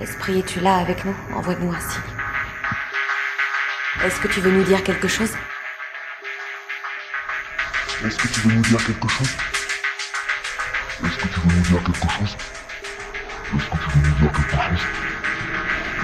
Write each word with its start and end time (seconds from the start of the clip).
Esprit, 0.00 0.38
es-tu 0.38 0.60
là 0.60 0.76
avec 0.78 1.04
nous? 1.04 1.14
Envoie-nous 1.34 1.70
un 1.72 1.80
signe. 1.80 2.00
Est-ce 4.02 4.18
que 4.18 4.28
tu 4.28 4.40
veux 4.40 4.50
nous 4.50 4.64
dire 4.64 4.82
quelque 4.82 5.08
chose? 5.08 5.30
Est-ce 8.02 8.16
que 8.16 8.28
tu 8.28 8.40
veux 8.40 8.54
nous 8.54 8.62
dire 8.62 8.82
quelque 8.82 9.08
chose? 9.08 9.28
Est-ce 11.04 11.18
que 11.18 11.28
tu 11.28 11.40
veux 11.40 11.54
nous 11.54 11.62
dire 11.62 11.82
quelque 11.84 12.08
chose? 12.08 12.36
Est-ce 13.52 13.68
que 13.68 13.76
tu 13.76 13.90
veux 13.90 14.00
nous 14.00 14.14
dire 14.14 14.32
quelque 14.32 14.48
chose? 14.58 14.86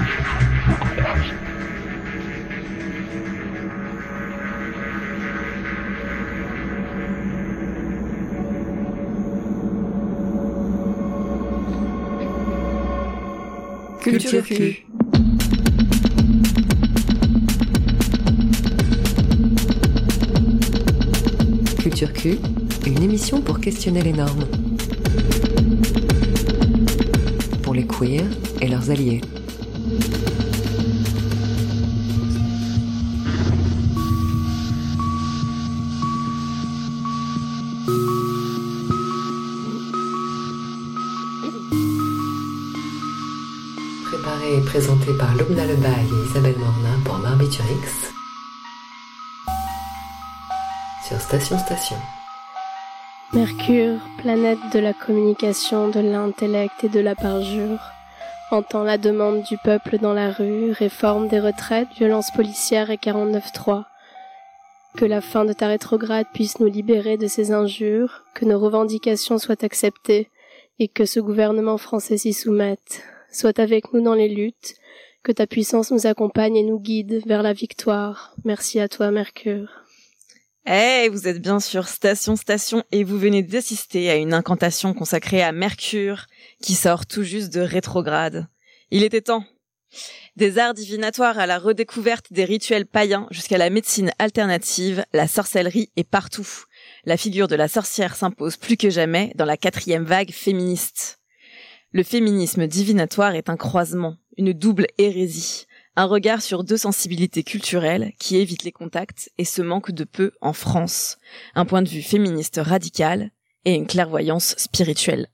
Est-ce 0.03 0.15
que 0.15 0.19
tu 0.19 0.35
veux 0.35 0.45
nous 0.45 0.57
dire 0.57 0.79
quelque 0.79 0.91
chose 0.91 0.96
Culture 14.07 14.45
Q. 14.45 14.87
Culture 21.77 22.13
Q, 22.13 22.39
une 22.87 23.03
émission 23.03 23.41
pour 23.41 23.59
questionner 23.59 24.03
les 24.03 24.13
normes. 24.13 24.45
Pour 27.65 27.75
les 27.75 27.85
queers 27.85 28.31
et 28.61 28.69
leurs 28.69 28.91
alliés. 28.93 29.23
Présenté 44.77 45.07
par 45.19 45.35
Lubna 45.35 45.65
Lebaille 45.65 46.05
et 46.05 46.29
Isabelle 46.29 46.59
Mornin 46.59 47.01
pour 47.03 47.17
Barbiturix. 47.17 48.13
Sur 51.09 51.19
Station 51.19 51.59
Station. 51.59 51.97
Mercure, 53.33 53.99
planète 54.19 54.59
de 54.75 54.79
la 54.79 54.93
communication, 54.93 55.89
de 55.89 56.01
l'intellect 56.01 56.85
et 56.85 56.91
de 56.91 57.01
la 57.01 57.15
parjure, 57.15 57.81
entend 58.51 58.83
la 58.83 58.99
demande 58.99 59.45
du 59.45 59.57
peuple 59.57 59.97
dans 59.97 60.13
la 60.13 60.31
rue, 60.31 60.73
réforme 60.73 61.29
des 61.29 61.41
retraites, 61.41 61.89
violence 61.97 62.31
policière 62.31 62.91
et 62.91 62.99
49-3. 62.99 63.85
Que 64.99 65.07
la 65.07 65.23
fin 65.23 65.47
de 65.47 65.55
ta 65.55 65.69
rétrograde 65.69 66.27
puisse 66.35 66.61
nous 66.61 66.69
libérer 66.69 67.17
de 67.17 67.29
ces 67.29 67.51
injures, 67.51 68.25
que 68.35 68.45
nos 68.45 68.59
revendications 68.59 69.39
soient 69.39 69.65
acceptées 69.65 70.29
et 70.79 70.89
que 70.89 71.07
ce 71.07 71.19
gouvernement 71.19 71.79
français 71.79 72.19
s'y 72.19 72.35
soumette. 72.35 73.16
Sois 73.31 73.59
avec 73.61 73.93
nous 73.93 74.03
dans 74.03 74.15
les 74.15 74.29
luttes, 74.29 74.75
que 75.23 75.33
ta 75.33 75.47
puissance 75.47 75.91
nous 75.91 76.07
accompagne 76.07 76.57
et 76.57 76.63
nous 76.63 76.79
guide 76.79 77.23
vers 77.27 77.43
la 77.43 77.53
victoire. 77.53 78.35
Merci 78.45 78.81
à 78.81 78.89
toi, 78.89 79.11
Mercure. 79.11 79.69
Eh, 80.69 81.09
vous 81.11 81.29
êtes 81.29 81.41
bien 81.41 81.61
sur 81.61 81.87
Station 81.87 82.35
Station 82.35 82.83
et 82.91 83.05
vous 83.05 83.19
venez 83.19 83.43
d'assister 83.43 84.11
à 84.11 84.17
une 84.17 84.35
incantation 84.35 84.95
consacrée 84.95 85.43
à 85.43 85.53
Mercure 85.53 86.27
qui 86.61 86.75
sort 86.75 87.07
tout 87.07 87.23
juste 87.23 87.53
de 87.53 87.61
rétrograde. 87.61 88.49
Il 88.91 89.05
était 89.05 89.21
temps. 89.21 89.45
Des 90.35 90.59
arts 90.59 90.75
divinatoires 90.75 91.39
à 91.39 91.47
la 91.47 91.59
redécouverte 91.59 92.33
des 92.33 92.45
rituels 92.45 92.87
païens 92.87 93.27
jusqu'à 93.31 93.59
la 93.59 93.71
médecine 93.71 94.13
alternative, 94.19 95.05
la 95.13 95.29
sorcellerie 95.29 95.91
est 95.97 96.09
partout. 96.09 96.65
La 97.05 97.17
figure 97.17 97.49
de 97.49 97.57
la 97.57 97.69
sorcière 97.69 98.17
s'impose 98.17 98.57
plus 98.57 98.77
que 98.77 98.91
jamais 98.91 99.33
dans 99.37 99.45
la 99.45 99.57
quatrième 99.57 100.05
vague 100.05 100.33
féministe. 100.33 101.16
Le 101.97 102.03
féminisme 102.03 102.67
divinatoire 102.67 103.37
est 103.37 103.49
un 103.49 103.57
croisement, 103.57 104.19
une 104.37 104.53
double 104.53 104.87
hérésie, 104.99 105.65
un 105.97 106.05
regard 106.05 106.43
sur 106.43 106.63
deux 106.63 106.77
sensibilités 106.77 107.43
culturelles 107.43 108.13
qui 108.19 108.37
évitent 108.37 108.65
les 108.65 108.71
contacts 108.71 109.31
et 109.39 109.47
se 109.47 109.63
manquent 109.63 109.93
de 109.93 110.05
peu 110.05 110.33
en 110.43 110.53
France, 110.53 111.17
un 111.55 111.65
point 111.65 111.81
de 111.81 111.89
vue 111.89 112.03
féministe 112.03 112.61
radical 112.63 113.31
et 113.65 113.73
une 113.73 113.87
clairvoyance 113.87 114.57
spirituelle. 114.59 115.29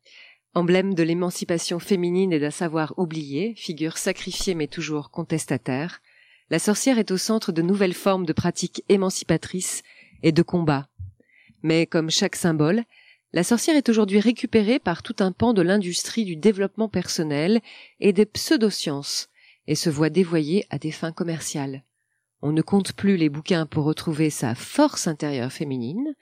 Emblème 0.55 0.95
de 0.95 1.03
l'émancipation 1.03 1.81
féminine 1.81 2.33
et 2.33 2.39
d'un 2.39 2.53
savoir 2.53 2.95
oublié, 2.97 3.55
figure 3.57 3.99
sacrifiée 3.99 4.55
mais 4.55 4.69
toujours 4.69 5.11
contestataire, 5.11 6.01
la 6.49 6.61
sorcière 6.61 7.01
est 7.01 7.11
au 7.11 7.17
centre 7.17 7.51
de 7.51 7.63
nouvelles 7.63 7.93
formes 7.93 8.25
de 8.25 8.33
pratiques 8.33 8.85
émancipatrices 8.89 9.83
et 10.23 10.31
de 10.31 10.43
combats. 10.43 10.87
Mais 11.65 11.87
comme 11.87 12.09
chaque 12.09 12.37
symbole, 12.37 12.85
la 13.33 13.45
sorcière 13.45 13.77
est 13.77 13.89
aujourd'hui 13.89 14.21
récupérée 14.21 14.79
par 14.79 15.03
tout 15.03 15.17
un 15.21 15.33
pan 15.33 15.55
de 15.55 15.63
l'industrie 15.63 16.25
du 16.25 16.37
développement 16.37 16.89
personnel 16.89 17.61
et 18.01 18.13
des 18.13 18.27
pseudosciences, 18.27 19.29
et 19.67 19.75
se 19.75 19.91
voit 19.91 20.11
dévoyée 20.11 20.67
à 20.71 20.79
des 20.79 20.91
fins 20.91 21.13
commerciales. 21.13 21.85
On 22.43 22.53
ne 22.53 22.63
compte 22.63 22.93
plus 22.93 23.17
les 23.17 23.29
bouquins 23.29 23.67
pour 23.67 23.85
retrouver 23.85 24.29
sa 24.29 24.55
force 24.55 25.07
intérieure 25.07 25.53
féminine, 25.53 26.15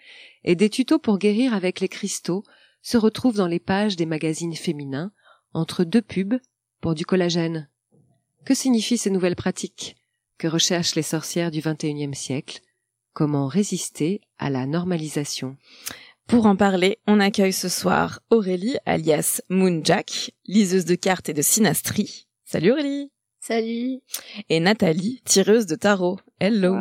et 0.45 0.55
des 0.55 0.71
tutos 0.71 0.99
pour 0.99 1.19
guérir 1.19 1.55
avec 1.55 1.81
les 1.81 1.89
cristaux 1.89 2.45
se 2.83 2.97
retrouvent 2.97 3.37
dans 3.37 3.47
les 3.47 3.59
pages 3.59 3.97
des 3.97 4.07
magazines 4.07 4.55
féminins, 4.55 5.13
entre 5.53 5.85
deux 5.85 6.03
pubs 6.03 6.39
pour 6.81 6.95
du 6.95 7.05
collagène. 7.05 7.69
Que 8.45 8.55
signifient 8.55 8.99
ces 8.99 9.11
nouvelles 9.11 9.37
pratiques? 9.37 9.97
Que 10.39 10.47
recherchent 10.47 10.95
les 10.95 11.03
sorcières 11.03 11.51
du 11.51 11.61
XXIe 11.61 12.15
siècle? 12.15 12.61
Comment 13.13 13.49
résister 13.49 14.21
à 14.39 14.49
la 14.49 14.67
normalisation? 14.67 15.57
Pour 16.31 16.47
en 16.47 16.55
parler, 16.55 17.01
on 17.09 17.19
accueille 17.19 17.53
ce 17.53 17.69
soir 17.69 18.21
Aurélie, 18.31 18.77
alias 18.87 19.41
Moonjack, 19.49 20.31
liseuse 20.47 20.85
de 20.85 20.95
cartes 20.95 21.29
et 21.29 21.35
de 21.35 21.43
synastrie. 21.43 22.29
Salut 22.45 22.71
Aurélie 22.71 23.11
Salut. 23.41 23.99
Et 24.49 24.61
Nathalie, 24.61 25.23
tireuse 25.25 25.67
de 25.67 25.75
tarot. 25.75 26.21
Hello 26.39 26.77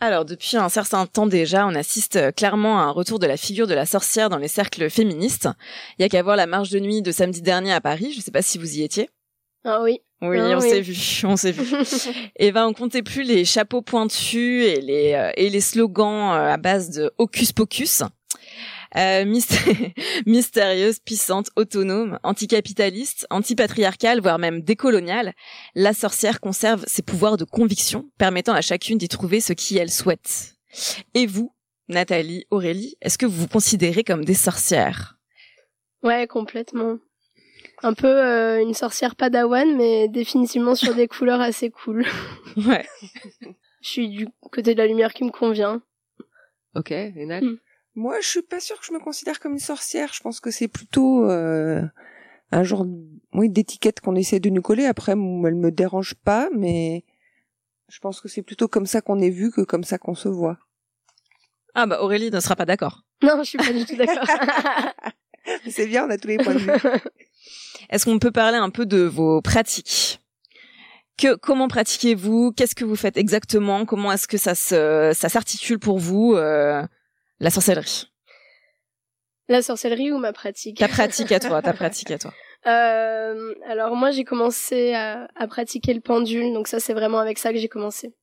alors, 0.00 0.26
depuis 0.26 0.58
un 0.58 0.68
certain 0.68 1.06
temps 1.06 1.26
déjà, 1.26 1.66
on 1.66 1.74
assiste 1.74 2.16
euh, 2.16 2.30
clairement 2.30 2.78
à 2.78 2.82
un 2.82 2.90
retour 2.90 3.18
de 3.18 3.26
la 3.26 3.38
figure 3.38 3.66
de 3.66 3.72
la 3.72 3.86
sorcière 3.86 4.28
dans 4.28 4.36
les 4.36 4.48
cercles 4.48 4.90
féministes. 4.90 5.48
Il 5.98 6.02
y 6.02 6.04
a 6.04 6.10
qu'à 6.10 6.22
voir 6.22 6.36
la 6.36 6.46
marche 6.46 6.68
de 6.68 6.78
nuit 6.78 7.00
de 7.00 7.10
samedi 7.10 7.40
dernier 7.40 7.72
à 7.72 7.80
Paris. 7.80 8.12
Je 8.14 8.20
sais 8.20 8.32
pas 8.32 8.42
si 8.42 8.58
vous 8.58 8.76
y 8.76 8.82
étiez. 8.82 9.08
Ah 9.64 9.82
oui. 9.82 10.00
Oui, 10.22 10.38
Ah 10.38 10.56
on 10.56 10.60
oui. 10.60 10.68
s'est 10.70 10.80
vu, 10.80 10.96
on 11.26 11.36
s'est 11.36 11.52
vu. 11.52 11.64
et 12.36 12.52
ben, 12.52 12.66
on 12.66 12.72
comptait 12.72 13.02
plus 13.02 13.22
les 13.22 13.44
chapeaux 13.44 13.82
pointus 13.82 14.64
et 14.66 14.80
les 14.80 15.12
euh, 15.14 15.30
et 15.36 15.50
les 15.50 15.60
slogans 15.60 16.32
euh, 16.32 16.52
à 16.52 16.56
base 16.56 16.90
de 16.90 17.12
hocus 17.18 17.52
pocus. 17.52 18.02
Euh, 18.96 19.24
mysté- 19.24 19.92
mystérieuse, 20.26 21.00
puissante, 21.00 21.48
autonome, 21.56 22.18
anticapitaliste, 22.22 23.26
antipatriarcale, 23.30 24.20
voire 24.20 24.38
même 24.38 24.60
décoloniale, 24.62 25.32
la 25.74 25.92
sorcière 25.94 26.38
conserve 26.40 26.84
ses 26.86 27.02
pouvoirs 27.02 27.36
de 27.36 27.44
conviction, 27.44 28.08
permettant 28.18 28.52
à 28.52 28.60
chacune 28.60 28.96
d'y 28.98 29.08
trouver 29.08 29.40
ce 29.40 29.52
qui 29.52 29.78
elle 29.78 29.90
souhaite. 29.90 30.54
Et 31.14 31.26
vous, 31.26 31.52
Nathalie, 31.88 32.44
Aurélie, 32.50 32.94
est-ce 33.02 33.18
que 33.18 33.26
vous 33.26 33.42
vous 33.42 33.48
considérez 33.48 34.04
comme 34.04 34.24
des 34.24 34.34
sorcières? 34.34 35.18
Ouais, 36.04 36.28
complètement. 36.28 36.98
Un 37.84 37.92
peu 37.92 38.06
euh, 38.08 38.62
une 38.62 38.72
sorcière 38.72 39.14
padawan, 39.14 39.76
mais 39.76 40.08
définitivement 40.08 40.74
sur 40.74 40.94
des 40.94 41.06
couleurs 41.06 41.42
assez 41.42 41.70
cool. 41.70 42.06
Ouais. 42.66 42.86
Je 43.82 43.88
suis 43.88 44.08
du 44.08 44.28
côté 44.50 44.74
de 44.74 44.78
la 44.78 44.86
lumière 44.86 45.12
qui 45.12 45.24
me 45.24 45.30
convient. 45.30 45.82
Ok, 46.74 46.90
Lénal 46.90 47.44
Hmm. 47.44 47.56
Moi, 47.94 48.20
je 48.22 48.26
suis 48.26 48.42
pas 48.42 48.58
sûre 48.58 48.80
que 48.80 48.86
je 48.86 48.92
me 48.92 49.00
considère 49.00 49.38
comme 49.38 49.52
une 49.52 49.58
sorcière. 49.58 50.12
Je 50.14 50.20
pense 50.20 50.40
que 50.40 50.50
c'est 50.50 50.66
plutôt 50.68 51.28
euh, 51.28 51.82
un 52.52 52.62
genre, 52.62 52.86
oui, 53.34 53.50
d'étiquette 53.50 54.00
qu'on 54.00 54.14
essaie 54.14 54.40
de 54.40 54.48
nous 54.48 54.62
coller. 54.62 54.86
Après, 54.86 55.12
elle 55.12 55.18
me 55.18 55.70
dérange 55.70 56.14
pas, 56.14 56.48
mais 56.56 57.04
je 57.88 57.98
pense 57.98 58.20
que 58.20 58.28
c'est 58.28 58.42
plutôt 58.42 58.66
comme 58.66 58.86
ça 58.86 59.02
qu'on 59.02 59.20
est 59.20 59.30
vu 59.30 59.50
que 59.50 59.60
comme 59.60 59.84
ça 59.84 59.98
qu'on 59.98 60.14
se 60.14 60.28
voit. 60.28 60.58
Ah 61.74 61.86
bah 61.86 62.00
Aurélie 62.00 62.30
ne 62.30 62.40
sera 62.40 62.56
pas 62.56 62.66
d'accord. 62.66 63.02
Non, 63.22 63.38
je 63.40 63.48
suis 63.50 63.58
pas 63.58 63.72
du 63.72 63.84
tout 63.84 63.96
d'accord. 63.96 64.26
C'est 65.70 65.86
bien, 65.86 66.06
on 66.06 66.10
a 66.10 66.18
tous 66.18 66.28
les 66.28 66.38
points 66.38 66.54
de 66.54 66.58
vue. 66.58 66.70
Est-ce 67.90 68.04
qu'on 68.04 68.18
peut 68.18 68.30
parler 68.30 68.56
un 68.56 68.70
peu 68.70 68.86
de 68.86 69.02
vos 69.02 69.42
pratiques? 69.42 70.20
Que, 71.16 71.36
comment 71.36 71.68
pratiquez-vous? 71.68 72.52
Qu'est-ce 72.52 72.74
que 72.74 72.84
vous 72.84 72.96
faites 72.96 73.16
exactement? 73.16 73.84
Comment 73.84 74.10
est-ce 74.10 74.26
que 74.26 74.38
ça 74.38 74.54
se, 74.54 75.12
ça 75.14 75.28
s'articule 75.28 75.78
pour 75.78 75.98
vous 75.98 76.34
euh, 76.34 76.82
la 77.38 77.50
sorcellerie? 77.50 78.10
La 79.48 79.62
sorcellerie 79.62 80.10
ou 80.10 80.18
ma 80.18 80.32
pratique? 80.32 80.78
Ta 80.78 80.88
pratique 80.88 81.30
à 81.30 81.38
toi, 81.38 81.62
ta 81.62 81.72
pratique 81.74 82.10
à 82.10 82.18
toi. 82.18 82.32
Euh, 82.66 83.54
alors 83.66 83.94
moi 83.94 84.10
j'ai 84.10 84.24
commencé 84.24 84.94
à, 84.94 85.28
à 85.36 85.46
pratiquer 85.46 85.92
le 85.92 86.00
pendule, 86.00 86.52
donc 86.54 86.66
ça 86.66 86.80
c'est 86.80 86.94
vraiment 86.94 87.18
avec 87.18 87.38
ça 87.38 87.52
que 87.52 87.58
j'ai 87.58 87.68
commencé. 87.68 88.14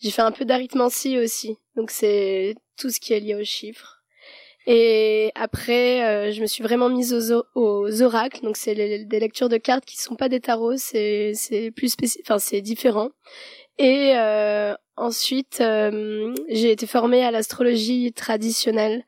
J'ai 0.00 0.12
fait 0.12 0.22
un 0.22 0.30
peu 0.30 0.44
d'arithmancie 0.44 1.18
aussi, 1.18 1.56
donc 1.74 1.90
c'est 1.90 2.54
tout 2.78 2.90
ce 2.90 3.00
qui 3.00 3.12
est 3.12 3.20
lié 3.20 3.34
aux 3.34 3.44
chiffres. 3.44 3.97
Et 4.70 5.32
après 5.34 6.04
euh, 6.04 6.30
je 6.30 6.42
me 6.42 6.46
suis 6.46 6.62
vraiment 6.62 6.90
mise 6.90 7.14
aux, 7.14 7.42
aux 7.54 8.02
oracles, 8.02 8.42
donc 8.42 8.56
c'est 8.58 8.74
des 8.74 9.20
lectures 9.20 9.48
de 9.48 9.56
cartes 9.56 9.86
qui 9.86 9.96
sont 9.96 10.14
pas 10.14 10.28
des 10.28 10.40
tarots, 10.40 10.76
c'est 10.76 11.32
c'est 11.34 11.70
plus 11.70 11.88
spécifique, 11.88 12.26
enfin 12.26 12.38
c'est 12.38 12.60
différent. 12.60 13.08
Et 13.78 14.12
euh, 14.16 14.74
ensuite 14.96 15.60
euh, 15.62 16.34
j'ai 16.50 16.70
été 16.72 16.86
formée 16.86 17.24
à 17.24 17.30
l'astrologie 17.30 18.12
traditionnelle. 18.12 19.04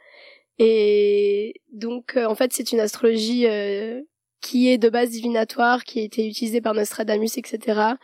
Et 0.62 1.54
donc, 1.72 2.18
euh, 2.18 2.26
en 2.26 2.34
fait, 2.34 2.52
c'est 2.52 2.70
une 2.70 2.80
astrologie 2.80 3.46
euh, 3.46 4.02
qui 4.42 4.68
est 4.68 4.76
de 4.76 4.90
base 4.90 5.08
divinatoire, 5.08 5.84
qui 5.84 6.00
a 6.00 6.02
été 6.02 6.28
utilisé 6.28 6.60
par 6.60 6.74
Nostradamus, 6.74 7.38
etc., 7.38 7.94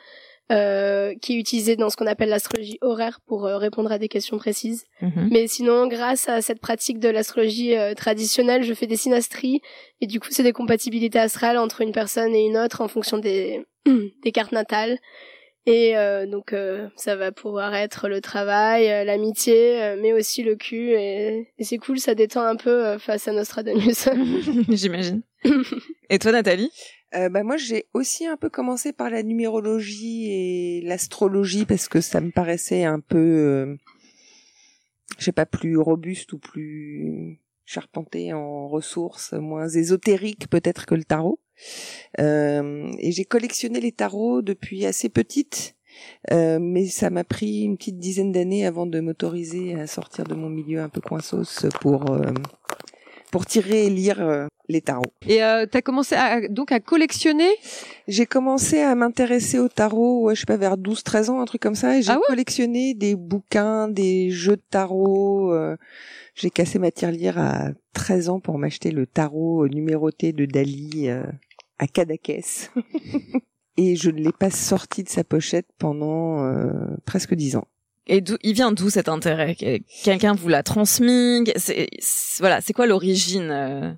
euh, 0.52 1.14
qui 1.20 1.34
est 1.34 1.40
utilisé 1.40 1.76
dans 1.76 1.90
ce 1.90 1.96
qu'on 1.96 2.06
appelle 2.06 2.28
l'astrologie 2.28 2.78
horaire 2.80 3.20
pour 3.26 3.46
euh, 3.46 3.56
répondre 3.56 3.90
à 3.90 3.98
des 3.98 4.08
questions 4.08 4.38
précises. 4.38 4.84
Mhm. 5.02 5.28
Mais 5.30 5.46
sinon, 5.46 5.88
grâce 5.88 6.28
à 6.28 6.40
cette 6.42 6.60
pratique 6.60 6.98
de 6.98 7.08
l'astrologie 7.08 7.76
euh, 7.76 7.94
traditionnelle, 7.94 8.62
je 8.62 8.74
fais 8.74 8.86
des 8.86 8.96
synastries 8.96 9.60
et 10.00 10.06
du 10.06 10.20
coup, 10.20 10.28
c'est 10.30 10.42
des 10.42 10.52
compatibilités 10.52 11.18
astrales 11.18 11.58
entre 11.58 11.80
une 11.80 11.92
personne 11.92 12.34
et 12.34 12.46
une 12.46 12.56
autre 12.56 12.80
en 12.80 12.88
fonction 12.88 13.18
des 13.18 13.64
des 14.22 14.32
cartes 14.32 14.52
natales. 14.52 14.98
Et 15.66 15.96
euh, 15.96 16.26
donc, 16.26 16.52
euh, 16.52 16.86
ça 16.94 17.16
va 17.16 17.32
pouvoir 17.32 17.74
être 17.74 18.08
le 18.08 18.20
travail, 18.20 18.88
euh, 18.88 19.02
l'amitié, 19.02 19.96
mais 20.00 20.12
aussi 20.12 20.44
le 20.44 20.54
cul. 20.54 20.92
Et, 20.92 21.48
et 21.58 21.64
c'est 21.64 21.78
cool, 21.78 21.98
ça 21.98 22.14
détend 22.14 22.42
un 22.42 22.54
peu 22.54 22.96
face 22.98 23.26
à 23.26 23.32
Nostradamus. 23.32 24.08
J'imagine. 24.68 25.22
Et 26.08 26.20
toi, 26.20 26.30
Nathalie? 26.30 26.70
Euh, 27.14 27.28
bah 27.28 27.44
moi 27.44 27.56
j'ai 27.56 27.86
aussi 27.94 28.26
un 28.26 28.36
peu 28.36 28.50
commencé 28.50 28.92
par 28.92 29.10
la 29.10 29.22
numérologie 29.22 30.26
et 30.26 30.80
l'astrologie 30.82 31.64
parce 31.64 31.88
que 31.88 32.00
ça 32.00 32.20
me 32.20 32.30
paraissait 32.30 32.84
un 32.84 33.00
peu, 33.00 33.16
euh, 33.16 33.76
je 35.18 35.24
sais 35.24 35.32
pas, 35.32 35.46
plus 35.46 35.78
robuste 35.78 36.32
ou 36.32 36.38
plus 36.38 37.40
charpenté 37.64 38.32
en 38.32 38.68
ressources, 38.68 39.32
moins 39.34 39.68
ésotérique 39.68 40.48
peut-être 40.48 40.86
que 40.86 40.94
le 40.94 41.04
tarot. 41.04 41.40
Euh, 42.20 42.92
et 42.98 43.12
j'ai 43.12 43.24
collectionné 43.24 43.80
les 43.80 43.92
tarots 43.92 44.42
depuis 44.42 44.84
assez 44.84 45.08
petite, 45.08 45.76
euh, 46.32 46.58
mais 46.60 46.86
ça 46.86 47.10
m'a 47.10 47.24
pris 47.24 47.62
une 47.62 47.76
petite 47.76 47.98
dizaine 47.98 48.32
d'années 48.32 48.66
avant 48.66 48.86
de 48.86 49.00
m'autoriser 49.00 49.74
à 49.74 49.86
sortir 49.86 50.24
de 50.24 50.34
mon 50.34 50.50
milieu 50.50 50.80
un 50.80 50.88
peu 50.88 51.00
coinsos 51.00 51.66
pour 51.80 52.10
euh, 52.10 52.32
pour 53.30 53.46
tirer 53.46 53.86
et 53.86 53.90
lire 53.90 54.20
euh, 54.20 54.46
les 54.68 54.80
tarots. 54.80 55.12
Et 55.26 55.42
euh, 55.42 55.66
t'as 55.70 55.80
commencé 55.82 56.14
à, 56.14 56.48
donc 56.48 56.72
à 56.72 56.80
collectionner? 56.80 57.50
J'ai 58.08 58.26
commencé 58.26 58.80
à 58.80 58.94
m'intéresser 58.94 59.58
au 59.58 59.68
tarot, 59.68 60.22
ouais, 60.24 60.34
je 60.34 60.40
sais 60.40 60.46
pas, 60.46 60.56
vers 60.56 60.76
12-13 60.76 61.30
ans, 61.30 61.40
un 61.40 61.44
truc 61.44 61.62
comme 61.62 61.74
ça, 61.74 61.96
et 61.98 62.02
j'ai 62.02 62.10
Ah 62.12 62.16
ouais? 62.16 62.22
collectionné 62.28 62.94
des 62.94 63.14
bouquins, 63.16 63.88
des 63.88 64.30
jeux 64.30 64.56
de 64.56 64.62
tarot. 64.70 65.52
euh, 65.52 65.76
j'ai 66.34 66.50
cassé 66.50 66.78
ma 66.78 66.90
tirelire 66.90 67.38
à 67.38 67.68
13 67.94 68.28
ans 68.28 68.40
pour 68.40 68.58
m'acheter 68.58 68.90
le 68.90 69.06
tarot 69.06 69.68
numéroté 69.68 70.32
de 70.32 70.44
Dali 70.44 71.08
euh, 71.08 71.22
à 71.78 71.86
Cadaquès. 71.86 72.70
et 73.78 73.96
je 73.96 74.10
ne 74.10 74.18
l'ai 74.20 74.32
pas 74.32 74.50
sorti 74.50 75.02
de 75.02 75.08
sa 75.08 75.24
pochette 75.24 75.66
pendant 75.78 76.44
euh, 76.44 76.70
presque 77.06 77.34
10 77.34 77.56
ans. 77.56 77.66
Et 78.06 78.20
d'où 78.20 78.36
il 78.42 78.54
vient 78.54 78.72
d'où 78.72 78.88
cet 78.90 79.08
intérêt? 79.08 79.54
Que- 79.56 79.78
Quelqu'un 80.04 80.34
vous 80.34 80.48
l'a 80.48 80.62
transmis? 80.62 81.44
C'est 81.56 81.88
voilà, 82.38 82.60
c'est 82.60 82.72
quoi 82.72 82.86
l'origine 82.86 83.50
euh? 83.50 83.92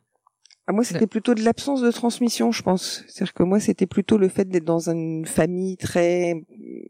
Ah, 0.66 0.72
moi, 0.72 0.84
c'était 0.84 1.06
plutôt 1.06 1.34
de 1.34 1.42
l'absence 1.42 1.80
de 1.80 1.90
transmission, 1.90 2.52
je 2.52 2.62
pense. 2.62 3.02
C'est-à-dire 3.08 3.32
que 3.32 3.42
moi, 3.42 3.58
c'était 3.58 3.86
plutôt 3.86 4.18
le 4.18 4.28
fait 4.28 4.44
d'être 4.46 4.66
dans 4.66 4.90
une 4.90 5.24
famille 5.24 5.78
très 5.78 6.34
euh, 6.34 6.82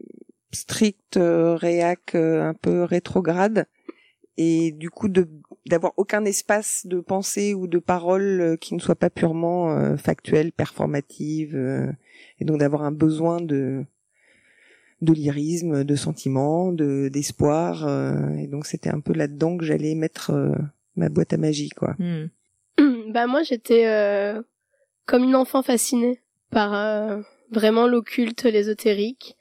stricte, 0.51 1.15
euh, 1.15 1.55
réac, 1.55 2.13
euh, 2.15 2.41
un 2.43 2.53
peu 2.53 2.83
rétrograde, 2.83 3.67
et 4.35 4.71
du 4.73 4.89
coup 4.89 5.07
de 5.07 5.29
d'avoir 5.65 5.93
aucun 5.97 6.25
espace 6.25 6.87
de 6.87 6.99
pensée 6.99 7.53
ou 7.53 7.67
de 7.67 7.79
parole 7.79 8.57
qui 8.59 8.73
ne 8.73 8.79
soit 8.79 8.95
pas 8.95 9.09
purement 9.09 9.95
factuelle, 9.97 10.51
performative, 10.51 11.55
et 12.39 12.45
donc 12.45 12.59
d'avoir 12.59 12.83
un 12.83 12.91
besoin 12.91 13.39
de 13.39 13.85
de 15.01 15.13
lyrisme, 15.13 15.83
de 15.83 15.95
sentiment, 15.95 16.71
de 16.71 17.09
d'espoir, 17.11 17.87
euh, 17.87 18.35
et 18.37 18.47
donc 18.47 18.65
c'était 18.65 18.89
un 18.89 18.99
peu 18.99 19.13
là-dedans 19.13 19.57
que 19.57 19.65
j'allais 19.65 19.95
mettre 19.95 20.31
euh, 20.31 20.51
ma 20.95 21.09
boîte 21.09 21.33
à 21.33 21.37
magie, 21.37 21.69
quoi. 21.69 21.95
Hmm. 21.99 22.27
bah 23.13 23.27
moi 23.27 23.43
j'étais 23.43 23.87
euh, 23.87 24.41
comme 25.05 25.23
une 25.23 25.35
enfant 25.35 25.61
fascinée 25.61 26.21
par 26.51 26.73
euh, 26.73 27.21
vraiment 27.51 27.87
l'occulte, 27.87 28.43
l'ésotérique. 28.43 29.37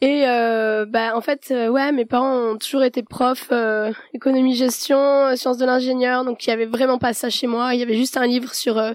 Et 0.00 0.24
euh, 0.26 0.84
bah 0.84 1.16
en 1.16 1.20
fait 1.20 1.52
euh, 1.52 1.68
ouais 1.68 1.92
mes 1.92 2.04
parents 2.04 2.34
ont 2.34 2.58
toujours 2.58 2.82
été 2.82 3.04
profs 3.04 3.50
euh, 3.52 3.92
économie 4.12 4.56
gestion 4.56 5.36
sciences 5.36 5.58
de 5.58 5.64
l'ingénieur 5.64 6.24
donc 6.24 6.44
il 6.44 6.50
y 6.50 6.52
avait 6.52 6.66
vraiment 6.66 6.98
pas 6.98 7.12
ça 7.12 7.30
chez 7.30 7.46
moi 7.46 7.72
il 7.72 7.78
y 7.78 7.84
avait 7.84 7.96
juste 7.96 8.16
un 8.16 8.26
livre 8.26 8.52
sur 8.52 8.78
euh, 8.78 8.94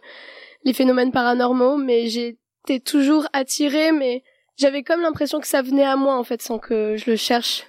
les 0.66 0.74
phénomènes 0.74 1.14
paranormaux 1.14 1.78
mais 1.78 2.08
j'étais 2.08 2.82
toujours 2.84 3.26
attirée 3.32 3.94
mais 3.94 4.22
j'avais 4.58 4.84
comme 4.84 5.02
l'impression 5.02 5.40
que 5.40 5.48
ça 5.48 5.62
venait 5.62 5.86
à 5.86 5.96
moi 5.96 6.18
en 6.18 6.24
fait 6.24 6.42
sans 6.42 6.60
que 6.60 6.98
je 6.98 7.10
le 7.10 7.16
cherche 7.16 7.66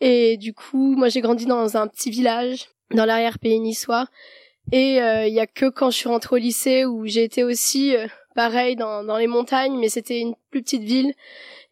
et 0.00 0.36
du 0.36 0.54
coup 0.54 0.94
moi 0.96 1.08
j'ai 1.08 1.20
grandi 1.20 1.46
dans 1.46 1.76
un 1.76 1.88
petit 1.88 2.10
village 2.10 2.68
dans 2.92 3.04
l'arrière-pays 3.04 3.58
niçois 3.60 4.06
et 4.70 5.02
euh, 5.02 5.26
il 5.26 5.34
y 5.34 5.40
a 5.40 5.46
que 5.46 5.68
quand 5.68 5.90
je 5.90 5.96
suis 5.96 6.08
rentrée 6.08 6.36
au 6.36 6.38
lycée 6.38 6.84
où 6.84 7.06
j'ai 7.06 7.24
été 7.24 7.42
aussi 7.42 7.96
euh, 7.96 8.06
pareil 8.38 8.76
dans, 8.76 9.02
dans 9.02 9.16
les 9.16 9.26
montagnes, 9.26 9.76
mais 9.80 9.88
c'était 9.88 10.20
une 10.20 10.36
plus 10.52 10.62
petite 10.62 10.84
ville. 10.84 11.12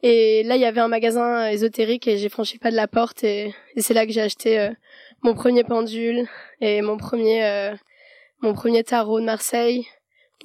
Et 0.03 0.43
là, 0.43 0.57
il 0.57 0.63
y 0.63 0.65
avait 0.65 0.81
un 0.81 0.89
magasin 0.89 1.49
ésotérique 1.49 2.09
et 2.09 2.19
j'ai 2.19 2.29
franchi 2.29 2.59
pas 2.59 2.73
de 2.73 2.77
la 2.77 2.89
porte 2.89 3.23
et, 3.23 3.55
et 3.77 3.83
c'est 3.83 3.95
là 3.95 4.05
que 4.05 4.11
j'ai 4.11 4.21
acheté 4.21 4.59
euh, 4.59 4.71
mon 5.23 5.35
premier 5.35 5.63
pendule 5.63 6.27
et 6.61 6.83
mon 6.83 6.97
premier 6.97 7.45
euh, 7.45 7.73
mon 8.41 8.53
premier 8.53 8.83
tarot 8.83 9.21
de 9.21 9.25
Marseille. 9.25 9.87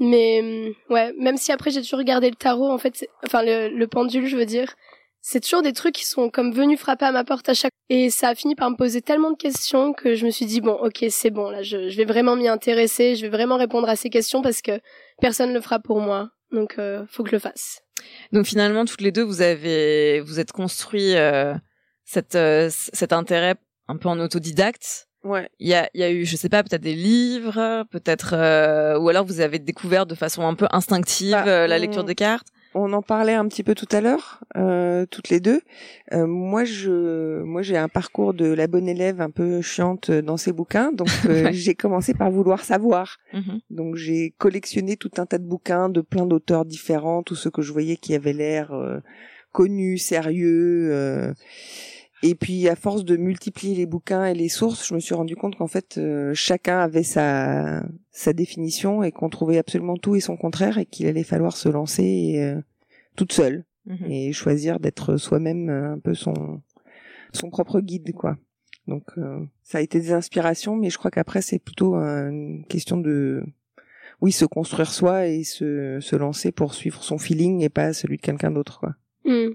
Mais 0.02 0.42
hum, 0.42 0.74
ouais, 0.94 1.14
même 1.18 1.38
si 1.38 1.54
après 1.54 1.72
j'ai 1.72 1.82
toujours 1.82 2.00
regardé 2.00 2.30
le 2.30 2.36
tarot, 2.36 2.70
en 2.70 2.78
fait, 2.78 3.08
enfin 3.26 3.44
le, 3.44 3.70
le 3.70 3.88
pendule, 3.88 4.26
je 4.26 4.36
veux 4.36 4.46
dire, 4.46 4.76
c'est 5.22 5.40
toujours 5.40 5.62
des 5.62 5.72
trucs 5.72 5.96
qui 5.96 6.06
sont 6.06 6.30
comme 6.30 6.52
venus 6.52 6.80
frapper 6.80 7.06
à 7.06 7.12
ma 7.12 7.24
porte 7.24 7.48
à 7.48 7.54
chaque 7.54 7.72
et 7.90 8.10
ça 8.10 8.30
a 8.30 8.36
fini 8.36 8.56
par 8.56 8.70
me 8.72 8.76
poser 8.76 9.02
tellement 9.02 9.32
de 9.32 9.38
questions 9.38 9.94
que 9.94 10.16
je 10.16 10.26
me 10.26 10.32
suis 10.32 10.48
dit 10.48 10.62
bon 10.62 10.74
ok 10.74 11.06
c'est 11.10 11.30
bon 11.30 11.52
là 11.52 11.62
je, 11.62 11.96
vais 11.96 12.06
vraiment 12.06 12.36
m'y 12.36 12.48
intéresser 12.48 13.16
je 13.16 13.22
vais 13.22 13.30
vraiment 13.30 13.58
répondre 13.58 13.88
à 13.88 13.96
ces 13.96 14.10
questions 14.10 14.42
parce 14.42 14.64
que 14.64 14.82
personne 15.22 15.54
le 15.54 15.62
fera 15.62 15.80
pour 15.80 16.02
moi. 16.02 16.32
Donc 16.52 16.78
euh, 16.78 17.06
faut 17.08 17.24
que 17.24 17.30
je 17.30 17.36
le 17.36 17.40
fasse. 17.40 17.82
Donc 18.34 18.46
finalement, 18.46 18.84
toutes 18.84 19.02
les 19.02 19.12
deux, 19.12 19.24
vous 19.24 19.42
avez, 19.42 20.20
vous 20.22 20.40
êtes 20.40 20.52
construit 20.52 21.16
euh, 21.16 21.54
euh, 22.36 22.70
cet 22.70 23.14
intérêt 23.14 23.56
un 23.88 23.96
peu 23.96 24.10
en 24.10 24.20
autodidacte. 24.20 25.08
Ouais. 25.24 25.50
Il 25.60 25.68
y 25.68 25.74
a, 25.76 25.90
y 25.94 26.04
a 26.04 26.12
eu, 26.12 26.26
je 26.26 26.36
sais 26.36 26.50
pas, 26.50 26.64
peut-être 26.64 26.82
des 26.82 26.96
livres, 26.96 27.84
peut-être, 27.92 28.34
euh, 28.34 28.98
ou 29.00 29.08
alors 29.10 29.26
vous 29.26 29.40
avez 29.40 29.60
découvert 29.60 30.06
de 30.06 30.16
façon 30.16 30.42
un 30.48 30.56
peu 30.56 30.68
instinctive 30.72 31.32
Bah, 31.32 31.46
euh, 31.48 31.68
la 31.68 31.78
on- 31.78 31.80
lecture 31.80 32.04
des 32.04 32.16
cartes. 32.16 32.48
On 32.74 32.94
en 32.94 33.02
parlait 33.02 33.34
un 33.34 33.46
petit 33.50 33.64
peu 33.64 33.76
tout 33.76 33.88
à 33.92 34.00
l'heure, 34.00 34.40
euh, 34.56 35.06
toutes 35.06 35.28
les 35.28 35.42
deux. 35.42 35.60
Euh, 36.14 36.26
moi, 36.26 36.64
je, 36.64 37.42
moi, 37.44 37.62
j'ai 37.64 37.76
un 37.78 37.90
parcours 37.90 38.34
de 38.34 38.46
la 38.46 38.68
bonne 38.68 38.88
élève 38.88 39.20
un 39.20 39.30
peu 39.30 39.62
chiante 39.62 40.10
dans 40.10 40.38
ses 40.38 40.54
bouquins, 40.54 40.94
donc 40.94 41.10
euh, 41.26 41.44
Ouais. 41.48 41.54
j'ai 41.54 41.76
commencé 41.76 42.14
par 42.14 42.32
vouloir 42.32 42.64
savoir. 42.64 43.18
Mhm. 43.34 43.60
Donc 43.72 43.98
j'ai 43.98 44.34
collectionné 44.38 44.96
tout 44.96 45.12
un 45.18 45.26
tas 45.26 45.38
de 45.38 45.44
bouquins 45.46 45.90
de 45.90 46.00
plein 46.00 46.26
d'auteurs 46.26 46.64
différents, 46.64 47.24
tous 47.24 47.36
ceux 47.36 47.52
que 47.52 47.62
je 47.62 47.74
voyais 47.74 47.98
qui 47.98 48.16
avaient 48.16 48.32
l'air 48.34 48.72
euh, 48.72 49.00
connus, 49.52 49.98
sérieux. 49.98 51.34
Et 52.24 52.36
puis 52.36 52.68
à 52.70 52.76
force 52.76 53.04
de 53.04 53.18
multiplier 53.18 53.76
les 53.76 53.86
bouquins 53.86 54.26
et 54.26 54.34
les 54.34 54.50
sources, 54.50 54.88
je 54.88 54.94
me 54.94 55.00
suis 55.00 55.16
rendu 55.16 55.36
compte 55.36 55.56
qu'en 55.56 55.68
fait 55.68 55.98
euh, 55.98 56.34
chacun 56.36 56.80
avait 56.80 57.04
sa 57.04 57.84
sa 58.12 58.34
définition 58.34 59.02
et 59.02 59.12
qu'on 59.12 59.30
trouvait 59.30 59.58
absolument 59.58 59.98
tout 59.98 60.16
et 60.16 60.20
son 60.20 60.38
contraire 60.38 60.78
et 60.78 60.86
qu'il 60.86 61.08
allait 61.08 61.24
falloir 61.24 61.58
se 61.58 61.68
lancer 61.70 62.36
euh, 62.38 62.62
toute 63.16 63.34
seule 63.34 63.66
Mhm. 63.86 64.12
et 64.12 64.32
choisir 64.32 64.80
d'être 64.80 65.18
soi-même 65.18 65.70
euh, 65.70 65.94
un 65.94 66.00
peu 66.00 66.14
son 66.14 66.62
son 67.34 67.50
propre 67.50 67.80
guide 67.80 68.14
quoi. 68.14 68.38
Donc 68.88 69.04
euh, 69.18 69.40
ça 69.64 69.80
a 69.80 69.82
été 69.82 70.00
des 70.00 70.12
inspirations, 70.12 70.76
mais 70.76 70.90
je 70.90 70.98
crois 70.98 71.12
qu'après 71.12 71.42
c'est 71.42 71.60
plutôt 71.60 71.96
une 71.96 72.64
question 72.68 72.98
de 72.98 73.44
oui 74.22 74.32
se 74.32 74.46
construire 74.46 74.92
soi 74.92 75.28
et 75.28 75.44
se 75.44 76.00
se 76.00 76.16
lancer 76.16 76.52
pour 76.52 76.74
suivre 76.76 77.04
son 77.04 77.18
feeling 77.18 77.62
et 77.62 77.70
pas 77.70 77.94
celui 77.94 78.18
de 78.18 78.22
quelqu'un 78.22 78.52
d'autre 78.52 78.80
quoi. 78.80 78.96
Hmm. 79.26 79.54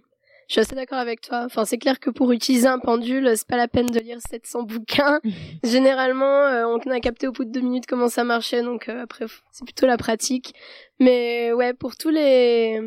Je 0.48 0.52
suis 0.52 0.60
assez 0.60 0.76
d'accord 0.76 0.98
avec 0.98 1.22
toi. 1.22 1.42
Enfin, 1.44 1.64
c'est 1.64 1.78
clair 1.78 1.98
que 1.98 2.08
pour 2.08 2.30
utiliser 2.30 2.68
un 2.68 2.78
pendule, 2.78 3.32
c'est 3.36 3.48
pas 3.48 3.56
la 3.56 3.66
peine 3.66 3.86
de 3.86 3.98
lire 3.98 4.18
700 4.20 4.62
bouquins. 4.62 5.20
Généralement, 5.64 6.44
euh, 6.46 6.66
on 6.66 6.78
a 6.90 7.00
capté 7.00 7.26
au 7.26 7.32
bout 7.32 7.44
de 7.44 7.50
deux 7.50 7.60
minutes 7.60 7.86
comment 7.86 8.08
ça 8.08 8.22
marchait, 8.22 8.62
donc 8.62 8.88
euh, 8.88 9.02
après, 9.02 9.26
c'est 9.50 9.64
plutôt 9.64 9.86
la 9.86 9.96
pratique. 9.96 10.54
Mais 11.00 11.52
ouais, 11.52 11.74
pour 11.74 11.96
tous 11.96 12.10
les, 12.10 12.80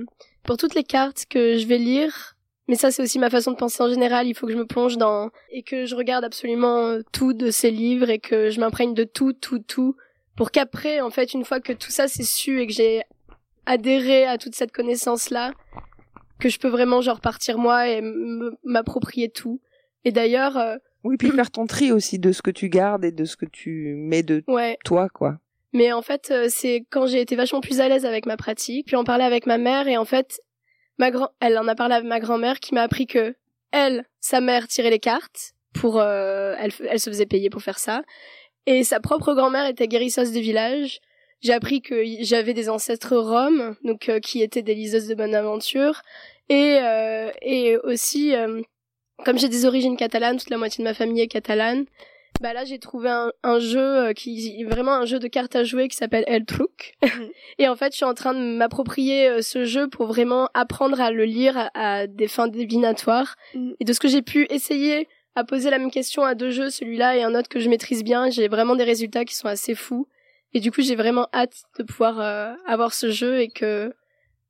pour 0.43 0.55
toutes 0.55 0.73
les 0.73 0.85
cartes 0.85 1.25
que 1.29 1.57
je 1.57 1.67
vais 1.67 1.77
lire, 1.77 2.37
mais 2.69 2.75
ça 2.75 2.91
c'est 2.91 3.03
aussi 3.03 3.19
ma 3.19 3.29
façon 3.29 3.51
de 3.51 3.57
penser 3.57 3.83
en 3.83 3.89
général. 3.89 4.27
Il 4.27 4.35
faut 4.35 4.47
que 4.47 4.53
je 4.53 4.57
me 4.57 4.65
plonge 4.65 4.97
dans 4.97 5.29
et 5.51 5.61
que 5.61 5.85
je 5.85 5.95
regarde 5.95 6.23
absolument 6.23 6.85
euh, 6.85 7.01
tout 7.11 7.33
de 7.33 7.51
ces 7.51 7.71
livres 7.71 8.09
et 8.09 8.19
que 8.19 8.49
je 8.49 8.61
m'imprègne 8.61 8.93
de 8.93 9.03
tout, 9.03 9.33
tout, 9.33 9.59
tout, 9.59 9.97
pour 10.37 10.51
qu'après, 10.51 11.01
en 11.01 11.09
fait, 11.09 11.33
une 11.33 11.43
fois 11.43 11.59
que 11.59 11.73
tout 11.73 11.91
ça 11.91 12.07
c'est 12.07 12.23
su 12.23 12.61
et 12.61 12.67
que 12.67 12.73
j'ai 12.73 13.01
adhéré 13.65 14.25
à 14.25 14.37
toute 14.37 14.55
cette 14.55 14.71
connaissance 14.71 15.29
là 15.29 15.51
que 16.39 16.49
je 16.49 16.59
peux 16.59 16.67
vraiment 16.67 17.01
genre 17.01 17.21
partir 17.21 17.57
moi 17.57 17.87
et 17.87 18.01
m'approprier 18.63 19.29
tout. 19.29 19.61
Et 20.05 20.11
d'ailleurs, 20.11 20.57
euh, 20.57 20.77
Oui, 21.03 21.17
puis 21.17 21.29
faire 21.31 21.51
ton 21.51 21.67
tri 21.67 21.91
aussi 21.91 22.19
de 22.19 22.31
ce 22.31 22.41
que 22.41 22.51
tu 22.51 22.69
gardes 22.69 23.05
et 23.05 23.11
de 23.11 23.25
ce 23.25 23.35
que 23.37 23.45
tu 23.45 23.93
mets 23.97 24.23
de 24.23 24.43
ouais. 24.47 24.77
toi 24.83 25.09
quoi. 25.09 25.39
Mais 25.71 25.91
en 25.91 26.01
fait, 26.01 26.31
euh, 26.31 26.47
c'est 26.49 26.85
quand 26.89 27.05
j'ai 27.05 27.21
été 27.21 27.35
vachement 27.35 27.61
plus 27.61 27.79
à 27.79 27.87
l'aise 27.87 28.05
avec 28.05 28.25
ma 28.25 28.37
pratique, 28.37 28.87
puis 28.87 28.95
en 28.95 29.03
parler 29.03 29.23
avec 29.23 29.45
ma 29.45 29.57
mère 29.57 29.87
et 29.87 29.97
en 29.97 30.05
fait, 30.05 30.41
ma 30.97 31.11
grand, 31.11 31.29
elle 31.39 31.57
en 31.59 31.67
a 31.67 31.75
parlé 31.75 31.95
avec 31.95 32.07
ma 32.07 32.19
grand-mère 32.19 32.59
qui 32.59 32.73
m'a 32.73 32.81
appris 32.81 33.05
que 33.05 33.35
elle, 33.71 34.05
sa 34.19 34.41
mère 34.41 34.67
tirait 34.67 34.89
les 34.89 34.99
cartes 34.99 35.53
pour, 35.73 35.99
euh, 35.99 36.55
elle, 36.57 36.71
elle 36.89 36.99
se 36.99 37.11
faisait 37.11 37.27
payer 37.27 37.51
pour 37.51 37.61
faire 37.61 37.77
ça, 37.77 38.01
et 38.65 38.83
sa 38.83 38.99
propre 38.99 39.35
grand-mère 39.35 39.67
était 39.67 39.87
guérisseuse 39.87 40.31
du 40.31 40.41
village. 40.41 40.99
J'ai 41.41 41.53
appris 41.53 41.81
que 41.81 42.03
j'avais 42.21 42.53
des 42.53 42.69
ancêtres 42.69 43.17
roms, 43.17 43.75
donc 43.83 44.11
qui 44.21 44.41
étaient 44.41 44.61
des 44.61 44.75
liseuses 44.75 45.07
de 45.07 45.15
bonne 45.15 45.35
aventure, 45.35 46.01
et 46.49 46.79
et 47.41 47.77
aussi 47.77 48.33
comme 49.25 49.37
j'ai 49.37 49.49
des 49.49 49.65
origines 49.65 49.97
catalanes, 49.97 50.37
toute 50.37 50.49
la 50.49 50.57
moitié 50.57 50.83
de 50.83 50.87
ma 50.89 50.93
famille 50.93 51.21
est 51.21 51.27
catalane. 51.27 51.85
Bah 52.41 52.53
là, 52.53 52.63
j'ai 52.63 52.79
trouvé 52.79 53.09
un, 53.09 53.33
un, 53.43 53.59
jeu 53.59 54.13
qui 54.13 54.61
est 54.61 54.63
vraiment 54.63 54.93
un 54.93 55.05
jeu 55.05 55.19
de 55.19 55.27
cartes 55.27 55.57
à 55.57 55.65
jouer 55.65 55.89
qui 55.89 55.97
s'appelle 55.97 56.23
El 56.25 56.45
Truc. 56.45 56.93
et 57.57 57.67
en 57.67 57.75
fait, 57.75 57.91
je 57.91 57.97
suis 57.97 58.05
en 58.05 58.13
train 58.13 58.33
de 58.33 58.39
m'approprier 58.39 59.41
ce 59.41 59.65
jeu 59.65 59.89
pour 59.89 60.05
vraiment 60.07 60.49
apprendre 60.53 61.01
à 61.01 61.11
le 61.11 61.25
lire 61.25 61.69
à, 61.73 62.07
des 62.07 62.29
fins 62.29 62.47
divinatoires. 62.47 63.35
Mm. 63.53 63.71
Et 63.81 63.83
de 63.83 63.91
ce 63.91 63.99
que 63.99 64.07
j'ai 64.07 64.21
pu 64.21 64.47
essayer 64.49 65.09
à 65.35 65.43
poser 65.43 65.69
la 65.69 65.79
même 65.79 65.91
question 65.91 66.23
à 66.23 66.33
deux 66.33 66.49
jeux, 66.49 66.69
celui-là 66.69 67.17
et 67.17 67.23
un 67.23 67.35
autre 67.35 67.49
que 67.49 67.59
je 67.59 67.69
maîtrise 67.69 68.03
bien, 68.05 68.29
j'ai 68.29 68.47
vraiment 68.47 68.75
des 68.75 68.85
résultats 68.85 69.25
qui 69.25 69.35
sont 69.35 69.47
assez 69.47 69.75
fous. 69.75 70.07
Et 70.53 70.59
du 70.59 70.71
coup, 70.71 70.81
j'ai 70.81 70.95
vraiment 70.95 71.27
hâte 71.33 71.63
de 71.77 71.83
pouvoir 71.83 72.19
euh, 72.19 72.53
avoir 72.65 72.93
ce 72.93 73.11
jeu 73.11 73.39
et 73.39 73.49
que, 73.49 73.93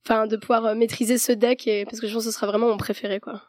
enfin, 0.05 0.27
de 0.27 0.37
pouvoir 0.37 0.65
euh, 0.65 0.75
maîtriser 0.75 1.17
ce 1.17 1.31
deck 1.31 1.67
et 1.67 1.85
parce 1.85 1.99
que 1.99 2.07
je 2.07 2.13
pense 2.13 2.23
que 2.25 2.31
ce 2.31 2.35
sera 2.35 2.47
vraiment 2.47 2.67
mon 2.67 2.77
préféré, 2.77 3.19
quoi. 3.19 3.41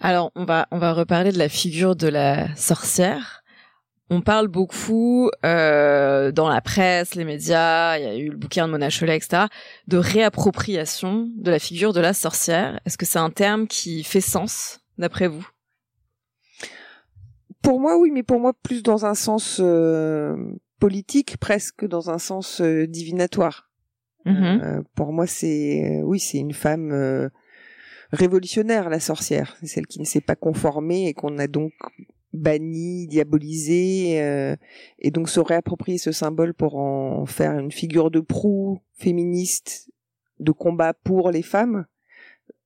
Alors, 0.00 0.30
on 0.34 0.44
va 0.44 0.66
on 0.72 0.78
va 0.78 0.92
reparler 0.92 1.32
de 1.32 1.38
la 1.38 1.48
figure 1.48 1.96
de 1.96 2.08
la 2.08 2.54
sorcière. 2.56 3.42
On 4.08 4.20
parle 4.20 4.46
beaucoup 4.46 5.30
euh, 5.44 6.30
dans 6.30 6.48
la 6.48 6.60
presse, 6.60 7.16
les 7.16 7.24
médias, 7.24 7.98
il 7.98 8.04
y 8.04 8.06
a 8.06 8.14
eu 8.16 8.30
le 8.30 8.36
bouquin 8.36 8.66
de 8.66 8.72
Mona 8.72 8.88
Chollet, 8.88 9.16
etc., 9.16 9.44
de 9.88 9.96
réappropriation 9.96 11.28
de 11.36 11.50
la 11.50 11.58
figure 11.58 11.92
de 11.92 12.00
la 12.00 12.12
sorcière. 12.12 12.78
Est-ce 12.84 12.98
que 12.98 13.06
c'est 13.06 13.18
un 13.18 13.30
terme 13.30 13.66
qui 13.66 14.04
fait 14.04 14.20
sens, 14.20 14.80
d'après 14.96 15.26
vous? 15.26 15.48
Pour 17.62 17.80
moi, 17.80 17.98
oui, 17.98 18.10
mais 18.12 18.22
pour 18.22 18.40
moi, 18.40 18.52
plus 18.52 18.82
dans 18.82 19.06
un 19.06 19.14
sens 19.14 19.60
euh, 19.60 20.36
politique, 20.78 21.36
presque 21.38 21.86
dans 21.86 22.10
un 22.10 22.18
sens 22.18 22.60
euh, 22.60 22.86
divinatoire. 22.86 23.70
Mm-hmm. 24.24 24.62
Euh, 24.62 24.82
pour 24.94 25.12
moi, 25.12 25.26
c'est 25.26 26.00
oui, 26.04 26.20
c'est 26.20 26.38
une 26.38 26.52
femme 26.52 27.30
révolutionnaire, 28.12 28.88
la 28.88 29.00
sorcière. 29.00 29.56
C'est 29.60 29.66
celle 29.66 29.86
qui 29.86 30.00
ne 30.00 30.04
s'est 30.04 30.20
pas 30.20 30.36
conformée 30.36 31.08
et 31.08 31.14
qu'on 31.14 31.38
a 31.38 31.46
donc 31.46 31.72
banni, 32.36 33.06
diabolisé, 33.06 34.20
euh, 34.22 34.56
et 34.98 35.10
donc 35.10 35.28
se 35.28 35.40
réapproprier 35.40 35.98
ce 35.98 36.12
symbole 36.12 36.54
pour 36.54 36.76
en 36.76 37.26
faire 37.26 37.58
une 37.58 37.72
figure 37.72 38.10
de 38.10 38.20
proue 38.20 38.80
féministe 38.94 39.90
de 40.38 40.52
combat 40.52 40.94
pour 40.94 41.30
les 41.30 41.42
femmes. 41.42 41.86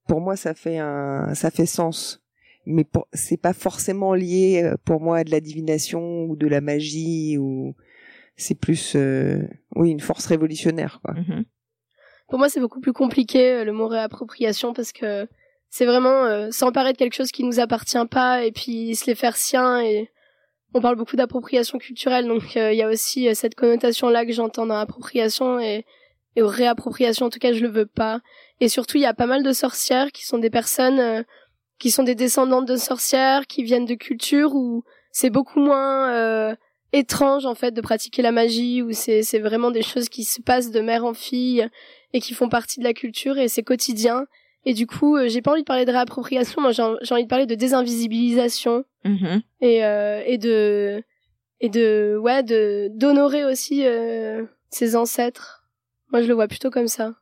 Pour 0.06 0.20
moi, 0.20 0.37
ça 0.37 0.54
fait 0.54 0.78
un, 0.78 1.35
ça 1.35 1.50
fait 1.50 1.66
sens. 1.66 2.20
Mais 2.71 2.87
c'est 3.12 3.41
pas 3.41 3.53
forcément 3.53 4.15
lié 4.15 4.62
euh, 4.65 4.77
pour 4.85 5.00
moi 5.00 5.19
à 5.19 5.25
de 5.25 5.31
la 5.31 5.41
divination 5.41 6.25
ou 6.25 6.37
de 6.37 6.47
la 6.47 6.61
magie 6.61 7.39
ou 7.39 7.75
c'est 8.37 8.55
plus, 8.55 8.95
euh, 8.97 9.43
oui, 9.77 9.91
une 9.91 10.00
force 10.00 10.27
révolutionnaire, 10.27 11.00
quoi. 11.05 11.15
Mm-hmm. 11.15 11.45
Pour 12.29 12.39
moi, 12.39 12.49
c'est 12.49 12.61
beaucoup 12.61 12.81
plus 12.81 12.93
compliqué 12.93 13.65
le 13.65 13.73
mot 13.73 13.89
réappropriation 13.89 14.73
parce 14.73 14.93
que 14.93 15.27
c'est 15.71 15.87
vraiment 15.87 16.25
euh, 16.25 16.50
s'emparer 16.50 16.93
de 16.93 16.99
quelque 16.99 17.15
chose 17.15 17.31
qui 17.31 17.45
nous 17.45 17.61
appartient 17.61 18.07
pas 18.11 18.45
et 18.45 18.53
puis 18.53 18.97
se 18.97 19.07
les 19.07 19.15
faire 19.15 19.37
sien 19.37 19.81
et 19.81 20.11
on 20.75 20.81
parle 20.81 20.97
beaucoup 20.97 21.17
d'appropriation 21.17 21.79
culturelle 21.79 22.27
donc 22.27 22.57
euh, 22.57 22.73
il 22.73 22.79
y 22.79 22.83
a 22.83 22.89
aussi 22.89 23.29
euh, 23.29 23.35
cette 23.35 23.55
connotation 23.55 24.09
là 24.09 24.27
que 24.27 24.33
j'entends 24.33 24.67
dans 24.67 24.77
appropriation 24.77 25.61
et 25.61 25.87
et 26.37 26.43
réappropriation 26.43 27.27
en 27.27 27.31
tout 27.31 27.39
cas 27.39 27.53
je 27.53 27.61
le 27.61 27.69
veux 27.69 27.87
pas 27.87 28.21
et 28.61 28.69
surtout 28.69 28.99
il 28.99 29.03
y 29.03 29.07
a 29.07 29.15
pas 29.15 29.27
mal 29.27 29.43
de 29.43 29.53
sorcières 29.53 30.12
qui 30.12 30.27
sont 30.27 30.39
des 30.39 30.50
personnes 30.50 31.25
qui 31.80 31.90
sont 31.90 32.04
des 32.04 32.14
descendantes 32.14 32.66
de 32.66 32.76
sorcières 32.76 33.49
qui 33.49 33.64
viennent 33.64 33.87
de 33.87 33.94
cultures 33.94 34.54
où 34.54 34.84
c'est 35.10 35.30
beaucoup 35.30 35.58
moins 35.58 36.54
étrange 36.92 37.46
en 37.46 37.56
fait 37.56 37.72
de 37.72 37.80
pratiquer 37.80 38.22
la 38.22 38.30
magie 38.30 38.82
où 38.82 38.92
c'est 38.92 39.22
c'est 39.22 39.40
vraiment 39.40 39.72
des 39.72 39.82
choses 39.82 40.08
qui 40.08 40.22
se 40.22 40.40
passent 40.40 40.70
de 40.70 40.80
mère 40.80 41.04
en 41.04 41.14
fille 41.14 41.66
et 42.12 42.20
qui 42.20 42.34
font 42.34 42.49
partie 42.49 42.78
de 42.78 42.84
la 42.84 42.92
culture 42.92 43.38
et 43.38 43.49
c'est 43.49 43.64
quotidien 43.64 44.26
et 44.64 44.75
du 44.75 44.87
coup, 44.87 45.16
euh, 45.16 45.28
j'ai 45.28 45.40
pas 45.40 45.52
envie 45.52 45.62
de 45.62 45.66
parler 45.66 45.84
de 45.84 45.90
réappropriation, 45.90 46.60
moi 46.60 46.72
j'ai 46.72 46.82
envie 46.82 47.25
de 47.25 47.28
parler 47.28 47.46
de 47.46 47.54
désinvisibilisation 47.54 48.84
mm-hmm. 49.04 49.42
et 49.62 49.84
euh, 49.84 50.22
et 50.26 50.37
de 50.37 51.02
et 51.60 51.70
de 51.70 52.18
ouais 52.20 52.42
de 52.42 52.88
d'honorer 52.92 53.44
aussi 53.44 53.87
euh, 53.87 54.44
ses 54.68 54.96
ancêtres. 54.96 55.64
Moi 56.12 56.22
je 56.22 56.28
le 56.28 56.34
vois 56.34 56.49
plutôt 56.49 56.70
comme 56.70 56.88
ça. 56.88 57.14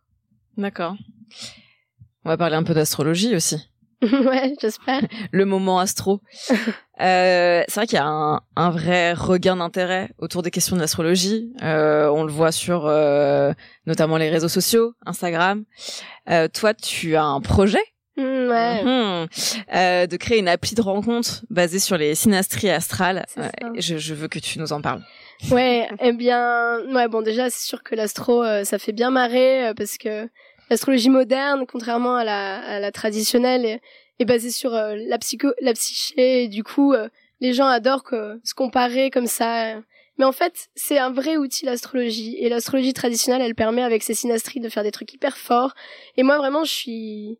D'accord. 0.56 0.96
On 2.24 2.28
va 2.28 2.36
parler 2.36 2.56
un 2.56 2.64
peu 2.64 2.74
d'astrologie 2.74 3.36
aussi. 3.36 3.70
ouais, 4.02 4.54
j'espère. 4.60 5.02
Le 5.32 5.44
moment 5.44 5.80
astro. 5.80 6.20
euh, 7.00 7.62
c'est 7.66 7.74
vrai 7.74 7.86
qu'il 7.86 7.96
y 7.96 8.00
a 8.00 8.06
un, 8.06 8.40
un 8.54 8.70
vrai 8.70 9.12
regain 9.12 9.56
d'intérêt 9.56 10.10
autour 10.18 10.42
des 10.42 10.52
questions 10.52 10.76
de 10.76 10.80
l'astrologie. 10.80 11.52
Euh, 11.62 12.08
on 12.08 12.22
le 12.22 12.30
voit 12.32 12.52
sur 12.52 12.86
euh, 12.86 13.52
notamment 13.86 14.16
les 14.16 14.30
réseaux 14.30 14.48
sociaux, 14.48 14.92
Instagram. 15.04 15.64
Toi, 16.26 16.74
tu 16.74 17.16
as 17.16 17.24
un 17.24 17.40
projet 17.40 17.82
mm, 18.16 18.22
ouais. 18.22 18.84
Mhm. 18.84 19.28
euh, 19.74 20.06
de 20.06 20.16
créer 20.16 20.38
une 20.38 20.48
appli 20.48 20.76
de 20.76 20.82
rencontre 20.82 21.44
basée 21.50 21.80
sur 21.80 21.96
les 21.96 22.14
synastries 22.14 22.70
astrales. 22.70 23.26
Je, 23.76 23.98
je, 23.98 24.14
veux 24.14 24.28
que 24.28 24.38
tu 24.38 24.60
nous 24.60 24.72
en 24.72 24.80
parles. 24.80 25.02
Ouais, 25.50 25.88
eh 26.00 26.12
bien, 26.12 26.80
ouais, 26.92 27.08
bon, 27.08 27.22
déjà, 27.22 27.50
c'est 27.50 27.66
sûr 27.66 27.82
que 27.82 27.96
l'astro, 27.96 28.44
euh, 28.44 28.62
ça 28.64 28.78
fait 28.78 28.92
bien 28.92 29.10
marrer 29.10 29.72
parce 29.76 29.98
que 29.98 30.28
l'astrologie 30.70 31.10
moderne, 31.10 31.64
contrairement 31.66 32.16
à 32.16 32.24
la, 32.24 32.58
à 32.58 32.80
la 32.80 32.92
traditionnelle, 32.92 33.80
est, 34.18 34.24
basée 34.24 34.50
sur 34.50 34.74
euh, 34.74 34.96
la 34.96 35.18
psycho, 35.18 35.48
la 35.60 35.72
psyché. 35.72 36.44
Et 36.44 36.48
du 36.48 36.64
coup, 36.64 36.92
euh, 36.92 37.08
les 37.40 37.52
gens 37.52 37.66
adorent 37.66 38.04
que, 38.04 38.40
se 38.44 38.54
comparer 38.54 39.10
comme 39.10 39.26
ça. 39.26 39.76
Mais 40.18 40.24
en 40.24 40.32
fait, 40.32 40.68
c'est 40.74 40.98
un 40.98 41.10
vrai 41.10 41.36
outil 41.36 41.64
l'astrologie. 41.64 42.36
Et 42.38 42.48
l'astrologie 42.48 42.92
traditionnelle, 42.92 43.42
elle 43.42 43.54
permet 43.54 43.82
avec 43.82 44.02
ses 44.02 44.14
synastries 44.14 44.60
de 44.60 44.68
faire 44.68 44.82
des 44.82 44.90
trucs 44.90 45.12
hyper 45.12 45.36
forts. 45.38 45.74
Et 46.16 46.22
moi, 46.22 46.38
vraiment, 46.38 46.64
je 46.64 46.72
suis 46.72 47.38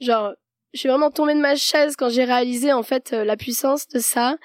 genre, 0.00 0.32
je 0.74 0.80
suis 0.80 0.88
vraiment 0.88 1.10
tombée 1.10 1.34
de 1.34 1.40
ma 1.40 1.56
chaise 1.56 1.96
quand 1.96 2.10
j'ai 2.10 2.24
réalisé 2.24 2.72
en 2.72 2.82
fait 2.82 3.12
euh, 3.12 3.24
la 3.24 3.36
puissance 3.36 3.88
de 3.88 3.98
ça. 3.98 4.36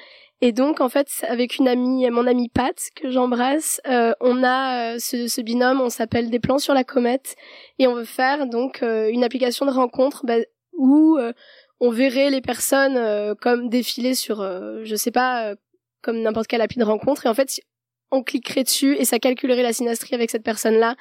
Et 0.41 0.51
donc, 0.51 0.82
en 0.82 0.89
fait, 0.89 1.10
avec 1.27 1.58
une 1.58 1.67
amie, 1.67 2.08
mon 2.12 2.27
amie 2.27 2.50
Pat, 2.50 2.75
que 2.96 3.10
j'embrasse, 3.10 3.82
euh, 3.88 4.13
on 4.22 4.44
a 4.44 4.94
euh, 4.94 5.00
ce, 5.00 5.27
ce, 5.27 5.41
binôme, 5.41 5.82
on 5.82 5.89
s'appelle 5.89 6.29
Des 6.29 6.39
plans 6.39 6.60
sur 6.60 6.75
la 6.75 6.84
comète, 6.84 7.36
et 7.79 7.88
on 7.88 7.96
veut 7.96 8.06
faire 8.06 8.46
donc 8.46 8.84
euh, 8.84 9.10
une 9.10 9.24
application 9.24 9.65
de 9.65 9.72
rencontre 9.72 10.25
bah, 10.25 10.38
où 10.74 11.17
on 11.79 11.89
verrait 11.89 12.29
les 12.29 12.41
personnes 12.41 13.36
comme 13.41 13.70
défiler 13.70 14.13
sur, 14.13 14.38
je 14.84 14.96
sais 14.96 15.10
pas, 15.10 15.56
comme 16.03 16.22
n'importe 16.22 16.46
quelle 16.46 16.62
appli 16.62 16.77
de 16.77 16.84
rencontre, 16.84 17.25
et 17.25 17.29
en 17.29 17.34
fait, 17.34 17.60
on 18.12 18.24
cliquerait 18.24 18.63
dessus 18.63 18.96
et 18.96 19.06
ça 19.06 19.20
calculerait 19.20 19.63
la 19.63 19.74
synastrie 19.74 20.15
avec 20.15 20.29
cette 20.29 20.44
personne-là. 20.44 20.96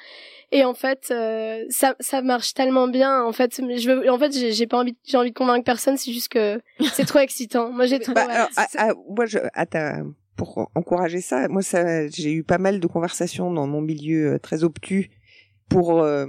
Et 0.51 0.63
en 0.63 0.73
fait, 0.73 1.09
euh, 1.11 1.65
ça, 1.69 1.95
ça 1.99 2.21
marche 2.21 2.53
tellement 2.53 2.87
bien. 2.87 3.23
En 3.23 3.33
fait, 3.33 3.55
je 3.57 3.91
veux, 3.91 4.09
en 4.09 4.17
fait, 4.17 4.31
j'ai 4.31 4.67
pas 4.67 4.79
envie, 4.79 4.95
j'ai 5.03 5.17
envie 5.17 5.31
de 5.31 5.37
convaincre 5.37 5.65
personne. 5.65 5.97
C'est 5.97 6.13
juste 6.13 6.29
que 6.29 6.61
c'est 6.93 7.05
trop 7.05 7.19
excitant. 7.19 7.71
Moi, 7.71 7.85
j'ai 7.85 7.99
trop. 7.99 8.13
Bah, 8.13 8.27
alors, 8.29 8.97
moi, 9.09 9.25
je, 9.25 9.39
pour 10.37 10.71
encourager 10.75 11.19
ça, 11.19 11.47
moi, 11.49 11.61
ça, 11.61 12.07
j'ai 12.07 12.31
eu 12.31 12.43
pas 12.43 12.59
mal 12.59 12.79
de 12.79 12.87
conversations 12.87 13.51
dans 13.51 13.67
mon 13.67 13.81
milieu 13.81 14.33
euh, 14.33 14.39
très 14.39 14.63
obtus 14.63 15.09
pour 15.67 16.01
euh, 16.01 16.27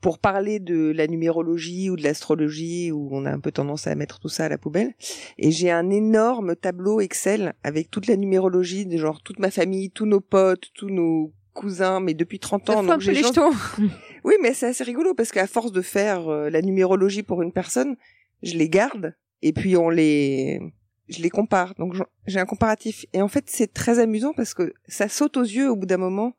pour 0.00 0.18
parler 0.18 0.60
de 0.60 0.92
la 0.92 1.06
numérologie 1.06 1.90
ou 1.90 1.96
de 1.96 2.02
l'astrologie 2.02 2.90
où 2.90 3.10
on 3.12 3.26
a 3.26 3.30
un 3.30 3.38
peu 3.38 3.52
tendance 3.52 3.86
à 3.86 3.94
mettre 3.94 4.18
tout 4.18 4.30
ça 4.30 4.46
à 4.46 4.48
la 4.48 4.56
poubelle 4.56 4.94
et 5.36 5.50
j'ai 5.50 5.70
un 5.70 5.90
énorme 5.90 6.56
tableau 6.56 7.00
Excel 7.00 7.52
avec 7.62 7.90
toute 7.90 8.06
la 8.06 8.16
numérologie 8.16 8.86
de 8.86 8.96
genre 8.96 9.22
toute 9.22 9.38
ma 9.38 9.50
famille, 9.50 9.90
tous 9.90 10.06
nos 10.06 10.20
potes, 10.20 10.70
tous 10.74 10.88
nos 10.88 11.34
cousin, 11.52 12.00
mais 12.00 12.14
depuis 12.14 12.38
30 12.38 12.70
ans. 12.70 12.82
Donc 12.82 13.00
j'ai 13.00 13.12
oui, 14.24 14.34
mais 14.42 14.54
c'est 14.54 14.66
assez 14.66 14.84
rigolo 14.84 15.14
parce 15.14 15.32
qu'à 15.32 15.46
force 15.46 15.72
de 15.72 15.82
faire 15.82 16.28
euh, 16.28 16.50
la 16.50 16.62
numérologie 16.62 17.22
pour 17.22 17.42
une 17.42 17.52
personne, 17.52 17.96
je 18.42 18.56
les 18.56 18.68
garde 18.68 19.14
et 19.42 19.52
puis 19.52 19.76
on 19.76 19.88
les, 19.88 20.60
je 21.08 21.22
les 21.22 21.30
compare. 21.30 21.74
Donc 21.78 21.94
j'ai 22.26 22.38
un 22.38 22.46
comparatif 22.46 23.06
et 23.12 23.22
en 23.22 23.28
fait 23.28 23.44
c'est 23.48 23.72
très 23.72 23.98
amusant 23.98 24.32
parce 24.34 24.54
que 24.54 24.72
ça 24.88 25.08
saute 25.08 25.36
aux 25.36 25.42
yeux 25.42 25.70
au 25.70 25.76
bout 25.76 25.86
d'un 25.86 25.96
moment 25.96 26.34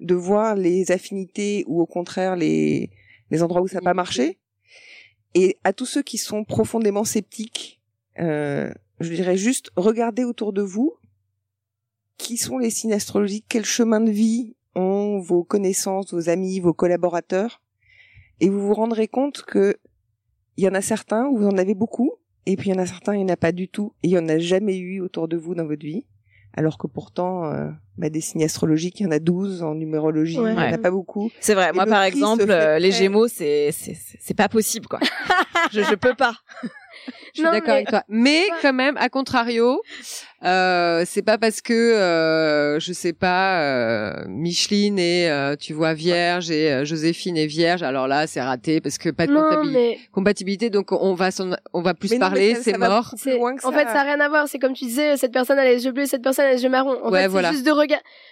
de 0.00 0.14
voir 0.14 0.54
les 0.54 0.92
affinités 0.92 1.64
ou 1.66 1.80
au 1.80 1.86
contraire 1.86 2.36
les 2.36 2.90
les 3.30 3.42
endroits 3.42 3.62
où 3.62 3.68
ça 3.68 3.76
n'a 3.76 3.82
pas 3.82 3.94
marché. 3.94 4.38
Et 5.34 5.58
à 5.64 5.72
tous 5.72 5.86
ceux 5.86 6.02
qui 6.02 6.16
sont 6.16 6.44
profondément 6.44 7.04
sceptiques, 7.04 7.80
euh, 8.20 8.72
je 9.00 9.12
dirais 9.12 9.36
juste 9.36 9.70
regardez 9.76 10.24
autour 10.24 10.52
de 10.52 10.62
vous 10.62 10.94
qui 12.18 12.36
sont 12.36 12.58
les 12.58 12.70
signes 12.70 12.92
astrologiques, 12.92 13.46
quel 13.48 13.64
chemin 13.64 14.00
de 14.00 14.10
vie 14.10 14.54
ont 14.74 15.18
vos 15.18 15.44
connaissances, 15.44 16.12
vos 16.12 16.28
amis, 16.28 16.60
vos 16.60 16.74
collaborateurs, 16.74 17.60
et 18.40 18.48
vous 18.48 18.60
vous 18.60 18.74
rendrez 18.74 19.08
compte 19.08 19.42
que 19.42 19.76
il 20.56 20.64
y 20.64 20.68
en 20.68 20.74
a 20.74 20.80
certains 20.80 21.26
où 21.26 21.38
vous 21.38 21.46
en 21.46 21.58
avez 21.58 21.74
beaucoup, 21.74 22.12
et 22.46 22.56
puis 22.56 22.70
il 22.70 22.74
y 22.74 22.76
en 22.76 22.82
a 22.82 22.86
certains 22.86 23.14
il 23.14 23.18
n'y 23.18 23.30
en 23.30 23.34
a 23.34 23.36
pas 23.36 23.52
du 23.52 23.68
tout, 23.68 23.94
et 24.02 24.08
il 24.08 24.10
y 24.10 24.18
en 24.18 24.28
a 24.28 24.38
jamais 24.38 24.76
eu 24.76 25.00
autour 25.00 25.28
de 25.28 25.36
vous 25.36 25.54
dans 25.54 25.66
votre 25.66 25.84
vie, 25.84 26.06
alors 26.54 26.78
que 26.78 26.86
pourtant 26.86 27.46
euh, 27.46 27.68
bah, 27.98 28.08
des 28.08 28.20
signes 28.20 28.44
astrologiques 28.44 29.00
il 29.00 29.04
y 29.04 29.06
en 29.06 29.12
a 29.12 29.18
12 29.18 29.62
en 29.62 29.74
numérologie, 29.74 30.34
il 30.34 30.42
n'y 30.42 30.50
en 30.50 30.72
a 30.72 30.78
pas 30.78 30.90
beaucoup. 30.90 31.30
C'est 31.40 31.54
vrai, 31.54 31.72
moi 31.72 31.86
par 31.86 32.02
exemple 32.02 32.50
euh, 32.50 32.78
les 32.78 32.92
Gémeaux 32.92 33.28
c'est 33.28 33.72
c'est 33.72 33.96
c'est 33.96 34.34
pas 34.34 34.48
possible 34.48 34.86
quoi. 34.88 35.00
je 35.72 35.82
je 35.82 35.94
peux 35.94 36.14
pas. 36.14 36.36
Je 37.34 37.42
suis 37.42 37.50
d'accord 37.50 37.74
avec 37.74 37.88
toi. 37.88 38.02
Mais 38.08 38.44
quand 38.62 38.72
même, 38.72 38.96
à 38.96 39.08
contrario, 39.08 39.80
Euh, 40.44 41.04
c'est 41.06 41.22
pas 41.22 41.38
parce 41.38 41.62
que 41.62 41.72
euh, 41.72 42.78
je 42.78 42.92
sais 42.92 43.14
pas 43.14 43.60
euh, 43.62 44.12
Micheline 44.28 44.98
est 44.98 45.30
euh, 45.30 45.56
tu 45.56 45.72
vois 45.72 45.94
vierge 45.94 46.50
et 46.50 46.70
euh, 46.70 46.84
Joséphine 46.84 47.38
est 47.38 47.46
vierge 47.46 47.82
alors 47.82 48.06
là 48.06 48.26
c'est 48.26 48.42
raté 48.42 48.82
parce 48.82 48.98
que 48.98 49.08
pas 49.08 49.26
de 49.26 49.32
Non, 49.32 49.40
comptabil- 49.40 49.72
mais 49.72 49.98
compatibilité 50.12 50.68
donc 50.68 50.92
on 50.92 51.14
va 51.14 51.30
s'en- 51.30 51.56
on 51.72 51.80
va 51.80 51.94
plus 51.94 52.10
Mais 52.10 52.18
parler 52.18 52.54
c'est 52.54 52.76
mort 52.76 53.14
loin 53.24 53.56
que 53.56 53.66
en 53.66 53.72
fait, 53.72 53.84
ça 53.86 53.94
n'a 53.94 54.02
rien 54.02 54.20
à 54.20 54.28
voir. 54.28 54.46
C'est 54.48 54.58
comme 54.58 54.74
tu 54.74 54.84
disais, 54.84 55.16
cette 55.16 55.32
personne 55.32 55.58
a 55.58 55.64
les 55.64 55.84
yeux 55.86 55.92
bleus, 55.92 56.06
cette 56.06 56.22
personne 56.22 56.44
a 56.44 56.52
les 56.52 56.62
yeux 56.62 56.68
marrons. 56.68 57.02
En 57.02 57.10
Ouais, 57.10 57.22
fait, 57.22 57.28
voilà. 57.28 57.50
juste 57.52 57.64
de. 57.64 57.72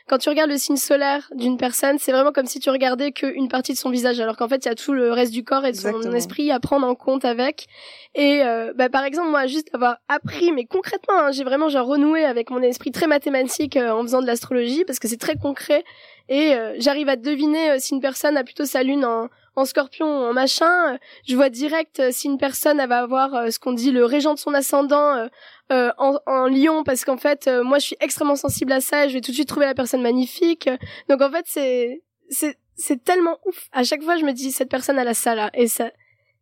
Quand 0.08 0.18
tu 0.18 0.28
regardes 0.28 0.50
le 0.50 0.58
signe 0.58 0.76
solaire 0.76 1.28
d'une 1.34 1.56
personne, 1.56 1.99
c'est 1.99 2.12
vraiment 2.12 2.32
comme 2.32 2.46
si 2.46 2.61
tu 2.61 2.70
regardais 2.70 3.12
qu'une 3.12 3.49
partie 3.49 3.73
de 3.73 3.78
son 3.78 3.90
visage, 3.90 4.20
alors 4.20 4.37
qu'en 4.37 4.49
fait, 4.49 4.64
il 4.64 4.68
y 4.68 4.70
a 4.70 4.75
tout 4.75 4.92
le 4.92 5.11
reste 5.12 5.32
du 5.32 5.44
corps 5.44 5.64
et 5.66 5.73
de 5.73 5.76
son 5.76 5.88
Exactement. 5.88 6.14
esprit 6.16 6.50
à 6.50 6.61
prendre 6.61 6.87
en 6.87 6.94
compte 6.94 7.25
avec. 7.25 7.66
Et 8.14 8.42
euh, 8.42 8.73
bah, 8.76 8.88
par 8.88 9.04
exemple, 9.04 9.30
moi, 9.30 9.46
juste 9.46 9.68
avoir 9.75 9.96
appris, 10.08 10.52
mais 10.52 10.64
concrètement, 10.64 11.14
hein, 11.18 11.30
j'ai 11.32 11.44
vraiment 11.44 11.68
genre 11.68 11.87
renoué 11.94 12.24
avec 12.24 12.50
mon 12.50 12.60
esprit 12.60 12.90
très 12.90 13.06
mathématique 13.06 13.76
euh, 13.76 13.92
en 13.92 14.02
faisant 14.02 14.20
de 14.20 14.26
l'astrologie 14.26 14.84
parce 14.84 14.98
que 14.98 15.08
c'est 15.08 15.20
très 15.20 15.36
concret 15.36 15.84
et 16.28 16.54
euh, 16.54 16.74
j'arrive 16.78 17.08
à 17.08 17.16
deviner 17.16 17.72
euh, 17.72 17.76
si 17.78 17.94
une 17.94 18.00
personne 18.00 18.36
a 18.36 18.44
plutôt 18.44 18.64
sa 18.64 18.82
lune 18.82 19.04
en, 19.04 19.28
en 19.56 19.64
scorpion 19.64 20.06
en 20.06 20.32
machin. 20.32 20.98
Je 21.28 21.36
vois 21.36 21.50
direct 21.50 22.02
si 22.10 22.28
une 22.28 22.38
personne 22.38 22.80
elle 22.80 22.88
va 22.88 23.00
avoir 23.00 23.52
ce 23.52 23.58
qu'on 23.58 23.72
dit 23.72 23.90
le 23.90 24.04
régent 24.04 24.34
de 24.34 24.38
son 24.38 24.54
ascendant 24.54 25.28
euh, 25.72 25.90
en, 25.98 26.18
en 26.26 26.46
lion 26.46 26.82
parce 26.82 27.04
qu'en 27.04 27.16
fait 27.16 27.48
moi 27.62 27.78
je 27.78 27.86
suis 27.86 27.96
extrêmement 28.00 28.36
sensible 28.36 28.72
à 28.72 28.80
ça 28.80 29.04
et 29.04 29.08
je 29.08 29.14
vais 29.14 29.20
tout 29.20 29.30
de 29.30 29.36
suite 29.36 29.48
trouver 29.48 29.66
la 29.66 29.74
personne 29.74 30.02
magnifique. 30.02 30.68
Donc 31.08 31.20
en 31.20 31.30
fait 31.30 31.44
c'est 31.46 32.02
c'est 32.30 32.56
c'est 32.76 33.04
tellement 33.04 33.38
ouf. 33.46 33.68
À 33.72 33.84
chaque 33.84 34.02
fois 34.02 34.16
je 34.16 34.24
me 34.24 34.32
dis 34.32 34.50
cette 34.50 34.70
personne 34.70 34.98
elle 34.98 35.08
a 35.08 35.14
ça 35.14 35.34
là 35.34 35.50
et 35.54 35.68
ça 35.68 35.90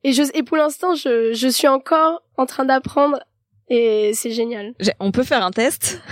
et 0.05 0.13
je 0.13 0.23
et 0.35 0.43
pour 0.43 0.57
l'instant 0.57 0.95
je 0.95 1.33
je 1.33 1.49
suis 1.49 1.69
encore 1.69 2.23
en 2.37 2.47
train 2.47 2.65
d'apprendre 2.65 3.19
et 3.75 4.13
c'est 4.15 4.31
génial. 4.33 4.75
On 5.01 5.11
peut 5.13 5.23
faire 5.25 5.45
un 5.45 5.51
test? 5.51 6.01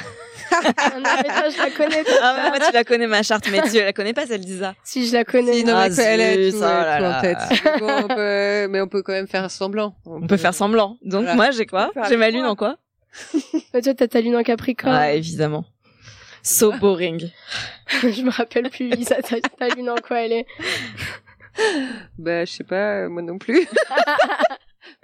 Non, 0.53 1.01
mais 1.05 1.29
toi, 1.29 1.49
je 1.49 1.59
la 1.59 1.71
connais. 1.71 2.03
Ah, 2.21 2.35
mais 2.37 2.49
moi, 2.49 2.59
tu 2.59 2.73
la 2.75 2.83
connais, 2.83 3.07
ma 3.07 3.23
charte, 3.23 3.49
mais 3.53 3.63
tu 3.71 3.77
la 3.79 3.93
connais 3.93 4.13
pas, 4.13 4.27
celle 4.27 4.41
d'Isa. 4.41 4.75
Si 4.83 5.07
je 5.07 5.13
la 5.13 5.25
connais. 5.25 5.53
Si, 5.53 5.65
non, 5.65 5.75
Ah, 5.77 5.89
mais 5.89 6.03
elle 6.03 6.21
a 6.21 6.35
zut, 6.51 6.55
tout, 6.55 6.61
là 6.61 6.99
tout 6.99 7.05
en 7.05 7.21
tête. 7.21 7.79
Bon, 7.79 7.89
on 8.05 8.09
peut- 8.09 8.67
mais 8.69 8.81
on 8.81 8.89
peut 8.89 9.03
quand 9.05 9.13
même 9.13 9.29
faire 9.29 9.49
semblant. 9.49 9.95
On 10.07 10.27
peut 10.27 10.37
faire 10.37 10.53
semblant. 10.53 10.99
Donc, 11.05 11.21
Voilà. 11.23 11.37
moi, 11.37 11.51
j'ai 11.53 11.67
quoi? 11.67 11.93
J'ai 12.09 12.17
ma 12.17 12.31
lune 12.31 12.45
en 12.47 12.57
quoi? 12.57 12.79
Mais 13.73 13.81
toi 13.81 13.95
t'as 13.95 14.09
ta 14.09 14.21
lune 14.21 14.35
en 14.35 14.43
Capricorne. 14.43 14.93
Ah, 14.97 15.13
évidemment. 15.13 15.65
So 16.43 16.73
boring. 16.81 17.31
je 18.03 18.23
me 18.23 18.31
rappelle 18.33 18.71
plus. 18.71 18.89
Lisa, 18.91 19.23
ta, 19.23 19.37
ta 19.41 19.69
lune 19.69 19.89
en 19.89 19.97
quoi 20.05 20.23
elle 20.23 20.33
est 20.33 20.47
Bah, 22.19 22.45
je 22.45 22.51
sais 22.53 22.65
pas, 22.65 23.09
moi 23.09 23.23
non 23.23 23.39
plus. 23.39 23.69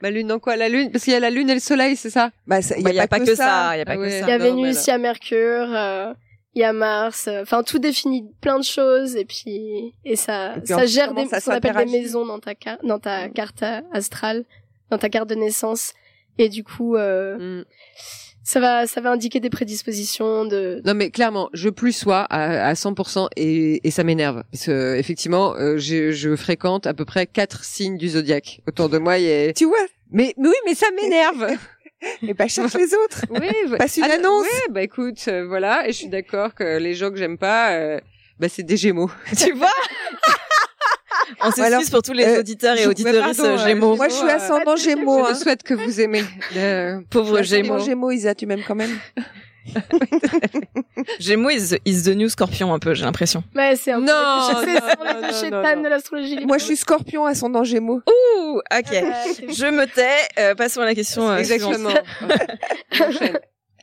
Ma 0.02 0.10
lune 0.10 0.26
dans 0.28 0.38
quoi? 0.38 0.56
La 0.56 0.68
lune 0.68 0.90
Parce 0.90 1.04
qu'il 1.04 1.12
y 1.12 1.16
a 1.16 1.20
la 1.20 1.30
lune 1.30 1.48
et 1.50 1.54
le 1.54 1.60
soleil, 1.60 1.96
c'est 1.96 2.10
ça? 2.10 2.30
Bah, 2.46 2.58
il 2.76 2.82
Bah, 2.82 2.92
y 2.92 3.00
a, 3.00 3.08
pas, 3.08 3.18
que 3.20 3.34
ça. 3.34 3.74
Il 3.74 3.78
y 3.78 3.82
a 3.82 3.84
pas 3.84 3.92
Ah 3.92 3.96
que 3.96 4.10
ça. 4.10 4.18
Il 4.26 4.28
y 4.28 4.32
a 4.32 4.38
Vénus, 4.38 4.86
il 4.86 4.90
y 4.90 4.92
a 4.92 4.98
Mercure, 4.98 5.68
euh, 5.74 6.12
il 6.54 6.60
y 6.60 6.64
a 6.64 6.72
Mars. 6.72 7.28
euh, 7.28 7.42
Enfin, 7.42 7.62
tout 7.62 7.78
définit 7.78 8.24
plein 8.40 8.58
de 8.58 8.64
choses 8.64 9.16
et 9.16 9.24
puis 9.24 9.92
et 10.04 10.16
ça 10.16 10.54
Et 10.56 10.60
puis, 10.60 10.68
ça 10.68 10.86
gère 10.86 11.12
des, 11.14 11.26
ça 11.26 11.40
ce 11.40 11.46
qu'on 11.46 11.52
appelle 11.52 11.76
des 11.76 11.84
maisons 11.86 12.24
dans 12.26 12.38
ta 12.38 12.52
ca- 12.62 12.78
dans 12.82 12.98
ta 12.98 13.28
carte 13.28 13.62
euh, 13.62 13.80
astrale, 13.92 14.44
dans 14.90 14.98
ta 14.98 15.08
carte 15.08 15.28
de 15.28 15.34
naissance. 15.34 15.92
Et 16.38 16.48
du 16.48 16.64
coup, 16.64 16.96
euh, 16.96 17.60
Mm. 17.60 17.64
Ça 18.48 18.60
va 18.60 18.86
ça 18.86 19.00
va 19.00 19.10
indiquer 19.10 19.40
des 19.40 19.50
prédispositions 19.50 20.44
de. 20.44 20.80
Non 20.84 20.94
mais 20.94 21.10
clairement, 21.10 21.50
je 21.52 21.68
plus 21.68 21.92
sois 21.92 22.20
à, 22.30 22.68
à 22.68 22.72
100% 22.74 23.26
et, 23.36 23.86
et 23.86 23.90
ça 23.90 24.04
m'énerve. 24.04 24.44
Parce 24.52 24.66
que 24.66 24.94
effectivement, 24.96 25.54
euh, 25.56 25.76
je, 25.78 26.12
je 26.12 26.36
fréquente 26.36 26.86
à 26.86 26.94
peu 26.94 27.04
près 27.04 27.26
quatre 27.26 27.64
signes 27.64 27.98
du 27.98 28.08
zodiaque 28.10 28.60
autour 28.68 28.88
de 28.88 28.98
moi. 28.98 29.18
Il 29.18 29.24
y 29.24 29.32
a... 29.48 29.52
Tu 29.52 29.64
vois 29.64 29.84
Mais, 30.12 30.32
mais 30.38 30.48
oui, 30.48 30.54
mais 30.64 30.74
ça 30.74 30.86
m'énerve. 30.94 31.48
Et 32.22 32.34
bah, 32.34 32.46
cherche 32.46 32.74
les 32.74 32.94
autres. 32.94 33.24
oui, 33.30 33.48
bah- 33.68 33.76
Passe 33.78 33.96
une 33.96 34.04
Ah, 34.04 34.14
annonce. 34.14 34.42
Ouais, 34.44 34.70
bah 34.70 34.82
écoute, 34.82 35.18
euh, 35.28 35.46
voilà. 35.46 35.88
Et 35.88 35.92
je 35.92 35.96
suis 35.98 36.08
d'accord 36.08 36.54
que 36.54 36.78
les 36.78 36.94
gens 36.94 37.10
que 37.10 37.16
j'aime 37.16 37.38
pas, 37.38 37.72
euh, 37.72 37.98
bah 38.38 38.48
c'est 38.48 38.62
des 38.62 38.76
Gémeaux. 38.76 39.10
Tu 39.36 39.52
vois? 39.54 39.70
On 41.40 41.44
s'excuse 41.50 41.64
Alors, 41.64 41.82
pour 41.90 42.02
tous 42.02 42.12
les 42.12 42.24
euh, 42.24 42.40
auditeurs 42.40 42.76
et 42.76 42.82
je- 42.84 42.88
auditrices 42.88 43.40
euh, 43.40 43.56
Gémeaux. 43.58 43.96
Moi, 43.96 44.08
je 44.08 44.14
suis 44.14 44.24
euh, 44.26 44.34
ascendant 44.36 44.76
je 44.76 44.82
Gémeaux. 44.84 45.22
ne 45.24 45.30
Hein. 45.30 45.34
souhaite 45.34 45.62
que 45.62 45.74
vous 45.74 46.00
aimez. 46.00 46.22
Euh, 46.56 47.00
Pauvres 47.10 47.42
Gémeaux. 47.42 47.78
Gémeaux. 47.78 47.84
Gémeaux, 47.84 48.10
Isa, 48.12 48.34
tu 48.34 48.46
m'aimes 48.46 48.62
quand 48.66 48.74
même? 48.74 48.98
Gémeaux 51.18 51.50
is, 51.50 51.74
is 51.84 52.02
the 52.04 52.14
new 52.14 52.28
scorpion 52.28 52.72
un 52.72 52.78
peu, 52.78 52.94
j'ai 52.94 53.04
l'impression. 53.04 53.42
Ouais, 53.54 53.74
c'est 53.76 53.92
un 53.92 53.98
Non, 54.00 54.06
peu 54.06 55.32
c'est 55.32 55.50
non, 55.50 55.62
non. 55.62 55.82
de 55.82 55.88
l'astrologie. 55.88 56.44
Moi, 56.46 56.58
je 56.58 56.64
suis 56.64 56.76
scorpion, 56.76 57.26
ascendant 57.26 57.64
Gémeaux. 57.64 58.00
Ouh, 58.06 58.58
ok. 58.58 58.62
Ouais, 58.70 59.12
c'est- 59.34 59.52
Je 59.52 59.66
me 59.66 59.86
tais. 59.86 60.06
Euh, 60.38 60.54
passons 60.54 60.80
à 60.82 60.84
la 60.84 60.94
question 60.94 61.28
euh, 61.28 61.42
suivante. 61.42 61.72
exactement. 62.20 63.38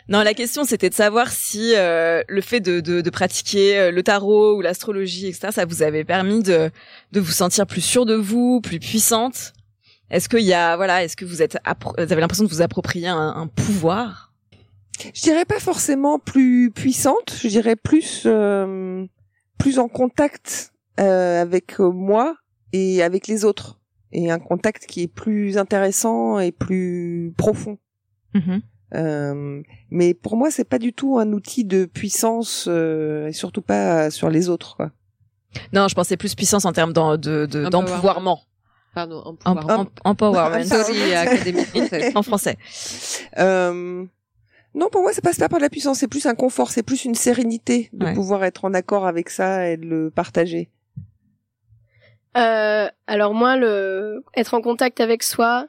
Non, 0.10 0.22
la 0.22 0.34
question 0.34 0.66
c'était 0.66 0.90
de 0.90 0.94
savoir 0.94 1.32
si 1.32 1.74
euh, 1.76 2.22
le 2.28 2.42
fait 2.42 2.60
de, 2.60 2.82
de, 2.82 3.02
de 3.02 3.10
pratiquer 3.10 3.78
euh, 3.78 3.92
le 3.92 4.04
tarot 4.04 4.58
ou 4.58 4.62
l'astrologie, 4.62 5.28
etc., 5.28 5.50
ça 5.52 5.66
vous 5.66 5.82
avait 5.82 6.04
permis 6.04 6.44
de, 6.44 6.72
de 7.12 7.20
vous 7.20 7.32
sentir 7.32 7.66
plus 7.66 7.82
sûre 7.82 8.06
de 8.06 8.16
vous, 8.16 8.60
plus 8.62 8.80
puissante. 8.80 9.54
Est-ce 10.10 10.30
qu'il 10.30 10.42
y 10.42 10.54
a, 10.54 10.76
voilà, 10.76 11.04
est-ce 11.04 11.16
que 11.16 11.26
vous 11.26 11.42
êtes, 11.42 11.58
vous 11.98 12.12
avez 12.12 12.22
l'impression 12.22 12.44
de 12.44 12.50
vous 12.50 12.62
approprier 12.62 13.08
un, 13.08 13.34
un 13.36 13.48
pouvoir? 13.48 14.34
Je 15.14 15.22
dirais 15.22 15.46
pas 15.46 15.60
forcément 15.60 16.20
plus 16.20 16.72
puissante, 16.72 17.36
je 17.42 17.48
dirais 17.48 17.76
plus 17.76 18.24
euh, 18.26 19.06
plus 19.58 19.80
en 19.80 19.88
contact 19.88 20.72
euh, 21.00 21.42
avec 21.42 21.80
euh, 21.80 21.90
moi 21.90 22.36
et 22.74 23.02
avec 23.02 23.28
les 23.28 23.46
autres 23.46 23.80
et 24.12 24.30
un 24.30 24.40
contact 24.40 24.86
qui 24.86 25.02
est 25.04 25.08
plus 25.08 25.58
intéressant 25.58 26.40
et 26.40 26.52
plus 26.52 27.34
profond. 27.36 27.80
Euh, 28.96 29.62
mais 29.90 30.14
pour 30.14 30.38
moi, 30.38 30.52
c'est 30.52 30.64
pas 30.68 30.80
du 30.80 30.94
tout 30.94 31.18
un 31.20 31.32
outil 31.34 31.66
de 31.66 31.86
puissance 31.86 32.66
euh, 32.68 33.28
et 33.28 33.32
surtout 33.34 33.62
pas 33.62 34.10
sur 34.12 34.30
les 34.30 34.50
autres. 34.50 34.76
Quoi. 34.76 34.92
Non, 35.72 35.88
je 35.88 35.96
pensais 35.96 36.18
plus 36.18 36.36
puissance 36.36 36.66
en 36.66 36.74
termes 36.74 36.94
d'en- 36.94 37.18
de, 37.18 37.46
de, 37.46 37.66
Empowerment. 37.66 37.70
d'empouvoirment. 37.70 38.40
Pardon, 38.94 39.38
Empowerment. 40.04 40.64
Sorry, 40.66 41.14
Académie 41.16 41.64
française. 41.66 42.12
en 42.16 42.22
français. 42.22 42.58
Euh, 43.40 44.06
non, 44.76 44.90
pour 44.92 45.02
moi, 45.02 45.14
ça 45.14 45.22
passe 45.22 45.38
pas 45.38 45.50
par 45.50 45.60
la 45.60 45.70
puissance, 45.70 46.00
c'est 46.00 46.08
plus 46.08 46.26
un 46.28 46.36
confort, 46.36 46.70
c'est 46.72 46.84
plus 46.84 47.06
une 47.06 47.16
sérénité 47.16 47.90
de 47.94 48.06
Ouais. 48.06 48.14
pouvoir 48.14 48.44
être 48.44 48.66
en 48.66 48.74
accord 48.74 49.06
avec 49.08 49.30
ça 49.30 49.70
et 49.70 49.78
de 49.78 49.86
le 49.86 50.10
partager. 50.12 50.70
Euh, 52.36 52.88
alors 53.06 53.34
moi, 53.36 53.56
le 53.58 54.24
être 54.36 54.54
en 54.56 54.62
contact 54.62 55.00
avec 55.00 55.22
soi, 55.22 55.68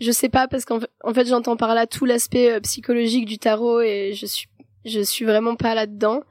je 0.00 0.12
sais 0.12 0.28
pas 0.28 0.48
parce 0.48 0.64
qu'en 0.64 0.80
fait, 0.80 0.90
en 1.02 1.14
fait, 1.14 1.26
j'entends 1.26 1.56
par 1.56 1.74
là 1.74 1.86
tout 1.86 2.04
l'aspect 2.04 2.52
euh, 2.52 2.60
psychologique 2.60 3.26
du 3.26 3.38
tarot 3.38 3.80
et 3.80 4.12
je 4.14 4.26
suis 4.26 4.48
je 4.86 5.00
suis 5.00 5.24
vraiment 5.24 5.56
pas 5.56 5.74
là-dedans. 5.74 6.22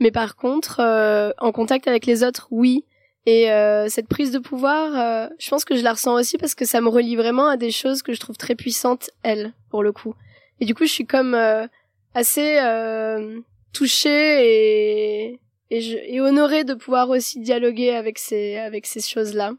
Mais 0.00 0.10
par 0.10 0.36
contre, 0.36 0.80
euh, 0.80 1.30
en 1.38 1.52
contact 1.52 1.86
avec 1.88 2.06
les 2.06 2.24
autres, 2.24 2.48
oui. 2.50 2.84
Et 3.26 3.50
euh, 3.52 3.88
cette 3.88 4.08
prise 4.08 4.32
de 4.32 4.38
pouvoir, 4.38 4.98
euh, 4.98 5.28
je 5.38 5.48
pense 5.50 5.64
que 5.64 5.76
je 5.76 5.82
la 5.82 5.92
ressens 5.92 6.14
aussi 6.14 6.38
parce 6.38 6.54
que 6.54 6.64
ça 6.64 6.80
me 6.80 6.88
relie 6.88 7.16
vraiment 7.16 7.48
à 7.48 7.56
des 7.56 7.70
choses 7.70 8.02
que 8.02 8.12
je 8.12 8.20
trouve 8.20 8.36
très 8.36 8.54
puissantes, 8.54 9.10
elles, 9.22 9.52
pour 9.70 9.82
le 9.82 9.92
coup. 9.92 10.14
Et 10.58 10.64
du 10.64 10.74
coup, 10.74 10.84
je 10.84 10.92
suis 10.92 11.06
comme 11.06 11.34
euh, 11.34 11.66
assez 12.14 12.58
euh, 12.58 13.40
touchée 13.72 15.28
et 15.28 15.40
et, 15.72 15.82
je, 15.82 15.96
et 15.98 16.20
honorée 16.20 16.64
de 16.64 16.74
pouvoir 16.74 17.10
aussi 17.10 17.38
dialoguer 17.38 17.94
avec 17.94 18.18
ces 18.18 18.56
avec 18.56 18.86
ces 18.86 19.00
choses-là 19.00 19.52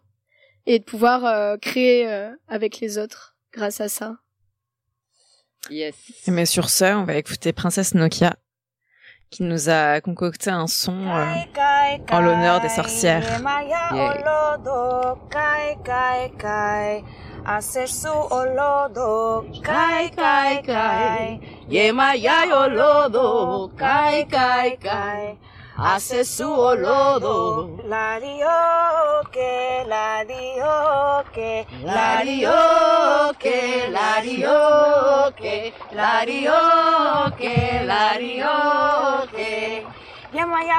et 0.66 0.80
de 0.80 0.84
pouvoir 0.84 1.58
créer 1.60 2.06
avec 2.50 2.82
les 2.82 2.98
autres 2.98 3.31
grâce 3.54 3.82
à 3.82 3.90
ça. 3.90 4.18
Yes. 5.70 5.96
Mais 6.28 6.46
sur 6.46 6.70
ce, 6.70 6.86
on 6.86 7.04
va 7.04 7.16
écouter 7.16 7.54
Princesse 7.54 7.94
Nokia 7.94 8.36
qui 9.32 9.44
nous 9.44 9.70
a 9.70 10.02
concocté 10.02 10.50
un 10.50 10.68
son 10.68 11.08
euh, 11.08 11.26
en 12.12 12.20
l'honneur 12.20 12.60
des 12.60 12.68
sorcières. 12.68 13.24
Hace 25.78 26.26
su 26.26 26.52
olodo, 26.52 27.78
la 27.86 28.20
que, 28.20 29.84
la 29.88 30.26
que, 31.34 31.66
la 31.84 32.24
que, 32.24 33.32
la 33.32 33.32
que, 33.40 33.88
la 35.92 37.34
que, 37.38 37.84
la 37.86 39.28
que. 39.32 39.88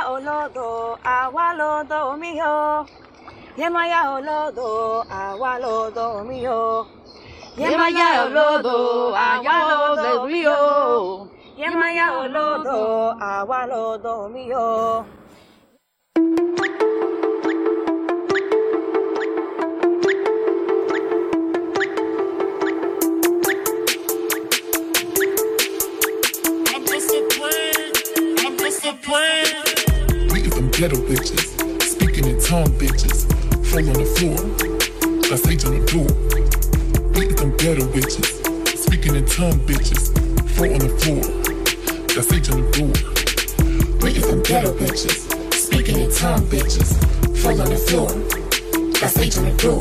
Olodo, 0.08 0.98
agua 1.02 1.54
lodo 1.54 2.16
mío. 2.16 2.86
Yemaya 3.56 4.10
olodo, 4.10 5.04
agua 5.10 5.58
lodo 5.58 6.24
mío. 6.24 6.86
Yemaya 7.56 8.24
olodo, 8.24 9.16
agua 9.16 9.58
lodo 9.70 10.26
mío. 10.26 11.41
Yemaya 11.62 12.10
olodo, 12.18 13.14
awalodo 13.20 14.28
mio. 14.28 15.06
Bleeding 30.28 30.50
from 30.50 30.68
ghetto 30.72 30.96
bitches, 31.06 31.46
speaking 31.80 32.24
in 32.26 32.40
tongue 32.40 32.66
bitches, 32.76 33.22
fall 33.70 33.86
on 33.86 33.94
the 33.94 34.06
floor, 34.16 34.38
I 35.32 35.36
say 35.36 35.54
to 35.54 35.70
the 35.70 35.78
door. 35.86 36.10
Bleeding 37.12 37.36
them 37.36 37.56
ghetto 37.56 37.86
bitches, 37.92 38.76
speaking 38.76 39.14
in 39.14 39.24
tongue 39.26 39.60
bitches, 39.60 40.10
fall 40.56 40.72
on 40.72 40.80
the 40.80 40.88
floor 40.98 41.41
that's 42.14 42.30
on 42.30 42.60
the 42.60 42.70
door. 42.76 42.92
Beat 44.00 44.20
them 44.20 44.42
ghetto 44.42 44.72
bitches, 44.74 45.54
speaking 45.54 45.98
in 45.98 46.10
tongue 46.10 46.44
bitches, 46.46 46.92
fall 47.38 47.58
on 47.60 47.70
the 47.70 47.76
floor, 47.76 48.08
that's 49.00 49.16
on 49.38 49.44
the 49.44 49.56
door. 49.56 49.80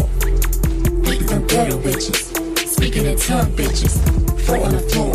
Beat 1.03 1.27
them 1.27 1.45
ghetto 1.47 1.77
bitches, 1.79 2.31
speaking 2.67 3.05
in 3.05 3.17
tongue 3.17 3.51
bitches, 3.51 3.99
fall 4.45 4.63
on 4.63 4.71
the 4.71 4.79
floor, 4.79 5.13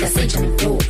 that's 0.00 0.36
on 0.36 0.50
the 0.50 0.56
door. 0.56 0.80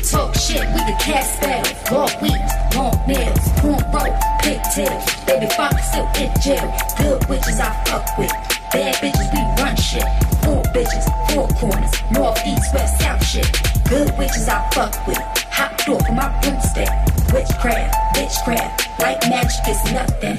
Talk 0.00 0.34
shit, 0.34 0.64
we 0.72 0.80
the 0.88 0.96
cast 0.98 1.36
spell. 1.36 1.64
Long 1.92 2.10
weeds, 2.22 2.52
long 2.74 2.96
nails, 3.06 3.44
corn 3.60 3.84
rope, 3.92 4.16
pigtails. 4.40 5.04
Baby 5.26 5.46
funk 5.56 5.78
still 5.80 6.08
in 6.16 6.32
jail. 6.40 6.72
Good 6.96 7.28
witches 7.28 7.60
I 7.60 7.74
fuck 7.84 8.16
with. 8.16 8.32
Bad 8.72 8.94
bitches, 8.96 9.28
we 9.34 9.62
run 9.62 9.76
shit. 9.76 10.35
Four 10.46 10.62
bitches, 10.70 11.04
four 11.34 11.48
corners. 11.58 11.90
North, 12.12 12.38
east, 12.46 12.72
west, 12.72 13.00
south 13.02 13.24
shit. 13.26 13.50
Good 13.88 14.16
witches 14.16 14.48
I 14.48 14.62
fuck 14.70 14.94
with. 15.06 15.18
Hot 15.50 15.74
door 15.84 15.98
for 16.06 16.12
my 16.12 16.30
broomstick. 16.40 16.88
Witchcraft, 17.34 17.90
witchcraft. 18.14 18.86
White 19.02 19.20
magic 19.28 19.66
is 19.68 19.82
nothing. 19.90 20.38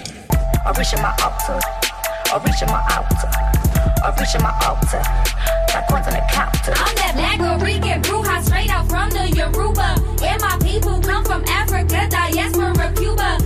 I 0.65 0.71
reach 0.79 0.93
in 0.95 1.01
my 1.03 1.11
altar. 1.21 1.59
I 2.31 2.39
reach 2.39 2.61
in 2.63 2.69
my 2.71 2.81
altar. 2.95 3.29
I 4.01 4.15
reach 4.17 4.33
in 4.33 4.41
my 4.41 4.55
altar. 4.65 5.27
Coins 5.89 6.07
on 6.07 6.13
the 6.13 6.23
counter. 6.31 6.73
I'm 6.75 6.95
that 6.99 7.13
black 7.15 7.61
Rican 7.61 8.01
bruja 8.01 8.43
straight 8.43 8.69
out 8.69 8.89
from 8.89 9.09
the 9.11 9.29
Yoruba. 9.31 9.95
And 10.25 10.41
my 10.41 10.57
people 10.59 10.99
come 10.99 11.23
from 11.23 11.45
Africa, 11.47 12.07
diaspora, 12.09 12.91
Cuba. 12.93 13.37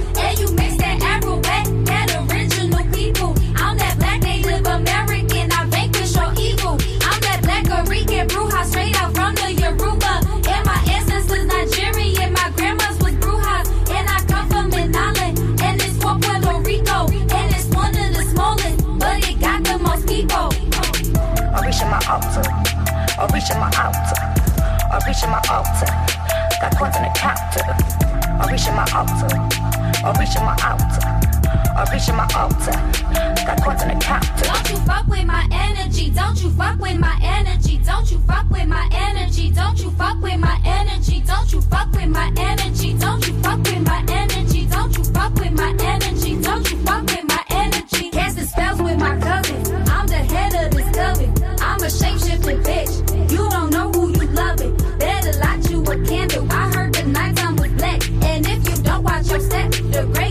Altar. 22.12 22.44
I 22.44 23.24
reach 23.34 23.50
in 23.52 23.58
my 23.60 23.72
altar. 23.80 24.20
I 24.92 25.00
reach 25.08 25.24
in 25.24 25.30
my 25.32 25.40
altar. 25.48 25.88
Got 26.60 26.76
coins 26.78 26.96
on 26.98 27.04
the 27.08 27.12
counter. 27.16 27.64
I 28.36 28.52
reach 28.52 28.68
in 28.68 28.76
my 28.76 28.84
altar. 28.92 29.32
I 30.04 30.12
reach 30.20 30.36
in 30.36 30.44
my 30.44 30.56
altar. 30.68 31.08
I 31.72 31.88
reach 31.92 32.10
in 32.10 32.16
my 32.16 32.28
altar. 32.36 32.76
Got 33.48 33.64
coins 33.64 33.82
on 33.84 33.88
the 33.90 34.00
counter. 34.04 34.44
Don't 34.44 34.70
you 34.70 34.78
fuck 34.84 35.08
with 35.08 35.26
my 35.26 35.48
energy. 35.52 36.10
Don't 36.10 36.44
you 36.44 36.50
fuck 36.52 36.80
with 36.80 37.00
my 37.00 37.18
energy. 37.24 37.78
Don't 37.78 38.12
you 38.12 38.20
fuck 38.28 38.50
with 38.50 38.68
my 38.68 38.90
energy. 38.92 39.50
Don't 39.52 39.80
you 39.80 39.92
fuck 39.92 40.22
with 40.22 40.38
my 40.38 40.60
energy. 40.66 41.22
Don't 41.22 41.54
you 41.54 41.62
fuck 41.62 41.92
with 41.94 42.10
my 42.10 42.32
energy. 42.38 42.94
Don't 42.98 43.26
you 43.26 43.34
fuck 43.42 43.60
with 43.64 43.88
my 43.88 44.04
energy. 44.10 44.68
Don't 44.68 44.98
you 44.98 45.04
fuck 45.06 45.34
with 45.36 45.52
my 45.54 45.70
energy. 45.70 45.81
Your 59.32 59.40
step, 59.40 59.72
the 59.72 60.04
greatest 60.14 60.31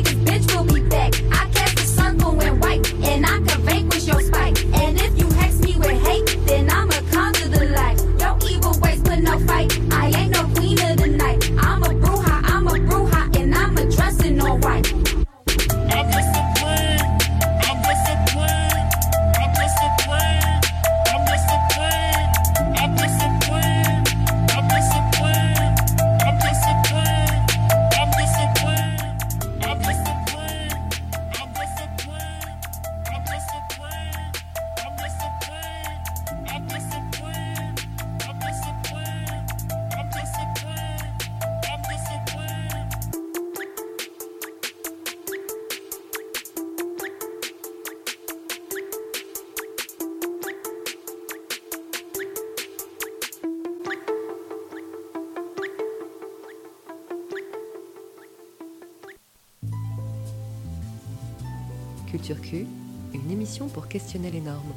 Une 62.53 63.31
émission 63.31 63.68
pour 63.68 63.87
questionner 63.87 64.31
les 64.31 64.40
normes, 64.40 64.72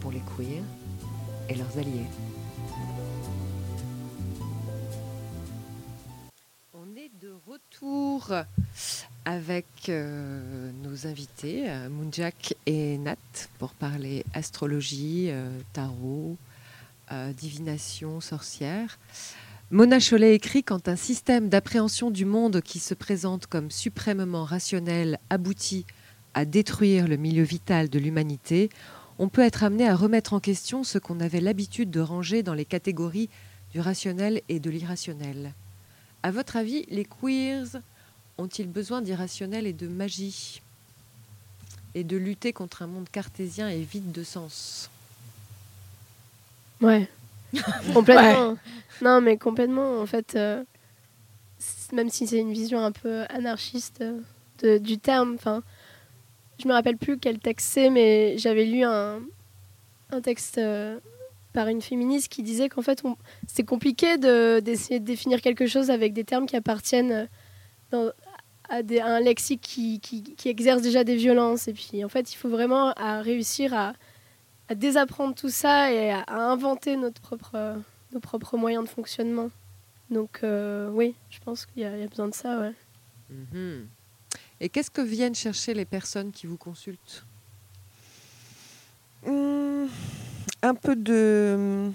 pour 0.00 0.12
les 0.12 0.20
queers 0.36 0.62
et 1.48 1.54
leurs 1.54 1.76
alliés. 1.76 2.06
On 6.72 6.96
est 6.96 7.10
de 7.20 7.34
retour 7.46 8.32
avec 9.24 9.66
euh, 9.88 10.70
nos 10.84 11.06
invités, 11.06 11.68
euh, 11.68 11.88
Moonjack 11.88 12.54
et 12.66 12.98
Nat, 12.98 13.16
pour 13.58 13.70
parler 13.70 14.24
astrologie, 14.34 15.28
euh, 15.30 15.58
tarot, 15.72 16.36
divination, 17.36 18.22
sorcière. 18.22 18.98
Mona 19.70 19.98
Chollet 20.00 20.34
écrit 20.34 20.64
quand 20.64 20.88
un 20.88 20.96
système 20.96 21.50
d'appréhension 21.50 22.10
du 22.10 22.24
monde 22.24 22.62
qui 22.62 22.78
se 22.78 22.94
présente 22.94 23.46
comme 23.46 23.70
suprêmement 23.70 24.44
rationnel 24.44 25.18
aboutit 25.28 25.84
à 26.34 26.44
détruire 26.44 27.08
le 27.08 27.16
milieu 27.16 27.42
vital 27.42 27.88
de 27.88 27.98
l'humanité, 27.98 28.70
on 29.18 29.28
peut 29.28 29.42
être 29.42 29.64
amené 29.64 29.86
à 29.86 29.94
remettre 29.94 30.32
en 30.32 30.40
question 30.40 30.84
ce 30.84 30.98
qu'on 30.98 31.20
avait 31.20 31.40
l'habitude 31.40 31.90
de 31.90 32.00
ranger 32.00 32.42
dans 32.42 32.54
les 32.54 32.64
catégories 32.64 33.28
du 33.72 33.80
rationnel 33.80 34.42
et 34.48 34.58
de 34.60 34.70
l'irrationnel. 34.70 35.52
À 36.22 36.30
votre 36.30 36.56
avis, 36.56 36.84
les 36.88 37.04
queers 37.04 37.80
ont-ils 38.38 38.68
besoin 38.68 39.02
d'irrationnel 39.02 39.66
et 39.66 39.72
de 39.72 39.88
magie 39.88 40.60
et 41.94 42.04
de 42.04 42.16
lutter 42.16 42.52
contre 42.52 42.82
un 42.82 42.86
monde 42.86 43.08
cartésien 43.10 43.68
et 43.68 43.82
vide 43.82 44.12
de 44.12 44.22
sens? 44.24 44.88
Ouais. 46.80 47.08
complètement. 47.94 48.56
Non, 49.02 49.20
mais 49.20 49.36
complètement. 49.36 50.00
En 50.00 50.06
fait, 50.06 50.34
euh, 50.36 50.64
même 51.92 52.08
si 52.08 52.26
c'est 52.26 52.38
une 52.38 52.52
vision 52.52 52.82
un 52.82 52.92
peu 52.92 53.22
anarchiste 53.28 54.00
euh, 54.00 54.20
de- 54.62 54.78
du 54.78 54.98
terme, 54.98 55.34
enfin, 55.34 55.62
je 56.62 56.68
me 56.68 56.72
rappelle 56.72 56.96
plus 56.96 57.18
quel 57.18 57.38
texte 57.38 57.68
c'est, 57.72 57.90
mais 57.90 58.36
j'avais 58.38 58.64
lu 58.64 58.84
un, 58.84 59.20
texte 60.22 60.58
euh, 60.58 61.00
par 61.52 61.68
une 61.68 61.80
féministe 61.80 62.28
qui 62.28 62.42
disait 62.42 62.68
qu'en 62.68 62.82
fait, 62.82 63.02
c'est 63.46 63.64
compliqué 63.64 64.18
de- 64.18 64.60
d'essayer 64.60 65.00
de 65.00 65.04
définir 65.04 65.40
quelque 65.40 65.66
chose 65.66 65.90
avec 65.90 66.12
des 66.12 66.24
termes 66.24 66.46
qui 66.46 66.56
appartiennent 66.56 67.28
euh, 67.94 68.12
à, 68.68 68.76
un 68.76 69.20
lexique 69.20 69.62
qui, 69.62 70.36
exerce 70.44 70.82
déjà 70.82 71.04
des 71.04 71.16
violences. 71.16 71.68
Et 71.68 71.72
puis, 71.72 72.04
en 72.04 72.08
fait, 72.08 72.32
il 72.32 72.36
faut 72.36 72.48
vraiment 72.48 72.92
réussir 73.20 73.74
à, 73.74 73.94
désapprendre 74.74 75.34
tout 75.34 75.50
ça 75.50 75.92
et 75.92 76.10
à, 76.10 76.24
inventer 76.28 76.96
notre 76.96 77.20
propre, 77.20 77.76
nos 78.12 78.20
propres 78.20 78.56
moyens 78.56 78.84
de 78.84 78.88
fonctionnement. 78.88 79.50
Donc, 80.10 80.40
euh, 80.42 80.90
oui, 80.90 81.14
je 81.30 81.40
pense 81.40 81.64
qu'il 81.64 81.82
y, 81.82 81.86
a 81.86 82.06
besoin 82.06 82.28
de 82.28 82.34
ça, 82.34 82.60
ouais. 82.60 82.72
Mhm. 83.30 83.88
Et 84.64 84.68
qu'est-ce 84.68 84.90
que 84.92 85.02
viennent 85.02 85.34
chercher 85.34 85.74
les 85.74 85.84
personnes 85.84 86.30
qui 86.30 86.46
vous 86.46 86.56
consultent 86.56 87.26
Hum, 89.26 89.88
un 90.62 90.74
peu 90.76 90.94
de 90.94 91.54
hum, 91.56 91.92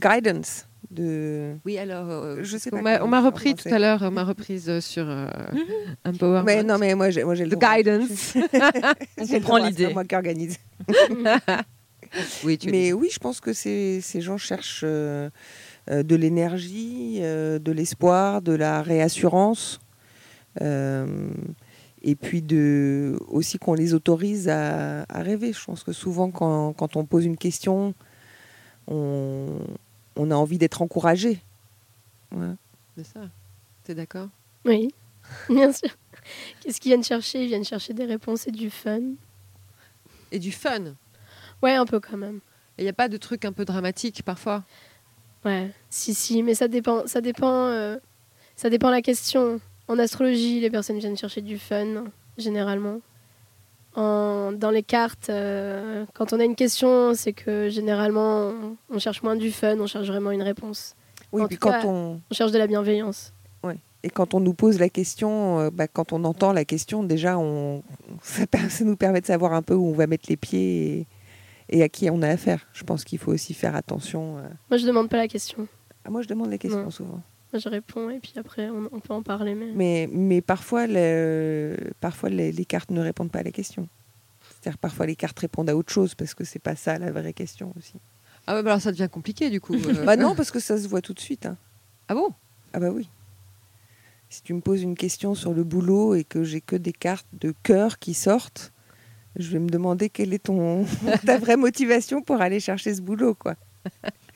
guidance. 0.00 0.64
De... 0.92 1.56
Oui, 1.66 1.76
alors, 1.76 2.08
euh, 2.08 2.38
Je 2.42 2.56
sais 2.56 2.70
on 2.72 2.76
pas 2.78 2.82
m'a- 2.82 3.02
on 3.04 3.08
m'a 3.08 3.20
repris 3.20 3.54
tout 3.56 3.68
à 3.68 3.78
l'heure, 3.80 4.00
on 4.02 4.10
m'a 4.12 4.22
reprise 4.24 4.70
euh, 4.70 4.80
sur 4.80 5.04
euh, 5.08 5.26
Empowerment. 6.04 6.44
Mais 6.46 6.62
non, 6.62 6.78
mais 6.78 6.94
moi 6.94 7.10
j'ai, 7.10 7.24
moi 7.24 7.34
j'ai 7.34 7.44
le 7.46 7.56
The 7.56 7.60
guidance. 7.60 8.34
On 9.18 9.26
comprend 9.26 9.56
c'est 9.58 9.68
l'idée. 9.70 9.86
pas 9.88 9.92
moi 9.94 10.04
qui 10.04 10.14
organise. 10.14 10.56
oui, 12.44 12.58
tu 12.58 12.70
Mais 12.70 12.92
oui, 12.92 13.08
je 13.12 13.18
pense 13.18 13.40
que 13.40 13.52
ces, 13.52 14.00
ces 14.00 14.20
gens 14.20 14.38
cherchent 14.38 14.82
euh, 14.84 15.28
de 15.88 16.14
l'énergie, 16.16 17.18
euh, 17.22 17.58
de 17.58 17.72
l'espoir, 17.72 18.40
de 18.40 18.52
la 18.52 18.82
réassurance. 18.82 19.80
Et 22.02 22.14
puis 22.14 22.42
de, 22.42 23.18
aussi 23.26 23.58
qu'on 23.58 23.74
les 23.74 23.94
autorise 23.94 24.48
à, 24.48 25.02
à 25.08 25.22
rêver. 25.22 25.52
Je 25.52 25.64
pense 25.64 25.82
que 25.82 25.92
souvent, 25.92 26.30
quand, 26.30 26.72
quand 26.74 26.96
on 26.96 27.04
pose 27.04 27.24
une 27.24 27.36
question, 27.36 27.94
on, 28.86 29.58
on 30.16 30.30
a 30.30 30.34
envie 30.34 30.58
d'être 30.58 30.82
encouragé. 30.82 31.42
Ouais. 32.32 32.54
C'est 32.96 33.04
ça. 33.04 33.20
T'es 33.84 33.94
d'accord? 33.94 34.28
Oui, 34.64 34.92
bien 35.48 35.72
sûr. 35.72 35.90
Qu'est-ce 36.60 36.80
qu'ils 36.80 36.90
viennent 36.90 37.04
chercher? 37.04 37.42
Ils 37.42 37.48
viennent 37.48 37.64
chercher 37.64 37.94
des 37.94 38.04
réponses 38.04 38.46
et 38.46 38.52
du 38.52 38.70
fun. 38.70 39.00
Et 40.30 40.38
du 40.38 40.52
fun? 40.52 40.94
Ouais, 41.62 41.74
un 41.74 41.86
peu 41.86 42.00
quand 42.00 42.16
même. 42.16 42.40
Et 42.76 42.82
il 42.82 42.84
n'y 42.84 42.90
a 42.90 42.94
pas 42.94 43.08
de 43.08 43.16
trucs 43.16 43.44
un 43.44 43.52
peu 43.52 43.64
dramatiques 43.64 44.22
parfois? 44.22 44.64
Ouais, 45.44 45.70
si, 45.90 46.14
si, 46.14 46.42
mais 46.42 46.54
ça 46.54 46.68
dépend. 46.68 47.06
Ça 47.06 47.20
dépend, 47.20 47.66
euh, 47.66 47.96
ça 48.56 48.70
dépend 48.70 48.90
la 48.90 49.02
question. 49.02 49.60
En 49.88 49.98
astrologie, 49.98 50.60
les 50.60 50.70
personnes 50.70 50.98
viennent 50.98 51.16
chercher 51.16 51.40
du 51.40 51.58
fun, 51.58 52.04
généralement. 52.36 53.00
En, 53.96 54.52
dans 54.52 54.70
les 54.70 54.82
cartes, 54.82 55.28
euh, 55.30 56.04
quand 56.14 56.32
on 56.32 56.40
a 56.40 56.44
une 56.44 56.54
question, 56.54 57.14
c'est 57.14 57.32
que 57.32 57.68
généralement, 57.68 58.48
on, 58.50 58.76
on 58.90 58.98
cherche 58.98 59.22
moins 59.22 59.34
du 59.34 59.50
fun, 59.50 59.78
on 59.80 59.86
cherche 59.86 60.06
vraiment 60.06 60.30
une 60.30 60.42
réponse. 60.42 60.94
Oui, 61.32 61.42
En 61.42 61.46
puis 61.48 61.56
quand 61.56 61.70
cas, 61.70 61.84
on, 61.86 62.20
On 62.30 62.34
cherche 62.34 62.52
de 62.52 62.58
la 62.58 62.66
bienveillance. 62.66 63.32
et 64.04 64.10
quand 64.10 64.32
on 64.34 64.40
nous 64.40 64.54
pose 64.54 64.78
la 64.78 64.88
question, 64.88 65.58
euh, 65.58 65.70
bah, 65.72 65.88
quand 65.88 66.12
on 66.12 66.22
entend 66.24 66.52
la 66.52 66.64
question, 66.64 67.02
déjà, 67.02 67.36
on, 67.38 67.82
ça, 68.22 68.44
ça 68.68 68.84
nous 68.84 68.96
permet 68.96 69.20
de 69.20 69.26
savoir 69.26 69.52
un 69.54 69.62
peu 69.62 69.74
où 69.74 69.86
on 69.88 69.92
va 69.94 70.06
mettre 70.06 70.26
les 70.28 70.36
pieds 70.36 71.06
et, 71.70 71.78
et 71.78 71.82
à 71.82 71.88
qui 71.88 72.08
on 72.08 72.22
a 72.22 72.28
affaire. 72.28 72.68
Je 72.74 72.84
pense 72.84 73.02
qu'il 73.04 73.18
faut 73.18 73.32
aussi 73.32 73.54
faire 73.54 73.74
attention. 73.74 74.38
euh. 74.38 74.42
Moi, 74.70 74.76
je 74.78 74.86
demande 74.86 75.08
pas 75.08 75.16
la 75.16 75.26
question. 75.28 75.66
Ah, 76.04 76.10
moi, 76.10 76.22
je 76.22 76.28
demande 76.28 76.50
la 76.50 76.58
question 76.58 76.84
Non. 76.84 76.90
souvent. 76.90 77.20
Je 77.54 77.68
réponds 77.68 78.10
et 78.10 78.18
puis 78.18 78.34
après, 78.36 78.68
on, 78.68 78.88
on 78.92 79.00
peut 79.00 79.14
en 79.14 79.22
parler. 79.22 79.54
Mais... 79.54 79.72
Mais, 79.74 80.08
mais 80.12 80.40
parfois, 80.42 80.86
le- 80.86 81.76
parfois 82.00 82.28
les, 82.28 82.52
les 82.52 82.64
cartes 82.64 82.90
ne 82.90 83.00
répondent 83.00 83.30
pas 83.30 83.38
à 83.38 83.42
la 83.42 83.50
question. 83.52 83.88
C'est-à-dire 84.60 84.78
parfois 84.78 85.06
les 85.06 85.16
cartes 85.16 85.38
répondent 85.38 85.70
à 85.70 85.76
autre 85.76 85.92
chose 85.92 86.14
parce 86.14 86.34
que 86.34 86.44
c'est 86.44 86.58
pas 86.58 86.76
ça 86.76 86.98
la 86.98 87.10
vraie 87.10 87.32
question 87.32 87.72
aussi. 87.78 87.94
Ah 88.46 88.54
ouais, 88.54 88.62
bah 88.62 88.70
alors 88.72 88.82
ça 88.82 88.90
devient 88.92 89.08
compliqué 89.10 89.50
du 89.50 89.60
coup. 89.60 89.74
euh. 89.88 90.04
Bah 90.04 90.16
non, 90.16 90.34
parce 90.34 90.50
que 90.50 90.58
ça 90.60 90.76
se 90.78 90.88
voit 90.88 91.00
tout 91.00 91.14
de 91.14 91.20
suite. 91.20 91.46
hein. 91.46 91.56
Ah 92.08 92.14
bon? 92.14 92.28
Ah 92.72 92.80
bah 92.80 92.90
oui. 92.90 93.08
Si 94.30 94.42
tu 94.42 94.52
me 94.52 94.60
poses 94.60 94.82
une 94.82 94.94
question 94.96 95.34
sur 95.34 95.54
le 95.54 95.64
boulot 95.64 96.14
et 96.14 96.24
que 96.24 96.44
j'ai 96.44 96.60
que 96.60 96.76
des 96.76 96.92
cartes 96.92 97.26
de 97.40 97.54
cœur 97.62 97.98
qui 97.98 98.12
sortent, 98.12 98.72
je 99.36 99.50
vais 99.50 99.58
me 99.58 99.70
demander 99.70 100.10
quelle 100.10 100.34
est 100.34 100.44
ton 100.44 100.84
ta 101.24 101.38
vraie 101.38 101.56
motivation 101.56 102.20
pour 102.20 102.40
aller 102.42 102.60
chercher 102.60 102.94
ce 102.94 103.00
boulot, 103.00 103.34
quoi. 103.34 103.54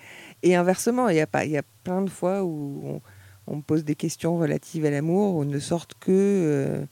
Et 0.43 0.57
inversement, 0.57 1.09
il 1.09 1.17
y 1.17 1.21
a 1.21 1.45
y 1.45 1.57
a 1.57 1.63
plein 1.85 2.03
de 2.03 2.11
fois 2.11 2.43
où 2.45 3.01
on, 3.47 3.57
me 3.57 3.63
pose 3.63 3.85
des 3.85 3.95
questions 3.95 4.39
relatives 4.39 4.85
à 4.85 4.91
l'amour 4.91 5.37
où 5.37 5.45
ne 5.45 5.59
sortent 5.59 5.95
que 5.95 6.11
euh, 6.11 6.85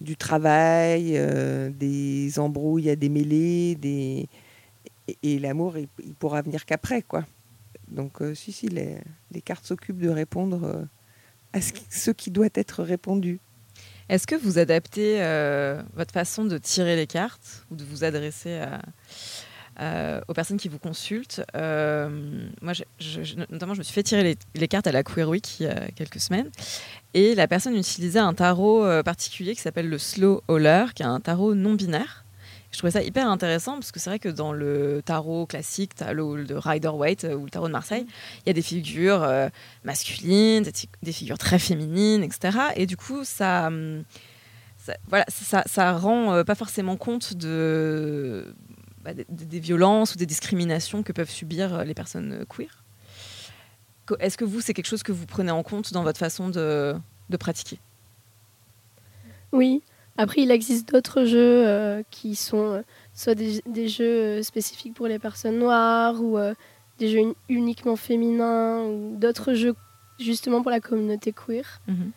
du 0.00 0.16
travail, 0.16 1.16
euh, 1.16 1.70
des 1.70 2.38
embrouilles 2.38 2.90
à 2.90 2.96
démêler, 2.96 3.74
des 3.76 4.28
et, 5.06 5.18
et 5.22 5.38
l'amour, 5.38 5.78
il, 5.78 5.88
il 6.04 6.14
pourra 6.14 6.42
venir 6.42 6.66
qu'après, 6.66 7.02
quoi. 7.02 7.24
Donc, 7.88 8.20
euh, 8.20 8.34
si, 8.34 8.52
si, 8.52 8.68
les, 8.68 8.98
les 9.30 9.40
cartes 9.40 9.64
s'occupent 9.64 10.02
de 10.02 10.10
répondre 10.10 10.86
à 11.54 11.60
ce 11.62 12.10
qui, 12.10 12.30
doit 12.30 12.48
être 12.54 12.82
répondu. 12.82 13.40
Est-ce 14.10 14.26
que 14.26 14.34
vous 14.34 14.58
adaptez 14.58 15.16
votre 15.94 16.12
façon 16.12 16.44
de 16.44 16.58
tirer 16.58 16.94
les 16.94 17.06
cartes 17.06 17.66
ou 17.70 17.76
de 17.76 17.84
vous 17.84 18.04
adresser 18.04 18.58
à- 18.58 18.82
à- 19.78 20.20
aux 20.28 20.34
personnes 20.34 20.56
qui 20.58 20.68
vous 20.68 20.78
consultent 20.78 21.42
Euh, 21.54 22.48
Moi, 22.62 22.72
je- 22.72 22.82
je- 22.98 23.22
je- 23.22 23.36
notamment, 23.50 23.74
je 23.74 23.78
me 23.78 23.84
suis 23.84 23.94
fait 23.94 24.02
tirer 24.02 24.22
les, 24.22 24.36
les 24.54 24.68
cartes 24.68 24.86
à 24.86 24.92
la 24.92 25.02
Queer 25.02 25.28
Week 25.28 25.60
il 25.60 25.66
y 25.66 25.68
a 25.68 25.90
quelques 25.92 26.20
semaines. 26.20 26.50
Et 27.14 27.34
la 27.34 27.48
personne 27.48 27.74
utilisait 27.76 28.18
un 28.18 28.34
tarot 28.34 28.84
euh, 28.84 29.02
particulier 29.02 29.54
qui 29.54 29.60
s'appelle 29.62 29.88
le 29.88 29.98
Slow 29.98 30.42
Hauler, 30.48 30.86
qui 30.94 31.02
est 31.02 31.06
un 31.06 31.20
tarot 31.20 31.54
non 31.54 31.74
binaire. 31.74 32.24
Je 32.70 32.76
trouvais 32.76 32.90
ça 32.90 33.02
hyper 33.02 33.26
intéressant 33.30 33.74
parce 33.74 33.92
que 33.92 33.98
c'est 33.98 34.10
vrai 34.10 34.18
que 34.18 34.28
dans 34.28 34.52
le 34.52 35.00
tarot 35.02 35.46
classique, 35.46 35.94
tarot 35.94 36.36
de 36.36 36.54
Rider 36.54 36.88
Waite 36.88 37.24
euh, 37.24 37.34
ou 37.34 37.44
le 37.44 37.50
tarot 37.50 37.66
de 37.68 37.72
Marseille, 37.72 38.04
il 38.44 38.48
y 38.48 38.50
a 38.50 38.52
des 38.52 38.60
figures 38.62 39.22
euh, 39.22 39.48
masculines, 39.84 40.64
des, 41.02 41.12
figures 41.12 41.38
très 41.38 41.58
féminines, 41.58 42.22
etc. 42.22 42.58
Et 42.76 42.84
du 42.84 42.98
coup, 42.98 43.24
ça, 43.24 43.68
hum, 43.68 44.04
ça, 44.76 44.92
voilà, 45.08 45.24
ça, 45.28 45.62
ça 45.66 45.92
rend 45.96 46.34
euh, 46.34 46.44
pas 46.44 46.54
forcément 46.54 46.96
compte 46.98 47.32
de, 47.34 48.54
bah, 49.08 49.14
des, 49.14 49.44
des 49.44 49.60
violences 49.60 50.14
ou 50.14 50.18
des 50.18 50.26
discriminations 50.26 51.02
que 51.02 51.12
peuvent 51.12 51.30
subir 51.30 51.74
euh, 51.74 51.84
les 51.84 51.94
personnes 51.94 52.32
euh, 52.32 52.44
queer. 52.44 52.84
Est-ce 54.20 54.36
que 54.36 54.44
vous, 54.44 54.60
c'est 54.60 54.74
quelque 54.74 54.86
chose 54.86 55.02
que 55.02 55.12
vous 55.12 55.26
prenez 55.26 55.50
en 55.50 55.62
compte 55.62 55.92
dans 55.92 56.02
votre 56.02 56.18
façon 56.18 56.48
de, 56.48 56.94
de 57.30 57.36
pratiquer? 57.36 57.78
Oui. 59.52 59.82
Après, 60.16 60.42
il 60.42 60.50
existe 60.50 60.92
d'autres 60.92 61.24
jeux 61.24 61.66
euh, 61.66 62.02
qui 62.10 62.34
sont 62.34 62.82
soit 63.14 63.34
des, 63.34 63.62
des 63.66 63.88
jeux 63.88 64.42
spécifiques 64.42 64.94
pour 64.94 65.06
les 65.06 65.18
personnes 65.18 65.58
noires 65.58 66.20
ou 66.20 66.38
euh, 66.38 66.54
des 66.98 67.08
jeux 67.08 67.18
uni- 67.20 67.36
uniquement 67.48 67.96
féminins 67.96 68.82
ou 68.84 69.16
d'autres 69.16 69.54
jeux 69.54 69.74
justement 70.18 70.62
pour 70.62 70.70
la 70.70 70.80
communauté 70.80 71.32
queer. 71.32 71.80
Mhm. 71.86 72.12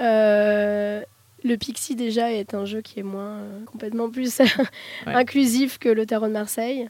Euh, 0.00 1.02
le 1.44 1.56
Pixie 1.56 1.96
déjà 1.96 2.32
est 2.32 2.54
un 2.54 2.64
jeu 2.64 2.80
qui 2.80 3.00
est 3.00 3.04
moins 3.04 3.38
euh, 3.38 3.64
complètement 3.64 4.10
plus 4.10 4.40
inclusif 5.06 5.78
que 5.78 5.88
le 5.88 6.06
Tarot 6.06 6.28
de 6.28 6.32
Marseille. 6.32 6.88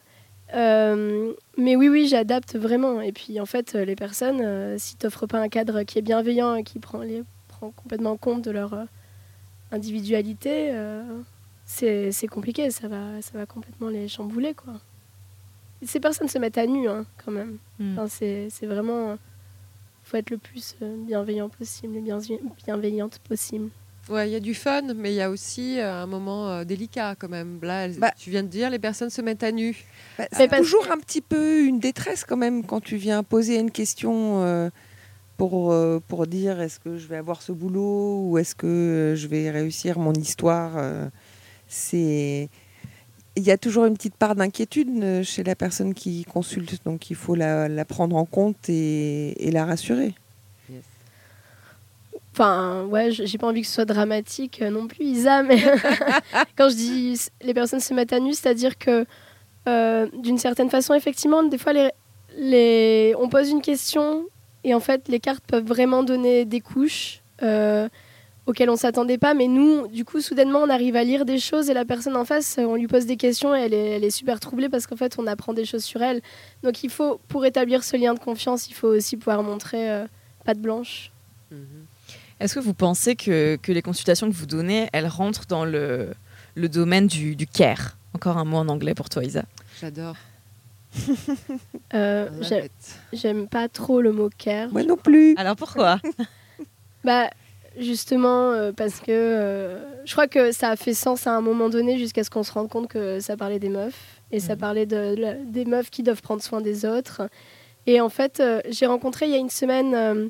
Euh, 0.54 1.32
mais 1.56 1.76
oui, 1.76 1.88
oui, 1.88 2.08
j'adapte 2.08 2.56
vraiment. 2.56 3.00
Et 3.00 3.12
puis 3.12 3.40
en 3.40 3.46
fait, 3.46 3.74
euh, 3.74 3.84
les 3.84 3.96
personnes, 3.96 4.40
euh, 4.40 4.76
si 4.78 4.96
t'offres 4.96 5.26
pas 5.26 5.40
un 5.40 5.48
cadre 5.48 5.82
qui 5.82 5.98
est 5.98 6.02
bienveillant 6.02 6.54
et 6.56 6.64
qui 6.64 6.78
prend, 6.78 7.00
les, 7.00 7.22
prend 7.48 7.70
complètement 7.70 8.16
compte 8.16 8.42
de 8.42 8.50
leur 8.50 8.86
individualité, 9.70 10.74
c'est 11.64 12.26
compliqué. 12.30 12.70
Ça 12.70 12.88
va, 12.88 13.20
ça 13.22 13.38
va 13.38 13.46
complètement 13.46 13.88
les 13.88 14.08
chambouler, 14.08 14.54
quoi. 14.54 14.74
Ces 15.82 15.98
personnes 15.98 16.28
se 16.28 16.36
mettent 16.38 16.58
à 16.58 16.66
nu, 16.66 16.88
hein, 16.88 17.06
quand 17.24 17.32
même. 17.32 17.56
Mm. 17.78 17.98
Enfin, 17.98 18.06
c'est 18.08 18.66
vraiment. 18.66 19.16
faut 20.02 20.16
être 20.16 20.30
le 20.30 20.38
plus 20.38 20.76
bienveillant 21.06 21.48
possible, 21.48 21.96
et 21.96 22.00
bien, 22.00 22.18
bienveillante 22.66 23.18
possible. 23.20 23.70
Ouais, 24.10 24.28
il 24.28 24.32
y 24.32 24.36
a 24.36 24.40
du 24.40 24.54
fun, 24.54 24.82
mais 24.96 25.12
il 25.12 25.16
y 25.16 25.20
a 25.22 25.30
aussi 25.30 25.78
euh, 25.78 26.02
un 26.02 26.06
moment 26.06 26.48
euh, 26.50 26.64
délicat 26.64 27.14
quand 27.16 27.28
même. 27.28 27.60
Là, 27.62 27.84
elles- 27.84 27.98
Bah- 27.98 28.12
tu 28.18 28.30
viens 28.30 28.42
de 28.42 28.48
dire, 28.48 28.68
les 28.68 28.80
personnes 28.80 29.08
se 29.10 29.22
mettent 29.22 29.44
à 29.44 29.52
nu. 29.52 29.76
Bah, 30.18 30.24
Mais 30.32 30.36
c'est 30.36 30.48
parce- 30.48 30.62
toujours 30.62 30.90
un 30.90 30.98
petit 30.98 31.20
peu 31.20 31.62
une 31.64 31.78
détresse 31.78 32.24
quand 32.24 32.36
même 32.36 32.64
quand 32.64 32.80
tu 32.80 32.96
viens 32.96 33.22
poser 33.22 33.58
une 33.58 33.70
question 33.70 34.42
euh, 34.42 34.68
pour, 35.36 35.72
euh, 35.72 36.00
pour 36.08 36.26
dire 36.26 36.60
est-ce 36.60 36.80
que 36.80 36.98
je 36.98 37.06
vais 37.06 37.16
avoir 37.16 37.40
ce 37.40 37.52
boulot 37.52 38.26
ou 38.28 38.36
est-ce 38.38 38.54
que 38.56 38.66
euh, 38.66 39.14
je 39.16 39.28
vais 39.28 39.48
réussir 39.50 39.98
mon 39.98 40.12
histoire. 40.12 40.72
euh, 40.76 41.08
c'est 41.68 42.48
il 43.36 43.44
y 43.44 43.52
a 43.52 43.56
toujours 43.56 43.84
une 43.86 43.94
petite 43.94 44.16
part 44.16 44.34
d'inquiétude 44.34 44.88
euh, 45.02 45.22
chez 45.22 45.44
la 45.44 45.54
personne 45.54 45.94
qui 45.94 46.24
consulte, 46.24 46.84
donc 46.84 47.10
il 47.10 47.16
faut 47.16 47.36
la, 47.36 47.68
la 47.68 47.84
prendre 47.84 48.16
en 48.16 48.24
compte 48.24 48.68
et, 48.68 49.46
et 49.46 49.52
la 49.52 49.64
rassurer. 49.64 50.14
Enfin, 52.40 52.87
ouais, 52.87 53.11
j'ai 53.11 53.37
pas 53.37 53.48
envie 53.48 53.61
que 53.61 53.66
ce 53.66 53.74
soit 53.74 53.85
dramatique 53.85 54.62
euh, 54.62 54.70
non 54.70 54.87
plus, 54.87 55.05
Isa, 55.05 55.42
mais 55.42 55.59
quand 56.57 56.70
je 56.70 56.74
dis 56.74 57.20
les 57.42 57.53
personnes 57.53 57.81
se 57.81 57.92
mettent 57.92 58.14
à 58.14 58.18
nu, 58.18 58.33
c'est-à-dire 58.33 58.79
que 58.79 59.05
euh, 59.68 60.07
d'une 60.16 60.38
certaine 60.38 60.70
façon, 60.70 60.94
effectivement, 60.94 61.42
des 61.42 61.59
fois, 61.59 61.74
les, 62.38 63.14
on 63.18 63.29
pose 63.29 63.50
une 63.50 63.61
question 63.61 64.24
et 64.64 64.72
en 64.72 64.81
fait, 64.81 65.07
les 65.09 65.20
cartes 65.20 65.44
peuvent 65.46 65.66
vraiment 65.66 66.03
donner 66.03 66.46
des 66.46 66.62
couches 66.62 67.20
euh, 67.42 67.90
auxquelles 68.46 68.70
on 68.70 68.76
s'attendait 68.76 69.18
pas, 69.18 69.35
mais 69.35 69.46
nous, 69.46 69.87
du 69.88 70.07
coup, 70.07 70.22
soudainement, 70.22 70.61
on 70.61 70.70
arrive 70.70 70.96
à 70.96 71.05
lire 71.05 71.26
des 71.26 71.38
choses 71.38 71.68
et 71.68 71.74
la 71.74 71.85
personne 71.85 72.16
en 72.16 72.24
face, 72.24 72.57
on 72.59 72.76
lui 72.76 72.87
pose 72.87 73.05
des 73.05 73.18
questions 73.18 73.55
et 73.55 73.61
elle 73.61 73.74
est, 73.74 74.11
super 74.11 74.40
troublée 74.40 74.70
parce 74.70 74.87
qu'en 74.87 74.96
fait, 74.96 75.18
on 75.18 75.26
apprend 75.26 75.53
des 75.53 75.66
choses 75.66 75.85
sur 75.85 76.00
elle. 76.00 76.22
Donc, 76.62 76.83
il 76.85 76.88
faut, 76.88 77.20
pour 77.29 77.44
établir 77.44 77.85
ce 77.85 77.98
lien 77.98 78.14
de 78.14 78.18
confiance, 78.18 78.70
il 78.70 78.72
faut 78.72 78.88
aussi 78.88 79.18
pouvoir 79.18 79.42
montrer 79.42 79.90
euh, 79.90 80.07
patte 80.46 80.59
blanche. 80.59 81.12
Est-ce 82.40 82.55
que 82.55 82.61
vous 82.61 82.74
pensez 82.74 83.16
que, 83.16 83.57
que 83.62 83.70
les 83.72 83.83
consultations 83.83 84.29
que 84.31 84.35
vous 84.35 84.46
donnez, 84.46 84.88
elles 84.92 85.07
rentrent 85.07 85.46
dans 85.46 85.64
le, 85.64 86.14
le 86.55 86.68
domaine 86.68 87.07
du, 87.07 87.37
du 87.37 87.46
care? 87.46 87.96
Encore 88.14 88.38
un 88.38 88.44
mot 88.44 88.57
en 88.57 88.68
anglais 88.68 88.94
pour 88.94 89.09
toi, 89.09 89.22
Isa. 89.24 89.44
J'adore. 89.81 90.16
Euh. 91.94 92.29
J'aime 93.12 93.48
pas 93.48 93.68
trop 93.68 94.00
le 94.00 94.12
mot 94.12 94.31
care. 94.38 94.70
Moi 94.72 94.83
non 94.85 94.96
plus. 94.96 95.35
Alors 95.37 95.57
pourquoi? 95.57 96.00
Bah, 97.05 97.31
justement, 97.79 98.50
euh, 98.50 98.72
parce 98.72 99.00
que 99.00 99.07
euh, 99.11 99.79
je 100.05 100.12
crois 100.12 100.29
que 100.29 100.53
ça 100.53 100.68
a 100.68 100.76
fait 100.76 100.92
sens 100.92 101.26
à 101.26 101.35
un 101.35 101.40
moment 101.40 101.68
donné 101.70 101.98
jusqu'à 101.98 102.22
ce 102.24 102.29
qu'on 102.31 102.42
se 102.42 102.53
rende 102.53 102.68
compte 102.68 102.88
que 102.88 103.20
ça 103.20 103.37
parlait 103.38 103.59
des 103.59 103.70
meufs 103.70 104.20
et 104.33 104.38
ça 104.38 104.53
Mhm. 104.55 104.61
parlait 104.61 104.87
de, 104.87 105.37
des 105.46 105.64
meufs 105.64 105.88
qui 105.90 106.03
doivent 106.03 106.20
prendre 106.20 106.42
soin 106.42 106.61
des 106.61 106.85
autres. 106.85 107.22
Et 107.87 108.00
en 108.03 108.11
fait, 108.11 108.40
euh, 108.40 108.61
j'ai 108.68 108.85
rencontré 108.87 109.26
il 109.26 109.33
y 109.33 109.35
a 109.35 109.38
une 109.38 109.48
semaine 109.50 109.94
euh, 109.94 110.29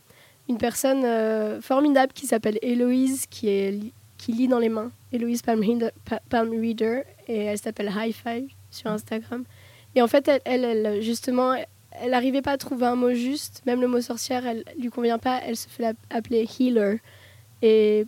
une 0.50 0.58
personne 0.58 1.04
euh, 1.04 1.60
formidable 1.60 2.12
qui 2.12 2.26
s'appelle 2.26 2.58
Héloïse, 2.60 3.26
qui, 3.30 3.48
est, 3.48 3.78
qui 4.18 4.32
lit 4.32 4.48
dans 4.48 4.58
les 4.58 4.68
mains. 4.68 4.90
Héloïse 5.12 5.42
Palm 5.42 5.60
Reader, 5.60 7.04
et 7.28 7.38
elle 7.44 7.58
s'appelle 7.58 7.90
High 7.96 8.14
Five 8.14 8.48
sur 8.70 8.90
Instagram. 8.90 9.44
Et 9.94 10.02
en 10.02 10.08
fait, 10.08 10.28
elle, 10.44 10.64
elle, 10.64 11.02
justement, 11.02 11.54
elle 11.54 12.10
n'arrivait 12.10 12.42
pas 12.42 12.52
à 12.52 12.58
trouver 12.58 12.86
un 12.86 12.96
mot 12.96 13.14
juste. 13.14 13.62
Même 13.66 13.80
le 13.80 13.88
mot 13.88 14.00
sorcière, 14.00 14.46
elle 14.46 14.64
lui 14.78 14.90
convient 14.90 15.18
pas. 15.18 15.40
Elle 15.44 15.56
se 15.56 15.68
fait 15.68 15.96
appeler 16.10 16.46
healer. 16.58 16.98
Et 17.62 18.06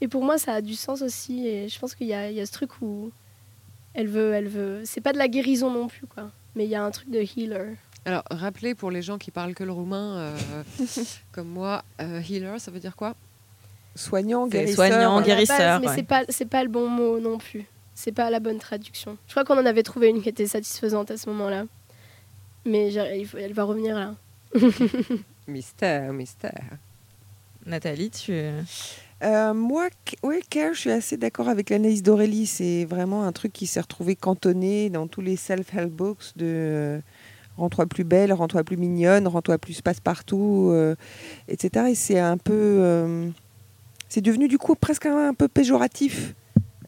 Et 0.00 0.08
pour 0.08 0.22
moi, 0.22 0.38
ça 0.38 0.54
a 0.54 0.60
du 0.60 0.74
sens 0.74 1.02
aussi. 1.02 1.46
Et 1.46 1.68
je 1.68 1.78
pense 1.78 1.94
qu'il 1.94 2.06
y 2.06 2.10
y 2.10 2.40
a 2.40 2.46
ce 2.46 2.52
truc 2.52 2.70
où 2.82 3.10
elle 3.94 4.08
veut, 4.08 4.32
elle 4.32 4.48
veut. 4.48 4.82
C'est 4.84 5.00
pas 5.00 5.12
de 5.12 5.18
la 5.18 5.28
guérison 5.28 5.70
non 5.70 5.86
plus, 5.88 6.06
quoi. 6.06 6.30
Mais 6.54 6.64
il 6.64 6.70
y 6.70 6.74
a 6.74 6.84
un 6.84 6.90
truc 6.90 7.10
de 7.10 7.20
healer. 7.20 7.76
Alors, 8.06 8.22
rappelez 8.30 8.74
pour 8.74 8.90
les 8.90 9.00
gens 9.02 9.16
qui 9.18 9.30
parlent 9.30 9.54
que 9.54 9.64
le 9.64 9.72
roumain, 9.72 10.16
euh, 10.16 10.36
comme 11.32 11.48
moi, 11.48 11.84
euh, 12.00 12.20
healer, 12.20 12.58
ça 12.60 12.70
veut 12.70 12.80
dire 12.80 12.96
quoi? 12.96 13.14
Soignant, 13.94 14.46
guérisseur. 14.46 14.74
soignant, 14.88 15.20
guérisseur. 15.22 15.58
base, 15.58 15.80
mais 15.80 15.88
ouais. 15.88 15.94
c'est 15.94 16.02
pas, 16.02 16.22
c'est 16.28 16.44
pas 16.48 16.62
le 16.64 16.68
bon 16.68 16.88
mot 16.88 17.18
non 17.20 17.38
plus. 17.38 17.64
C'est 17.94 18.12
pas 18.12 18.28
la 18.28 18.40
bonne 18.40 18.58
traduction. 18.58 19.16
Je 19.28 19.32
crois 19.32 19.44
qu'on 19.44 19.56
en 19.58 19.66
avait 19.66 19.84
trouvé 19.84 20.08
une 20.08 20.20
qui 20.20 20.28
était 20.28 20.46
satisfaisante 20.48 21.10
à 21.12 21.16
ce 21.16 21.28
moment-là. 21.30 21.64
Mais 22.66 22.90
j'ai- 22.90 23.18
il 23.20 23.26
faut- 23.26 23.38
elle 23.38 23.52
va 23.52 23.62
revenir 23.64 23.94
là. 23.94 24.14
Mystère, 25.48 26.12
mystère. 26.12 26.62
Nathalie, 27.66 28.10
tu. 28.10 28.32
Euh, 29.22 29.54
moi, 29.54 29.88
K- 30.06 30.16
ouais, 30.22 30.40
Care, 30.50 30.74
je 30.74 30.80
suis 30.80 30.90
assez 30.90 31.16
d'accord 31.16 31.48
avec 31.48 31.70
l'analyse 31.70 32.02
d'Aurélie. 32.02 32.46
C'est 32.46 32.84
vraiment 32.84 33.24
un 33.24 33.32
truc 33.32 33.52
qui 33.52 33.66
s'est 33.66 33.80
retrouvé 33.80 34.16
cantonné 34.16 34.90
dans 34.90 35.06
tous 35.06 35.20
les 35.20 35.36
self-help 35.36 35.90
books 35.90 36.32
de 36.36 36.46
euh, 36.46 37.00
rends-toi 37.56 37.86
plus 37.86 38.04
belle, 38.04 38.32
rends-toi 38.32 38.64
plus 38.64 38.76
mignonne, 38.76 39.26
rends-toi 39.26 39.58
plus 39.58 39.80
passe-partout, 39.80 40.70
euh, 40.72 40.94
etc. 41.48 41.86
Et 41.90 41.94
c'est 41.94 42.18
un 42.18 42.38
peu. 42.38 42.52
euh, 42.54 43.30
c'est 44.08 44.20
devenu 44.20 44.48
du 44.48 44.58
coup 44.58 44.74
presque 44.74 45.06
un, 45.06 45.34
peu 45.34 45.48
péjoratif, 45.48 46.34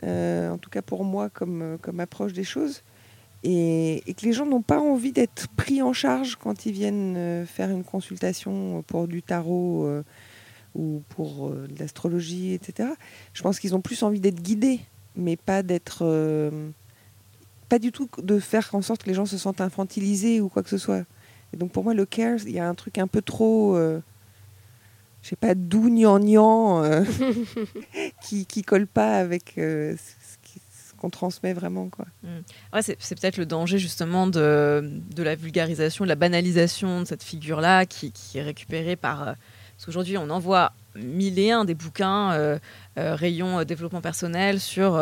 euh, 0.05 0.51
en 0.51 0.59
tout 0.59 0.71
cas 0.71 0.83
pour 0.83 1.05
moi, 1.05 1.29
comme, 1.31 1.79
comme 1.83 2.01
approche 2.01 2.33
des 2.33 2.45
choses. 2.45 2.83
Et, 3.43 4.03
que 4.17 4.25
les 4.25 4.33
gens 4.33 4.47
n'ont 4.47 4.63
pas 4.63 4.81
envie 4.81 5.13
d'être 5.13 5.49
pris 5.57 5.83
en 5.83 5.93
charge 5.93 6.37
quand 6.37 6.67
ils 6.67 6.73
viennent 6.73 7.47
faire 7.47 7.71
une 7.71 7.85
consultation 7.85 8.83
pour 8.87 9.09
du 9.09 9.23
tarot. 9.23 9.89
ou 10.75 11.03
pour 11.09 11.51
de 11.51 11.79
l'astrologie, 11.79 12.53
etc. 12.53 12.91
Je 13.33 13.43
pense 13.43 13.59
qu'ils 13.61 13.75
ont 13.75 13.81
plus 13.81 14.03
envie 14.03 14.21
d'être 14.21 14.43
guidés, 14.43 14.81
mais 15.17 15.37
pas 15.37 15.63
d'être. 15.63 16.05
Pas 17.69 17.79
du 17.79 17.93
tout 17.93 18.09
de 18.23 18.39
faire 18.39 18.69
en 18.73 18.83
sorte 18.83 19.03
que 19.03 19.09
les 19.09 19.15
gens 19.15 19.27
se 19.27 19.39
sentent 19.39 19.61
infantilisés 19.61 20.41
ou 20.41 20.49
quoi 20.49 20.63
que 20.63 20.71
ce 20.71 20.79
soit. 20.79 21.05
Et 21.53 21.57
donc 21.57 21.73
pour 21.73 21.85
moi, 21.85 21.95
le 21.95 22.07
care, 22.07 22.39
il 22.45 22.53
y 22.53 22.59
a 22.59 22.69
un 22.69 22.75
truc 22.75 22.99
un 22.99 23.07
peu 23.07 23.23
trop. 23.23 23.77
euh, 23.77 24.01
je 25.23 25.31
sais 25.31 25.37
pas, 25.37 25.57
doux, 25.57 25.89
gnangnan, 25.91 26.85
euh, 26.85 27.03
qui, 28.23 28.47
qui 28.47 28.63
colle 28.63 28.87
pas 28.87 29.19
avec 29.19 29.59
euh, 29.59 29.97
ce 29.97 30.95
qu'on 30.97 31.11
transmet 31.11 31.53
vraiment. 31.53 31.89
Quoi. 31.89 32.07
Ouais, 32.73 32.81
c'est 32.83 33.21
peut-être 33.21 33.37
le 33.37 33.45
danger 33.47 33.79
justement 33.79 34.29
de, 34.29 34.89
de 35.15 35.23
la 35.25 35.35
vulgarisation, 35.35 36.05
de 36.05 36.09
la 36.09 36.15
banalisation 36.15 37.01
de 37.01 37.07
cette 37.07 37.25
figure-là 37.25 37.87
qui, 37.87 38.13
qui 38.13 38.39
est 38.39 38.43
récupérée 38.43 38.95
par... 38.97 39.23
euh, 39.29 39.33
parce 39.77 39.87
qu'aujourd'hui, 39.87 40.17
on 40.17 40.31
envoie 40.31 40.73
mille 40.95 41.39
et 41.39 41.51
un 41.51 41.65
des 41.67 41.75
bouquins 41.75 42.33
euh, 42.33 42.59
rayon 42.97 43.59
euh, 43.59 43.65
développement 43.65 44.01
personnel 44.01 44.59
sur 44.61 44.99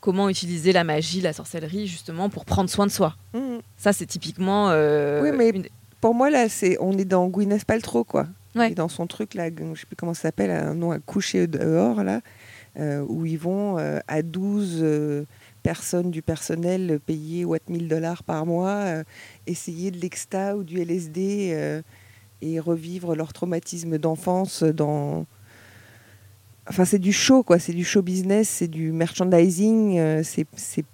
comment 0.00 0.28
utiliser 0.28 0.72
la 0.72 0.84
magie, 0.84 1.20
la 1.20 1.32
sorcellerie, 1.32 1.86
justement, 1.86 2.28
pour 2.30 2.44
prendre 2.44 2.70
soin 2.70 2.86
de 2.86 2.90
soi. 2.90 3.14
Mhm. 3.34 3.60
Ça, 3.76 3.92
c'est 3.92 4.06
typiquement... 4.06 4.70
euh, 4.70 5.22
Oui, 5.22 5.30
mais 5.36 5.50
une- 5.50 5.66
Pour 6.00 6.14
moi, 6.14 6.30
là, 6.30 6.48
c'est 6.48 6.76
on 6.80 6.96
est 6.98 7.04
dans 7.04 7.28
Gwyneth 7.28 7.64
Paltrow, 7.64 8.04
quoi. 8.04 8.26
Ouais. 8.54 8.72
Et 8.72 8.74
dans 8.74 8.88
son 8.88 9.06
truc, 9.06 9.34
là, 9.34 9.48
je 9.48 9.80
sais 9.80 9.86
plus 9.86 9.96
comment 9.96 10.14
ça 10.14 10.22
s'appelle, 10.22 10.50
un 10.50 10.74
nom 10.74 10.90
à 10.90 10.98
coucher 10.98 11.46
dehors, 11.46 12.02
là, 12.02 12.20
euh, 12.78 13.04
où 13.08 13.26
ils 13.26 13.38
vont 13.38 13.78
euh, 13.78 13.98
à 14.08 14.22
12 14.22 14.78
euh, 14.80 15.24
personnes 15.62 16.10
du 16.10 16.22
personnel 16.22 16.98
payer 17.04 17.44
what 17.44 17.58
1000 17.68 17.86
dollars 17.86 18.22
par 18.24 18.46
mois, 18.46 18.86
essayer 19.46 19.90
de 19.90 19.98
l'exta 20.00 20.56
ou 20.56 20.64
du 20.64 20.80
LSD 20.80 21.82
et 22.42 22.58
revivre 22.60 23.14
leur 23.14 23.32
traumatisme 23.34 23.98
d'enfance 23.98 24.62
dans. 24.62 25.26
Enfin, 26.70 26.84
c'est 26.84 26.98
du 27.00 27.12
show, 27.12 27.42
quoi. 27.42 27.58
C'est 27.58 27.72
du 27.72 27.84
show 27.84 28.00
business, 28.00 28.48
c'est 28.48 28.68
du 28.68 28.92
merchandising. 28.92 29.98
euh, 29.98 30.22
c'est 30.24 30.46
c'est 30.56 30.84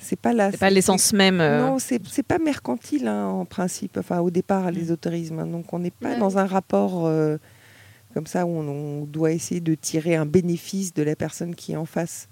c'est 0.00 0.18
pas 0.18 0.32
là. 0.32 0.50
c'est 0.50 0.56
pas 0.58 0.70
l'essence 0.70 1.12
même... 1.12 1.40
euh, 1.40 1.60
Non, 1.60 1.78
c'est 1.78 2.00
c'est 2.08 2.22
pas 2.24 2.38
mercantile 2.38 3.06
hein, 3.06 3.26
en 3.26 3.44
principe, 3.44 3.98
enfin 3.98 4.18
au 4.20 4.30
départ 4.30 4.70
l'ésotérisme. 4.72 5.38
hein. 5.38 5.46
donc 5.46 5.72
on 5.72 5.78
n'est 5.78 5.90
pas 5.92 6.12
Ouais. 6.14 6.18
dans 6.18 6.38
un 6.38 6.46
rapport 6.46 7.06
euh, 7.06 7.36
comme 8.14 8.26
ça 8.26 8.44
où 8.46 8.48
on, 8.48 8.66
on 8.68 9.04
doit 9.04 9.30
essayer 9.32 9.60
de 9.60 9.74
tirer 9.74 10.16
un 10.16 10.26
bénéfice 10.26 10.92
de 10.94 11.02
la 11.04 11.14
personne 11.14 11.54
qui 11.54 11.72
est 11.72 11.76
en 11.76 11.84
face. 11.86 12.28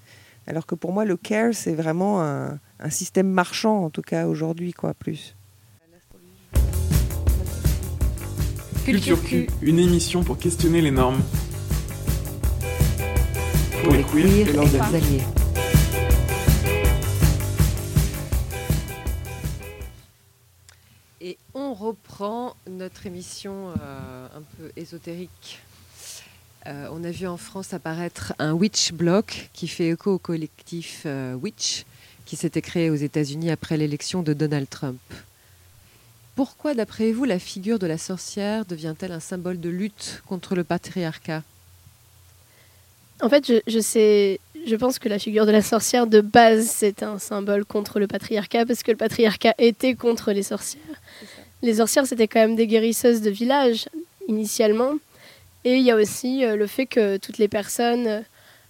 Alors 0.47 0.67
que 0.67 0.75
pour 0.75 0.93
moi 0.93 1.05
le 1.05 1.17
care 1.17 1.53
c'est 1.55 1.75
vraiment 1.75 2.23
un, 2.23 2.59
un 2.81 2.91
système 2.91 3.29
marchand 3.29 3.85
en 3.85 3.91
tout 3.91 4.03
cas 4.03 4.27
aujourd'hui 4.27 4.73
quoi 4.73 4.95
plus. 4.95 5.37
Culture 8.85 9.23
Q, 9.23 9.47
une 9.63 9.79
émission 9.79 10.25
pour 10.25 10.39
questionner 10.39 10.81
les 10.81 10.91
normes. 10.91 11.21
Pour 13.83 13.93
les 13.95 14.03
queers 14.03 14.49
et 14.49 14.53
leurs 14.53 14.67
alliés. 14.67 14.97
alliés. 14.97 15.23
Et 21.23 21.39
on 21.55 21.75
reprend 21.75 22.57
notre 22.69 23.07
émission 23.07 23.71
euh, 23.81 24.27
un 24.37 24.43
peu 24.43 24.71
ésotérique. 24.77 25.61
Euh, 26.67 26.89
on 26.93 27.05
a 27.05 27.11
vu 27.11 27.27
en 27.27 27.37
France 27.37 27.73
apparaître 27.73 28.35
un 28.39 28.53
Witch 28.53 28.93
Block 28.93 29.49
qui 29.55 29.67
fait 29.67 29.89
écho 29.89 30.15
au 30.15 30.19
collectif 30.19 31.05
euh, 31.07 31.35
Witch 31.35 31.85
qui 32.27 32.37
s'était 32.37 32.63
créé 32.63 32.91
aux 32.91 32.97
États-Unis 32.97 33.51
après 33.51 33.77
l'élection 33.77 34.23
de 34.23 34.35
Donald 34.35 34.69
Trump. 34.69 35.01
Pourquoi, 36.37 36.75
d'après 36.75 37.13
vous, 37.13 37.25
la 37.25 37.39
figure 37.39 37.79
de 37.79 37.87
la 37.87 37.99
sorcière 37.99 38.65
devient-elle 38.67 39.13
un 39.13 39.21
symbole 39.21 39.59
de 39.59 39.69
lutte 39.69 40.23
contre 40.27 40.55
le 40.55 40.65
patriarcat? 40.65 41.43
En 43.23 43.29
fait, 43.29 43.47
je, 43.47 43.61
je 43.67 43.79
sais, 43.81 44.41
je 44.67 44.77
pense 44.77 44.99
que 44.99 45.09
la 45.09 45.19
figure 45.19 45.47
de 45.47 45.53
la 45.53 45.63
sorcière 45.63 46.07
de 46.07 46.21
base, 46.21 46.67
c'est 46.67 47.03
un 47.03 47.19
symbole 47.19 47.65
contre 47.65 47.99
le 47.99 48.07
patriarcat 48.07 48.67
parce 48.67 48.83
que 48.83 48.91
le 48.91 48.97
patriarcat 48.97 49.55
était 49.59 49.95
contre 49.95 50.33
les 50.33 50.43
sorcières. 50.43 50.83
Les 51.63 51.75
sorcières, 51.75 52.07
c'était 52.07 52.29
quand 52.29 52.41
même 52.41 52.57
des 52.57 52.67
guérisseuses 52.67 53.21
de 53.21 53.31
village 53.31 53.89
initialement. 54.29 54.95
Et 55.65 55.77
il 55.77 55.83
y 55.83 55.91
a 55.91 55.97
aussi 55.97 56.45
euh, 56.45 56.57
le 56.57 56.67
fait 56.67 56.87
que 56.87 57.19
toutes 57.19 57.39
les 57.39 57.49
personnes, 57.49 58.07
euh, 58.07 58.21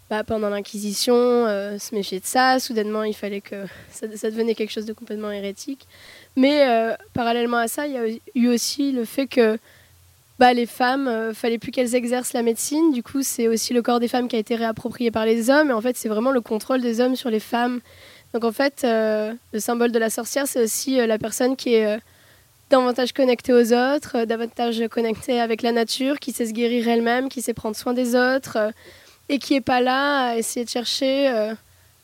bah, 0.09 0.25
pendant 0.25 0.49
l'Inquisition, 0.49 1.15
euh, 1.15 1.79
se 1.79 1.95
méfiaient 1.95 2.21
de 2.21 2.27
ça. 2.27 2.59
Soudainement, 2.59 3.05
il 3.05 3.15
fallait 3.15 3.41
que 3.41 3.65
ça, 3.93 4.07
ça 4.17 4.31
devenait 4.31 4.55
quelque 4.55 4.73
chose 4.73 4.87
de 4.87 4.93
complètement 4.93 5.31
hérétique. 5.31 5.87
Mais 6.37 6.65
parallèlement 7.13 7.57
à 7.57 7.67
ça, 7.67 7.89
il 7.89 7.93
y 7.93 7.97
a 7.97 8.07
eu 8.37 8.49
aussi 8.49 8.93
le 8.93 9.05
fait 9.05 9.27
que 9.27 9.59
bah, 10.41 10.55
les 10.55 10.65
femmes, 10.65 11.07
euh, 11.07 11.35
fallait 11.35 11.59
plus 11.59 11.71
qu'elles 11.71 11.95
exercent 11.95 12.33
la 12.33 12.43
médecine. 12.43 12.93
Du 12.93 13.03
coup, 13.03 13.23
c'est 13.23 13.47
aussi 13.47 13.75
le 13.75 13.83
corps 13.83 14.01
des 14.01 14.09
femmes 14.09 14.27
qui 14.27 14.37
a 14.37 14.39
été 14.39 14.57
réapproprié 14.57 15.11
par 15.11 15.27
les 15.27 15.51
hommes. 15.51 15.69
Et 15.69 15.75
en 15.75 15.83
fait, 15.83 15.99
c'est 15.99 16.09
vraiment 16.09 16.33
le 16.33 16.41
contrôle 16.41 16.81
des 16.81 17.01
hommes 17.03 17.15
sur 17.15 17.29
les 17.29 17.41
femmes. 17.41 17.81
Donc 18.33 18.45
en 18.45 18.53
fait, 18.53 18.83
euh, 18.85 19.35
le 19.53 19.61
symbole 19.61 19.93
de 19.93 19.99
la 19.99 20.09
sorcière, 20.09 20.47
c'est 20.47 20.63
aussi 20.63 20.99
euh, 20.99 21.07
la 21.07 21.19
personne 21.19 21.57
qui 21.57 21.75
est 21.75 21.87
euh, 21.87 21.99
davantage 22.71 23.13
connectée 23.13 23.53
aux 23.53 23.73
autres, 23.75 24.25
davantage 24.25 24.83
connectée 24.89 25.41
avec 25.41 25.61
la 25.61 25.73
nature, 25.73 26.19
qui 26.19 26.33
sait 26.33 26.47
se 26.47 26.53
guérir 26.53 26.89
elle-même, 26.89 27.29
qui 27.29 27.43
sait 27.43 27.55
prendre 27.55 27.77
soin 27.77 27.93
des 27.93 28.15
autres, 28.15 28.73
et 29.29 29.39
qui 29.39 29.55
est 29.55 29.61
pas 29.61 29.83
là 29.83 30.31
à 30.31 30.37
essayer 30.37 30.65
de 30.65 30.71
chercher 30.71 31.53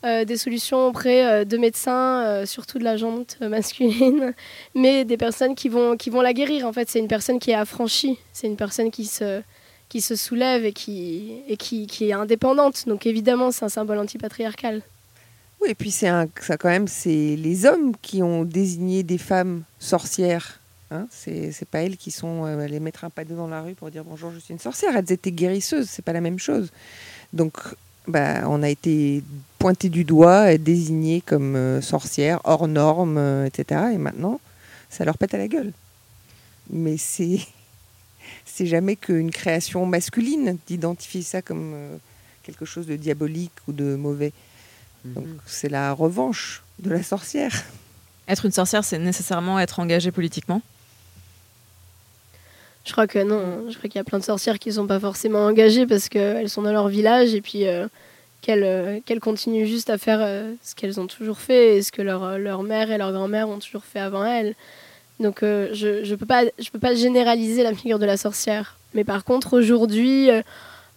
euh, 0.03 0.25
des 0.25 0.37
solutions 0.37 0.87
auprès 0.87 1.25
euh, 1.25 1.43
de 1.43 1.57
médecins, 1.57 2.23
euh, 2.23 2.45
surtout 2.45 2.77
de 2.77 2.83
la 2.83 2.97
jante 2.97 3.39
masculine, 3.41 4.35
mais 4.75 5.05
des 5.05 5.17
personnes 5.17 5.55
qui 5.55 5.69
vont, 5.69 5.97
qui 5.97 6.11
vont 6.11 6.21
la 6.21 6.33
guérir. 6.33 6.67
En 6.67 6.73
fait, 6.73 6.87
c'est 6.87 6.99
une 6.99 7.07
personne 7.07 7.39
qui 7.39 7.49
est 7.49 7.55
affranchie, 7.55 8.19
c'est 8.31 8.45
une 8.45 8.57
personne 8.57 8.91
qui 8.91 9.05
se, 9.05 9.41
qui 9.89 10.01
se 10.01 10.15
soulève 10.15 10.65
et, 10.65 10.71
qui, 10.71 11.41
et 11.47 11.57
qui, 11.57 11.87
qui 11.87 12.09
est 12.09 12.13
indépendante. 12.13 12.87
Donc 12.87 13.07
évidemment, 13.07 13.51
c'est 13.51 13.65
un 13.65 13.69
symbole 13.69 13.97
antipatriarcal. 13.97 14.83
Oui 15.59 15.71
et 15.71 15.75
puis 15.75 15.89
c'est 15.89 16.11
ça 16.41 16.57
quand 16.57 16.69
même 16.69 16.87
c'est 16.87 17.35
les 17.35 17.65
hommes 17.65 17.95
qui 18.03 18.21
ont 18.21 18.43
désigné 18.43 19.01
des 19.01 19.17
femmes 19.17 19.63
sorcières. 19.79 20.59
Hein 20.91 21.07
c'est 21.09 21.67
pas 21.69 21.79
elles 21.79 21.97
qui 21.97 22.11
sont 22.11 22.43
allées 22.43 22.79
mettre 22.79 23.03
un 23.03 23.09
padeau 23.09 23.35
dans 23.35 23.47
la 23.47 23.63
rue 23.63 23.73
pour 23.73 23.89
dire 23.89 24.03
bonjour 24.03 24.31
je 24.31 24.37
suis 24.37 24.53
une 24.53 24.59
sorcière. 24.59 24.95
Elles 24.95 25.11
étaient 25.11 25.31
guérisseuses, 25.31 25.89
c'est 25.89 26.05
pas 26.05 26.13
la 26.13 26.21
même 26.21 26.37
chose. 26.37 26.69
Donc 27.33 27.57
bah, 28.07 28.43
on 28.45 28.61
a 28.61 28.69
été 28.69 29.23
pointé 29.57 29.89
du 29.89 30.03
doigt, 30.03 30.51
et 30.51 30.57
désigné 30.57 31.21
comme 31.21 31.55
euh, 31.55 31.81
sorcières, 31.81 32.39
hors 32.43 32.67
normes, 32.67 33.17
euh, 33.17 33.45
etc. 33.45 33.81
Et 33.93 33.97
maintenant, 33.97 34.39
ça 34.89 35.05
leur 35.05 35.17
pète 35.17 35.33
à 35.33 35.37
la 35.37 35.47
gueule. 35.47 35.73
Mais 36.69 36.97
c'est 36.97 37.39
c'est 38.45 38.65
jamais 38.65 38.95
qu'une 38.95 39.31
création 39.31 39.85
masculine 39.85 40.57
d'identifier 40.67 41.21
ça 41.21 41.41
comme 41.41 41.73
euh, 41.73 41.97
quelque 42.43 42.65
chose 42.65 42.87
de 42.87 42.95
diabolique 42.95 43.53
ou 43.67 43.73
de 43.73 43.95
mauvais. 43.95 44.33
Donc 45.05 45.27
c'est 45.45 45.69
la 45.69 45.93
revanche 45.93 46.63
de 46.79 46.89
la 46.89 47.03
sorcière. 47.03 47.53
Être 48.27 48.45
une 48.45 48.51
sorcière, 48.51 48.83
c'est 48.83 48.99
nécessairement 48.99 49.59
être 49.59 49.79
engagé 49.79 50.11
politiquement? 50.11 50.61
Je 52.85 52.91
crois 52.91 53.07
que 53.07 53.19
non. 53.19 53.69
Je 53.69 53.77
crois 53.77 53.89
qu'il 53.89 53.99
y 53.99 54.01
a 54.01 54.03
plein 54.03 54.19
de 54.19 54.23
sorcières 54.23 54.59
qui 54.59 54.69
ne 54.69 54.73
sont 54.75 54.87
pas 54.87 54.99
forcément 54.99 55.45
engagées 55.45 55.85
parce 55.85 56.09
qu'elles 56.09 56.49
sont 56.49 56.61
dans 56.61 56.71
leur 56.71 56.87
village 56.87 57.33
et 57.33 57.41
puis 57.41 57.67
euh, 57.67 57.87
qu'elles 58.41 58.63
euh, 58.63 58.99
qu'elles 59.05 59.19
continuent 59.19 59.65
juste 59.65 59.89
à 59.89 59.97
faire 59.97 60.19
euh, 60.21 60.53
ce 60.63 60.75
qu'elles 60.75 60.99
ont 60.99 61.07
toujours 61.07 61.39
fait 61.39 61.77
et 61.77 61.81
ce 61.81 61.91
que 61.91 62.01
leur, 62.01 62.23
euh, 62.23 62.37
leur 62.37 62.63
mère 62.63 62.91
et 62.91 62.97
leur 62.97 63.11
grand-mère 63.11 63.49
ont 63.49 63.59
toujours 63.59 63.83
fait 63.83 63.99
avant 63.99 64.23
elles. 64.25 64.55
Donc 65.19 65.39
je 65.41 66.07
ne 66.09 66.15
peux, 66.15 66.25
pas- 66.27 66.43
je 66.59 66.69
peux 66.69 66.77
pas 66.79 66.93
généraliser 66.93 67.63
la 67.63 67.73
figure 67.73 67.97
de 67.97 68.05
la 68.05 68.17
sorcière. 68.17 68.77
Mais 68.93 69.03
par 69.03 69.23
contre, 69.23 69.57
aujourd'hui, 69.57 70.29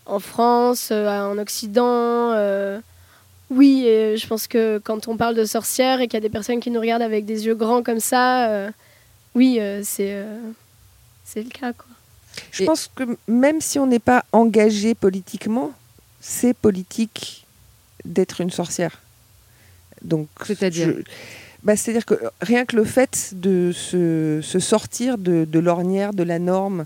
en 0.05 0.19
France, 0.21 0.91
en 0.91 1.39
Occident. 1.39 2.35
oui, 3.49 3.85
je 3.87 4.27
pense 4.27 4.47
que 4.47 4.79
quand 4.85 5.09
on 5.09 5.17
parle 5.17 5.35
de 5.35 5.47
sorcières 5.47 6.03
et 6.03 6.07
qu'il 6.07 6.15
y 6.15 6.17
a 6.19 6.21
des 6.21 6.29
personnes 6.29 6.61
qui 6.61 6.71
nous 6.71 6.81
regardent 6.81 7.01
avec 7.01 7.25
des 7.25 7.47
yeux 7.47 7.55
grands 7.55 7.83
comme 7.83 7.99
ça, 8.01 8.69
oui, 9.35 9.59
c'est 9.85 10.23
c'est 11.25 11.43
le 11.43 11.49
cas. 11.49 11.73
Quoi. 11.73 11.87
Je 12.53 12.65
pense 12.65 12.91
que 12.95 13.05
même 13.27 13.63
si 13.63 13.79
on 13.79 13.87
n'est 13.87 13.99
pas 13.99 14.25
engagé 14.33 14.95
politiquement, 14.95 15.73
c'est 16.21 16.55
politique 16.55 17.47
d'être 18.05 18.41
une 18.41 18.51
sorcière. 18.51 19.01
Donc, 20.03 20.29
c'est-à-dire 20.47 20.95
bah, 21.63 21.77
C'est-à-dire 21.77 22.07
que 22.07 22.15
rien 22.41 22.65
que 22.65 22.77
le 22.77 22.85
fait 22.85 23.33
de 23.35 23.73
se, 23.73 24.41
sortir 24.43 25.19
de, 25.19 25.59
l'ornière, 25.59 26.13
de 26.13 26.23
la 26.23 26.39
norme, 26.39 26.85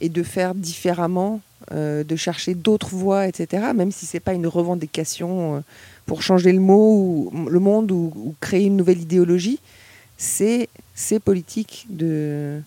et 0.00 0.08
de 0.08 0.24
faire 0.24 0.56
différemment, 0.56 1.40
euh, 1.70 2.02
de 2.02 2.16
chercher 2.16 2.54
d'autres 2.54 2.88
voies, 2.88 3.28
etc., 3.28 3.68
même 3.72 3.92
si 3.92 4.04
ce 4.04 4.16
n'est 4.16 4.20
pas 4.20 4.34
une 4.34 4.48
revendication 4.48 5.56
euh, 5.56 5.60
pour 6.06 6.22
changer 6.22 6.52
le, 6.52 6.58
mot 6.58 7.30
ou, 7.32 7.48
le 7.48 7.60
monde 7.60 7.92
ou, 7.92 8.34
créer 8.40 8.64
une 8.64 8.76
nouvelle 8.76 9.00
idéologie, 9.00 9.60
c'est 10.16 10.68
politique 11.24 11.86
de, 11.88 12.60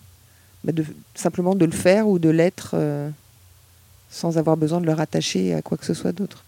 bah, 0.64 0.72
de, 0.72 0.84
simplement 1.14 1.54
de 1.54 1.66
le 1.66 1.72
faire 1.72 2.08
ou 2.08 2.18
de 2.18 2.30
l'être 2.30 2.70
euh, 2.72 3.10
sans 4.10 4.38
avoir 4.38 4.56
besoin 4.56 4.80
de 4.80 4.86
le 4.86 4.92
rattacher 4.92 5.54
à 5.54 5.62
quoi 5.62 5.76
que 5.76 5.84
ce 5.84 5.94
soit 5.94 6.12
d'autre. 6.12 6.44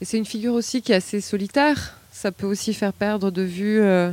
Et 0.00 0.04
c'est 0.04 0.18
une 0.18 0.26
figure 0.26 0.54
aussi 0.54 0.82
qui 0.82 0.92
est 0.92 0.96
assez 0.96 1.20
solitaire. 1.20 1.98
Ça 2.12 2.32
peut 2.32 2.46
aussi 2.46 2.74
faire 2.74 2.92
perdre 2.92 3.30
de 3.30 3.42
vue. 3.42 3.80
Euh, 3.80 4.12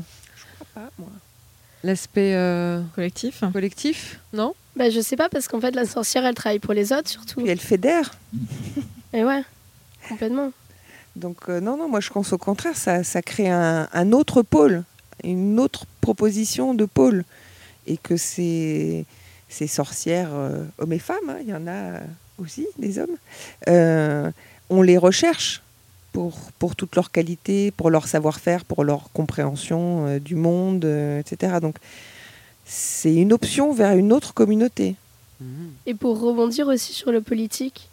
l'aspect 1.83 2.33
euh, 2.35 2.81
collectif. 2.95 3.43
Collectif, 3.51 4.19
non? 4.31 4.55
Bah, 4.75 4.89
Je 4.89 5.01
sais 5.01 5.15
pas, 5.15 5.29
parce 5.29 5.47
qu'en 5.47 5.59
fait, 5.59 5.75
la 5.75 5.85
sorcière, 5.85 6.25
elle 6.25 6.35
travaille 6.35 6.59
pour 6.59 6.73
les 6.73 6.93
autres 6.93 7.09
surtout. 7.09 7.41
Et 7.41 7.49
elle 7.49 7.59
fédère. 7.59 8.15
Et 9.13 9.23
ouais, 9.23 9.43
complètement. 10.07 10.51
Donc, 11.15 11.47
non, 11.47 11.77
non, 11.77 11.87
moi 11.87 11.99
je 11.99 12.09
pense 12.09 12.33
au 12.33 12.39
contraire, 12.39 12.75
ça, 12.75 13.03
ça 13.03 13.21
crée 13.21 13.49
un, 13.49 13.87
un, 13.93 14.11
autre 14.13 14.41
pôle, 14.41 14.83
une 15.23 15.59
autre 15.59 15.85
proposition 16.01 16.73
de 16.73 16.85
pôle. 16.85 17.23
Et 17.85 17.97
que 17.97 18.17
ces, 18.17 19.05
ces 19.47 19.67
sorcières, 19.67 20.31
hommes 20.79 20.93
et 20.93 20.99
femmes, 20.99 21.29
hein, 21.29 21.37
il 21.41 21.49
y 21.49 21.53
en 21.53 21.67
a 21.67 21.99
aussi, 22.37 22.67
des 22.77 22.99
hommes, 22.99 23.17
on 24.69 24.81
les 24.81 24.97
recherche 24.97 25.61
pour, 26.13 26.33
pour 26.59 26.75
toutes 26.75 26.95
leurs 26.95 27.11
qualités, 27.11 27.71
pour 27.71 27.89
leur 27.89 28.07
savoir-faire, 28.07 28.63
pour 28.63 28.83
leur 28.83 29.11
compréhension 29.11 30.07
euh, 30.07 30.19
du 30.19 30.35
monde, 30.35 30.85
euh, 30.85 31.19
etc. 31.19 31.57
Donc 31.59 31.75
c'est 32.65 33.13
une 33.13 33.33
option 33.33 33.73
vers 33.73 33.97
une 33.97 34.13
autre 34.13 34.33
communauté. 34.33 34.95
Et 35.85 35.93
pour 35.93 36.21
rebondir 36.21 36.69
aussi 36.69 36.93
sur 36.93 37.11
le 37.11 37.19
politique, 37.19 37.89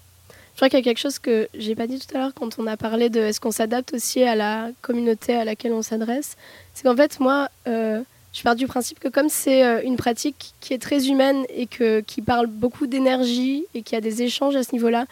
je 0.53 0.59
crois 0.59 0.69
qu'il 0.69 0.79
y 0.79 0.83
a 0.83 0.85
quelque 0.85 1.01
chose 1.01 1.19
que 1.19 1.49
j'ai 1.53 1.75
pas 1.75 1.89
dit 1.89 1.99
tout 1.99 2.17
à 2.17 2.21
l'heure 2.21 2.33
quand 2.33 2.61
on 2.61 2.67
a 2.69 2.77
parlé 2.77 3.09
de 3.09 3.19
est-ce 3.19 3.41
qu'on 3.41 3.51
s'adapte 3.51 3.93
aussi 3.93 4.23
à 4.23 4.37
la 4.37 4.69
communauté 4.83 5.35
à 5.35 5.45
laquelle 5.45 5.73
on 5.73 5.83
s'adresse. 5.83 6.37
C'est 6.75 6.85
qu'en 6.85 6.95
fait, 6.95 7.19
moi, 7.19 7.49
euh, 7.67 8.03
je 8.33 8.43
pars 8.43 8.55
du 8.55 8.67
principe 8.67 9.01
que 9.01 9.09
comme 9.09 9.29
c'est 9.29 9.85
une 9.85 9.97
pratique 9.97 10.55
qui 10.61 10.73
est 10.73 10.79
très 10.79 11.09
humaine 11.09 11.45
et 11.49 11.67
que, 11.67 12.01
qui 12.01 12.23
parle 12.23 12.47
beaucoup 12.47 12.87
d'énergie 12.87 13.65
et 13.75 13.83
qui 13.83 13.97
a 13.97 14.01
des 14.01 14.23
échanges 14.23 14.55
à 14.55 14.63
ce 14.63 14.73
niveau-là, 14.73 15.07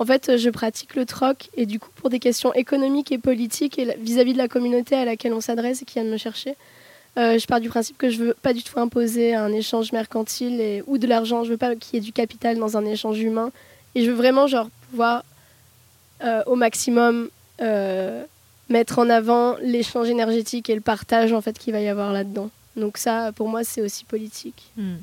en 0.00 0.04
fait, 0.04 0.36
je 0.36 0.50
pratique 0.50 0.96
le 0.96 1.06
troc 1.06 1.50
et 1.56 1.66
du 1.66 1.78
coup, 1.78 1.90
pour 1.94 2.10
des 2.10 2.18
questions 2.18 2.52
économiques 2.52 3.12
et 3.12 3.18
politiques 3.18 3.78
et 3.78 3.96
vis-à-vis 4.00 4.32
de 4.32 4.38
la 4.38 4.48
communauté 4.48 4.96
à 4.96 5.04
laquelle 5.04 5.32
on 5.32 5.40
s'adresse 5.40 5.82
et 5.82 5.84
qui 5.84 5.94
vient 5.94 6.04
de 6.04 6.10
me 6.10 6.16
chercher, 6.16 6.56
euh, 7.16 7.38
je 7.38 7.46
pars 7.46 7.60
du 7.60 7.68
principe 7.68 7.96
que 7.96 8.10
je 8.10 8.18
veux 8.18 8.34
pas 8.42 8.52
du 8.52 8.62
tout 8.64 8.80
imposer 8.80 9.34
un 9.34 9.52
échange 9.52 9.92
mercantile 9.92 10.60
et, 10.60 10.82
ou 10.86 10.98
de 10.98 11.06
l'argent. 11.06 11.44
Je 11.44 11.50
veux 11.50 11.56
pas 11.56 11.76
qu'il 11.76 11.94
y 11.94 11.96
ait 11.98 12.04
du 12.04 12.12
capital 12.12 12.58
dans 12.58 12.76
un 12.76 12.84
échange 12.84 13.20
humain. 13.20 13.52
Et 13.94 14.04
je 14.04 14.10
veux 14.10 14.16
vraiment 14.16 14.48
genre 14.48 14.68
pouvoir 14.90 15.24
euh, 16.24 16.42
au 16.46 16.56
maximum 16.56 17.28
euh, 17.60 18.24
mettre 18.68 18.98
en 18.98 19.08
avant 19.08 19.56
l'échange 19.62 20.08
énergétique 20.08 20.68
et 20.70 20.74
le 20.74 20.80
partage 20.80 21.32
en 21.32 21.40
fait 21.40 21.56
qu'il 21.56 21.72
va 21.72 21.80
y 21.80 21.88
avoir 21.88 22.12
là-dedans. 22.12 22.50
Donc 22.76 22.98
ça, 22.98 23.32
pour 23.32 23.48
moi, 23.48 23.64
c'est 23.64 23.80
aussi 23.80 24.04
politique. 24.04 24.70
Hmm. 24.76 24.96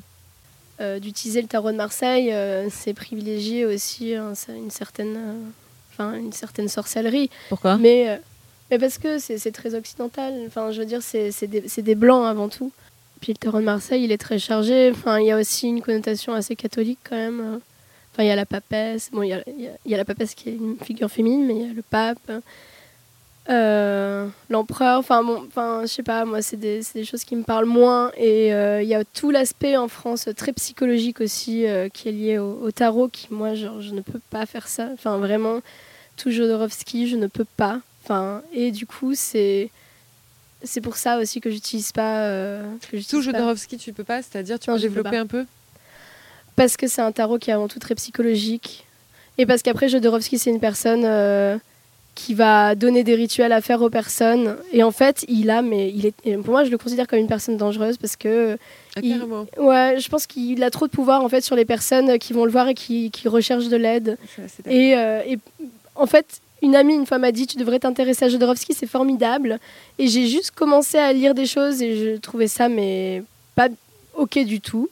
Euh, 0.80 0.98
d'utiliser 0.98 1.42
le 1.42 1.48
tarot 1.48 1.70
de 1.70 1.76
Marseille, 1.76 2.32
euh, 2.32 2.68
c'est 2.70 2.94
privilégier 2.94 3.66
aussi 3.66 4.14
hein, 4.14 4.32
une, 4.48 4.70
certaine, 4.70 5.16
euh, 5.16 5.34
enfin, 5.92 6.14
une 6.14 6.32
certaine 6.32 6.68
sorcellerie. 6.68 7.30
Pourquoi? 7.48 7.76
Mais, 7.76 8.20
mais, 8.70 8.78
parce 8.78 8.98
que 8.98 9.18
c'est 9.18 9.52
très 9.52 9.74
occidental. 9.74 10.34
Enfin, 10.46 10.72
je 10.72 10.80
veux 10.80 10.86
dire, 10.86 11.02
c'est 11.02 11.46
des, 11.46 11.60
des, 11.60 11.94
blancs 11.94 12.26
avant 12.26 12.48
tout. 12.48 12.72
Puis 13.20 13.32
le 13.32 13.38
tarot 13.38 13.60
de 13.60 13.64
Marseille, 13.64 14.02
il 14.02 14.12
est 14.12 14.18
très 14.18 14.38
chargé. 14.38 14.90
Enfin, 14.90 15.20
il 15.20 15.26
y 15.26 15.30
a 15.30 15.38
aussi 15.38 15.68
une 15.68 15.82
connotation 15.82 16.32
assez 16.32 16.56
catholique 16.56 16.98
quand 17.04 17.16
même. 17.16 17.60
Enfin, 18.12 18.24
il 18.24 18.26
y 18.26 18.30
a 18.30 18.36
la 18.36 18.46
papesse. 18.46 19.10
Bon, 19.12 19.22
il 19.22 19.28
y 19.28 19.34
a, 19.34 19.42
il 19.46 19.90
y 19.90 19.94
a 19.94 19.96
la 19.96 20.04
papesse 20.04 20.34
qui 20.34 20.48
est 20.48 20.54
une 20.54 20.76
figure 20.82 21.10
féminine, 21.10 21.46
mais 21.46 21.54
il 21.54 21.66
y 21.68 21.70
a 21.70 21.74
le 21.74 21.82
pape. 21.82 22.32
Euh, 23.50 24.28
l'empereur, 24.50 25.00
enfin 25.00 25.24
bon, 25.24 25.44
enfin 25.48 25.80
je 25.82 25.88
sais 25.88 26.04
pas, 26.04 26.24
moi 26.24 26.42
c'est 26.42 26.56
des, 26.56 26.80
des, 26.94 27.04
choses 27.04 27.24
qui 27.24 27.34
me 27.34 27.42
parlent 27.42 27.66
moins. 27.66 28.12
Et 28.16 28.54
euh, 28.54 28.82
il 28.82 28.88
y 28.88 28.94
a 28.94 29.04
tout 29.04 29.30
l'aspect 29.30 29.76
en 29.76 29.88
France 29.88 30.28
très 30.36 30.52
psychologique 30.52 31.20
aussi 31.20 31.66
euh, 31.66 31.88
qui 31.88 32.08
est 32.08 32.12
lié 32.12 32.38
au, 32.38 32.70
tarot 32.70 33.08
qui 33.08 33.26
moi 33.32 33.54
genre 33.54 33.80
je 33.80 33.94
ne 33.94 34.00
peux 34.00 34.20
pas 34.30 34.46
faire 34.46 34.68
ça, 34.68 34.90
enfin 34.94 35.18
vraiment 35.18 35.60
tout 36.16 36.30
Jodorowsky 36.30 37.08
je 37.08 37.16
ne 37.16 37.26
peux 37.26 37.46
pas, 37.56 37.80
enfin 38.04 38.42
et 38.52 38.70
du 38.70 38.86
coup 38.86 39.14
c'est 39.16 39.70
c'est 40.62 40.80
pour 40.80 40.96
ça 40.96 41.18
aussi 41.18 41.40
que 41.40 41.50
j'utilise 41.50 41.90
pas 41.90 42.28
que 42.92 43.10
tout 43.10 43.22
Jodorowsky 43.22 43.76
tu 43.76 43.92
peux 43.92 44.04
pas, 44.04 44.22
c'est-à-dire 44.22 44.60
tu 44.60 44.70
peux 44.70 44.78
développer 44.78 45.16
un 45.16 45.26
peu? 45.26 45.46
Parce 46.54 46.76
que 46.76 46.86
c'est 46.86 47.02
un 47.02 47.10
tarot 47.10 47.38
qui 47.38 47.50
est 47.50 47.54
avant 47.54 47.66
tout 47.66 47.78
très 47.80 47.94
psychologique. 47.96 48.86
Et 49.38 49.46
parce 49.46 49.62
qu'après 49.62 49.88
Jodorowsky 49.88 50.38
c'est 50.38 50.50
une 50.50 50.60
personne 50.60 51.04
qui 52.14 52.34
va 52.34 52.74
donner 52.74 53.04
des 53.04 53.14
rituels 53.14 53.52
à 53.52 53.60
faire 53.60 53.80
aux 53.80 53.88
personnes. 53.88 54.56
Et 54.72 54.82
en 54.82 54.90
fait, 54.90 55.24
il 55.28 55.50
a, 55.50 55.62
mais 55.62 55.90
il 55.90 56.06
est, 56.06 56.36
pour 56.38 56.52
moi, 56.52 56.64
je 56.64 56.70
le 56.70 56.78
considère 56.78 57.06
comme 57.06 57.18
une 57.18 57.26
personne 57.26 57.56
dangereuse 57.56 57.96
parce 57.96 58.16
que. 58.16 58.58
Ah, 58.96 59.00
ouais, 59.58 59.96
je 59.98 60.08
pense 60.10 60.26
qu'il 60.26 60.62
a 60.62 60.70
trop 60.70 60.86
de 60.86 60.92
pouvoir 60.92 61.24
en 61.24 61.28
fait 61.30 61.40
sur 61.40 61.56
les 61.56 61.64
personnes 61.64 62.18
qui 62.18 62.34
vont 62.34 62.44
le 62.44 62.50
voir 62.50 62.68
et 62.68 62.74
qui, 62.74 63.10
qui 63.10 63.28
recherchent 63.28 63.68
de 63.68 63.76
l'aide. 63.76 64.18
Et, 64.66 64.94
euh, 64.94 65.22
et, 65.26 65.38
en 65.94 66.06
fait, 66.06 66.40
une 66.60 66.76
amie 66.76 66.94
une 66.94 67.06
fois 67.06 67.16
m'a 67.16 67.32
dit 67.32 67.46
tu 67.46 67.56
devrais 67.56 67.78
t'intéresser 67.78 68.26
à 68.26 68.28
Jodorowsky, 68.28 68.74
c'est 68.74 68.86
formidable. 68.86 69.58
Et 69.98 70.08
j'ai 70.08 70.26
juste 70.26 70.50
commencé 70.50 70.98
à 70.98 71.10
lire 71.14 71.34
des 71.34 71.46
choses 71.46 71.80
et 71.80 71.96
je 71.96 72.16
trouvais 72.18 72.48
ça 72.48 72.68
mais 72.68 73.22
pas 73.54 73.68
ok 74.14 74.38
du 74.40 74.60
tout. 74.60 74.90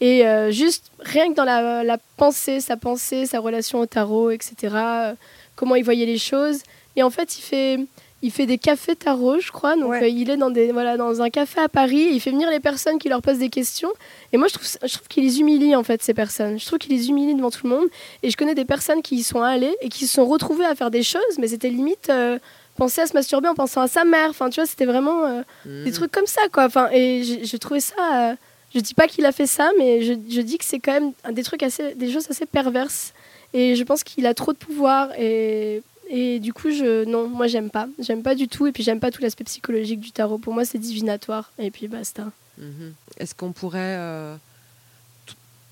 Et 0.00 0.26
euh, 0.26 0.52
juste 0.52 0.92
rien 1.00 1.30
que 1.30 1.34
dans 1.34 1.44
la, 1.44 1.82
la, 1.82 1.98
pensée, 2.18 2.60
sa 2.60 2.76
pensée, 2.76 3.26
sa 3.26 3.40
relation 3.40 3.80
au 3.80 3.86
tarot, 3.86 4.30
etc 4.30 5.14
comment 5.58 5.74
il 5.74 5.84
voyait 5.84 6.06
les 6.06 6.18
choses. 6.18 6.60
Et 6.96 7.02
en 7.02 7.10
fait, 7.10 7.38
il 7.38 7.42
fait, 7.42 7.78
il 8.22 8.30
fait 8.30 8.46
des 8.46 8.58
cafés 8.58 8.96
tarot, 8.96 9.40
je 9.40 9.50
crois. 9.50 9.76
Donc, 9.76 9.92
euh, 9.92 10.08
il 10.08 10.30
est 10.30 10.36
dans, 10.36 10.50
des, 10.50 10.72
voilà, 10.72 10.96
dans 10.96 11.20
un 11.20 11.30
café 11.30 11.60
à 11.60 11.68
Paris. 11.68 12.08
il 12.12 12.20
fait 12.20 12.30
venir 12.30 12.48
les 12.48 12.60
personnes 12.60 12.98
qui 12.98 13.08
leur 13.08 13.20
posent 13.20 13.38
des 13.38 13.50
questions. 13.50 13.90
Et 14.32 14.36
moi, 14.36 14.46
je 14.48 14.54
trouve, 14.54 14.66
je 14.82 14.94
trouve 14.94 15.08
qu'il 15.08 15.24
les 15.24 15.40
humilie, 15.40 15.74
en 15.74 15.82
fait, 15.82 16.02
ces 16.02 16.14
personnes. 16.14 16.58
Je 16.58 16.64
trouve 16.64 16.78
qu'il 16.78 16.92
les 16.96 17.08
humilie 17.10 17.34
devant 17.34 17.50
tout 17.50 17.66
le 17.66 17.74
monde. 17.74 17.88
Et 18.22 18.30
je 18.30 18.36
connais 18.36 18.54
des 18.54 18.64
personnes 18.64 19.02
qui 19.02 19.16
y 19.16 19.22
sont 19.22 19.42
allées 19.42 19.76
et 19.80 19.88
qui 19.88 20.06
se 20.06 20.14
sont 20.14 20.26
retrouvées 20.26 20.64
à 20.64 20.74
faire 20.74 20.90
des 20.90 21.02
choses, 21.02 21.38
mais 21.38 21.48
c'était 21.48 21.70
limite 21.70 22.08
euh, 22.08 22.38
penser 22.76 23.00
à 23.00 23.06
se 23.06 23.14
masturber 23.14 23.48
en 23.48 23.54
pensant 23.54 23.80
à 23.80 23.88
sa 23.88 24.04
mère. 24.04 24.30
Enfin, 24.30 24.50
tu 24.50 24.60
vois, 24.60 24.66
c'était 24.66 24.86
vraiment 24.86 25.24
euh, 25.24 25.42
mmh. 25.66 25.84
des 25.84 25.92
trucs 25.92 26.12
comme 26.12 26.26
ça, 26.26 26.42
quoi. 26.52 26.66
Enfin, 26.66 26.88
et 26.92 27.24
je 27.44 27.56
trouvais 27.56 27.80
ça. 27.80 28.36
je 28.72 28.80
dis 28.80 28.94
pas 28.94 29.08
qu'il 29.08 29.26
a 29.26 29.32
fait 29.32 29.46
ça, 29.46 29.70
mais 29.76 30.02
je, 30.02 30.14
je 30.30 30.40
dis 30.40 30.56
que 30.58 30.64
c'est 30.64 30.78
quand 30.78 30.92
même 30.92 31.12
des 31.32 31.42
trucs 31.42 31.64
assez, 31.64 31.94
des 31.94 32.12
choses 32.12 32.28
assez 32.30 32.46
perverses. 32.46 33.12
Et 33.54 33.76
je 33.76 33.82
pense 33.82 34.04
qu'il 34.04 34.26
a 34.26 34.34
trop 34.34 34.52
de 34.52 34.58
pouvoir 34.58 35.10
et, 35.18 35.82
et 36.10 36.38
du 36.38 36.52
coup, 36.52 36.70
je, 36.70 37.04
non, 37.04 37.28
moi 37.28 37.46
j'aime 37.46 37.70
pas. 37.70 37.88
J'aime 37.98 38.22
pas 38.22 38.34
du 38.34 38.48
tout. 38.48 38.66
Et 38.66 38.72
puis 38.72 38.82
j'aime 38.82 39.00
pas 39.00 39.10
tout 39.10 39.22
l'aspect 39.22 39.44
psychologique 39.44 40.00
du 40.00 40.10
tarot. 40.10 40.38
Pour 40.38 40.54
moi, 40.54 40.64
c'est 40.64 40.78
divinatoire. 40.78 41.52
Et 41.58 41.70
puis 41.70 41.88
basta. 41.88 42.30
Mhm. 42.58 42.94
Est-ce 43.18 43.34
qu'on 43.34 43.52
pourrait 43.52 43.96
euh, 43.98 44.34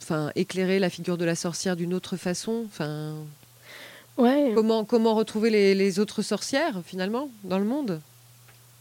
enfin, 0.03 0.31
éclairer 0.37 0.79
la 0.79 0.91
figure 0.91 1.17
de 1.17 1.25
la 1.25 1.35
sorcière 1.35 1.77
d'une 1.77 1.95
autre 1.95 2.17
façon? 2.17 2.65
Enfin, 2.67 3.15
ouais. 4.19 4.53
comment, 4.55 4.85
comment 4.85 5.15
retrouver 5.15 5.51
les, 5.51 5.75
les 5.75 5.99
autres 5.99 6.23
sorcières 6.23 6.81
finalement 6.85 7.31
dans 7.45 7.59
le 7.59 7.65
monde? 7.65 8.01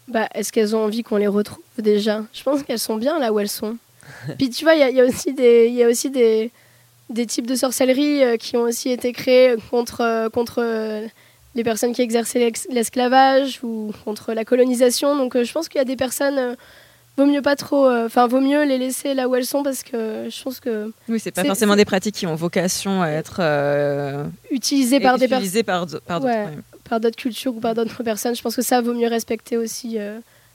Bah, 0.07 0.27
Est-ce 0.35 0.51
qu'elles 0.51 0.75
ont 0.75 0.83
envie 0.83 1.03
qu'on 1.03 1.17
les 1.17 1.27
retrouve 1.27 1.63
déjà? 1.79 2.23
Je 2.33 2.43
pense 2.43 2.63
qu'elles 2.63 2.79
sont 2.79 2.97
bien 2.97 3.17
là 3.17 3.33
où 3.33 3.39
elles 3.39 3.49
sont. 3.49 3.77
puis 4.37 4.49
tu 4.49 4.65
vois, 4.65 4.75
il 4.75 4.87
y, 4.93 4.97
y, 4.97 5.01
a 5.01 5.05
aussi 5.05 5.33
des. 5.33 5.69
Y 5.69 5.83
a 5.83 5.87
aussi 5.87 6.11
des 6.11 6.51
des 7.09 7.25
types 7.25 7.47
de 7.47 7.55
sorcellerie 7.55 8.23
euh, 8.23 8.37
qui 8.37 8.57
ont 8.57 8.63
aussi 8.63 8.89
été 8.89 9.13
créés 9.13 9.55
contre, 9.69 10.01
euh, 10.01 10.29
contre 10.29 10.61
euh, 10.61 11.07
les 11.53 11.63
personnes 11.63 11.93
qui 11.93 12.01
exerçaient 12.01 12.51
l'esclavage 12.69 13.59
ou 13.63 13.91
contre 14.03 14.33
la 14.33 14.43
colonisation. 14.43 15.15
Donc 15.15 15.41
je 15.41 15.51
pense 15.51 15.69
qu'il 15.69 15.77
y 15.77 15.81
a 15.81 15.85
des 15.85 15.95
personnes 15.95 16.55
vaut 17.17 17.25
mieux 17.25 17.41
pas 17.41 17.55
trop 17.55 17.89
enfin 17.89 18.27
vaut 18.27 18.41
mieux 18.41 18.65
les 18.65 18.77
laisser 18.77 19.13
là 19.13 19.29
où 19.29 19.35
elles 19.35 19.45
sont 19.45 19.63
parce 19.63 19.83
que 19.83 20.27
je 20.29 20.43
pense 20.43 20.59
que 20.59 20.91
oui 21.07 21.17
c'est 21.17 21.31
pas 21.31 21.45
forcément 21.45 21.77
des 21.77 21.85
pratiques 21.85 22.15
qui 22.15 22.27
ont 22.27 22.35
vocation 22.35 23.01
à 23.01 23.07
être 23.07 23.39
utilisées 24.51 24.99
par 24.99 25.17
des 25.17 25.29
personnes 25.29 25.63
par, 25.63 25.87
par 26.05 26.19
d'autres 26.19 26.49
par 26.83 26.99
d'autres 26.99 27.15
cultures 27.15 27.55
ou 27.55 27.61
par 27.61 27.73
d'autres 27.73 28.03
personnes. 28.03 28.35
Je 28.35 28.41
pense 28.41 28.57
que 28.57 28.61
ça 28.61 28.81
vaut 28.81 28.93
mieux 28.93 29.07
respecter 29.07 29.55
aussi 29.55 29.97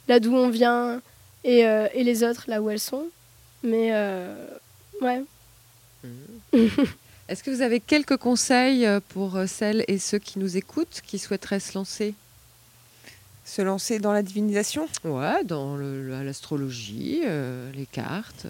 là 0.07 0.21
d'où 0.21 0.35
on 0.35 0.51
vient 0.51 1.01
et, 1.45 1.61
et, 1.61 2.05
les 2.05 2.25
autres 2.25 2.45
là 2.47 2.61
où 2.61 2.69
elles 2.69 2.79
sont. 2.79 3.05
Mais 3.63 3.95
ouais 5.01 5.23
Est-ce 7.29 7.43
que 7.45 7.51
vous 7.51 7.63
avez 7.63 7.79
quelques 7.81 8.17
conseils 8.17 8.87
euh, 8.87 9.01
pour 9.11 9.37
euh, 9.37 9.47
celles 9.47 9.85
et 9.87 9.99
ceux 9.99 10.19
qui 10.19 10.39
nous 10.39 10.57
écoutent, 10.57 11.01
qui 11.07 11.19
souhaiteraient 11.19 11.61
se 11.61 11.75
lancer? 11.75 12.15
Se 13.45 13.63
lancer 13.63 13.99
dans 13.99 14.13
la 14.13 14.23
divinisation? 14.23 14.89
Ouais, 15.05 15.45
dans 15.45 15.77
le- 15.77 16.25
l'astrologie, 16.25 17.23
euh, 17.25 17.71
les 17.73 17.87
cartes. 17.87 18.47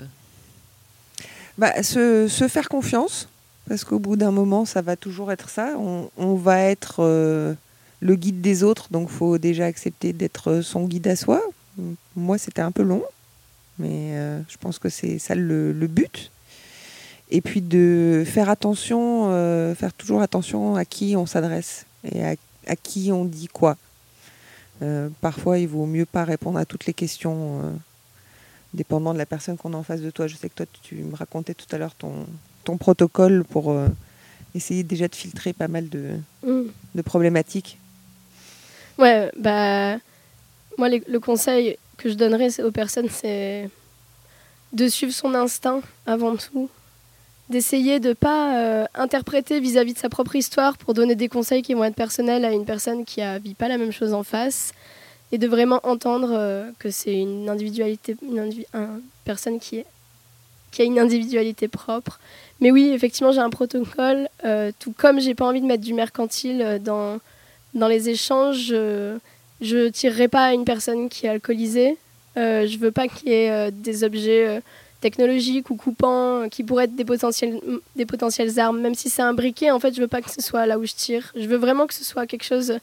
bah, 1.59 1.83
se, 1.83 2.27
se 2.29 2.49
faire 2.49 2.69
confiance, 2.69 3.29
parce 3.69 3.85
qu'au 3.85 3.99
bout 3.99 4.17
d'un 4.17 4.31
moment, 4.31 4.65
ça 4.65 4.81
va 4.81 4.97
toujours 4.97 5.31
être 5.31 5.51
ça. 5.51 5.75
On, 5.79 6.11
on 6.17 6.35
va 6.35 6.61
être 6.63 6.97
euh, 7.01 7.55
le 8.01 8.15
guide 8.17 8.41
des 8.41 8.63
autres, 8.63 8.89
donc 8.91 9.11
faut 9.11 9.37
déjà 9.37 9.67
accepter 9.67 10.13
d'être 10.15 10.63
son 10.63 10.87
guide 10.87 11.07
à 11.09 11.17
soi. 11.17 11.43
Moi, 12.17 12.39
c'était 12.39 12.63
un 12.63 12.73
peu 12.73 12.83
long, 12.83 13.03
mais 13.79 14.17
euh, 14.17 14.41
je 14.49 14.57
pense 14.57 14.79
que 14.79 14.89
c'est 14.89 15.19
ça 15.19 15.35
le, 15.35 15.73
le 15.73 15.87
but. 15.87 16.31
Et 17.31 17.41
puis 17.41 17.61
de 17.61 18.24
faire 18.26 18.49
attention, 18.51 19.31
euh, 19.31 19.74
faire 19.74 19.93
toujours 19.93 20.20
attention 20.22 20.74
à 20.76 20.85
qui 20.85 21.16
on 21.16 21.26
s'adresse 21.26 21.87
et 22.12 22.24
à, 22.24 22.35
à 22.66 22.76
qui 22.76 23.11
on 23.12 23.24
dit 23.24 23.47
quoi. 23.49 23.76
Euh, 24.83 25.09
parfois, 25.20 25.59
il 25.59 25.68
vaut 25.68 25.87
mieux 25.87 26.07
pas 26.07 26.24
répondre 26.24 26.59
à 26.59 26.64
toutes 26.64 26.87
les 26.87 26.95
questions, 26.95 27.61
euh, 27.62 27.70
dépendant 28.74 29.12
de 29.12 29.18
la 29.18 29.26
personne 29.26 29.57
qu'on 29.57 29.74
a 29.74 29.76
en 29.76 29.83
face 29.83 30.01
de 30.01 30.11
toi. 30.11 30.26
Je 30.26 30.37
sais 30.37 30.49
que 30.49 30.55
toi, 30.55 30.66
tu 30.83 30.97
me 30.97 31.14
racontais 31.14 31.55
tout 31.55 31.66
à 31.70 31.78
l'heure 31.78 31.95
ton, 31.95 32.26
ton 32.64 32.76
protocole 32.78 33.45
pour 33.45 33.76
essayer 34.55 34.83
déjà 34.83 35.07
de 35.07 35.14
filtrer 35.14 35.53
pas 35.53 35.68
mal 35.68 35.89
de, 35.89 36.11
Mm. 36.43 36.62
de 36.95 37.03
problématiques. 37.03 37.78
Ouais, 38.99 39.31
bah, 39.39 39.97
moi, 40.78 40.89
les- 40.89 41.05
le 41.07 41.20
conseil 41.20 41.76
que 41.97 42.09
je 42.09 42.14
donnerais 42.14 42.61
aux 42.61 42.72
personnes, 42.72 43.09
c'est 43.11 43.68
de 44.72 44.89
suivre 44.89 45.12
son 45.12 45.35
instinct 45.35 45.83
avant 46.07 46.37
tout, 46.37 46.68
d'essayer 47.51 47.99
de 47.99 48.13
pas 48.13 48.57
euh, 48.57 48.87
interpréter 48.95 49.61
vis-à-vis 49.61 49.93
de 49.93 49.99
sa 49.99 50.09
propre 50.09 50.37
histoire 50.37 50.79
pour 50.79 50.95
donner 50.95 51.17
des 51.17 51.29
conseils 51.29 51.63
qui 51.63 51.75
vont 51.75 51.85
être 51.85 51.97
personnels 51.97 52.45
à 52.45 52.53
une 52.53 52.65
personne 52.65 53.05
qui 53.05 53.21
ne 53.21 53.39
vit 53.41 53.55
pas 53.55 53.69
la 53.69 53.77
même 53.77 53.93
chose 53.93 54.15
en 54.15 54.23
face, 54.23 54.73
et 55.33 55.39
de 55.39 55.47
vraiment 55.47 55.81
entendre 55.83 56.31
euh, 56.33 56.71
que 56.79 56.91
c'est 56.91 57.15
une 57.15 57.49
individualité, 57.49 58.17
une 58.23 58.51
personne 59.25 59.59
qui, 59.59 59.85
a 60.79 60.83
une 60.83 60.99
individualité 60.99 61.67
propre. 61.67 62.21
Mais 62.61 62.71
oui, 62.71 62.91
effectivement, 62.95 63.33
j'ai 63.33 63.41
un 63.41 63.51
protocole, 63.51 64.29
euh, 64.45 64.71
tout 64.79 64.95
comme 64.97 65.21
j'ai 65.21 65.35
pas 65.35 65.47
envie 65.47 65.61
de 65.61 65.67
mettre 65.67 65.83
du 65.83 65.95
mercantile 65.95 66.81
dans 66.83 67.19
dans 67.73 67.87
les 67.87 68.09
échanges, 68.09 68.65
je, 68.67 69.17
je 69.61 69.89
tirerai 69.89 70.27
pas 70.27 70.47
à 70.47 70.55
une 70.55 70.65
personne 70.65 71.09
qui 71.09 71.27
est 71.27 71.29
alcoolisée. 71.29 71.97
Je 72.35 72.79
veux 72.79 72.91
pas 72.91 73.07
qu'il 73.07 73.29
y 73.29 73.33
ait 73.33 73.71
des 73.71 74.03
objets 74.03 74.61
technologiques 75.01 75.71
ou 75.71 75.77
coupants 75.77 76.43
euh, 76.43 76.49
qui 76.49 76.63
pourraient 76.63 76.85
être 76.85 76.95
des 76.95 77.05
potentielles, 77.05 77.61
des 77.97 78.07
potentielles 78.07 78.59
armes. 78.61 78.81
Même 78.81 78.95
si 78.95 79.11
c'est 79.11 79.23
un 79.23 79.35
briquet, 79.35 79.71
en 79.71 79.81
fait, 79.81 79.95
je 79.95 80.01
veux 80.01 80.09
pas 80.09 80.23
que 80.23 80.31
ce 80.31 80.43
soit 80.43 80.67
là 80.67 80.79
où 80.79 80.85
je 80.85 80.95
tire. 80.95 81.33
Je 81.35 81.47
veux 81.47 81.57
vraiment 81.57 81.87
que 81.87 81.95
ce 81.95 82.05
soit 82.05 82.27
quelque 82.27 82.45
chose 82.45 82.79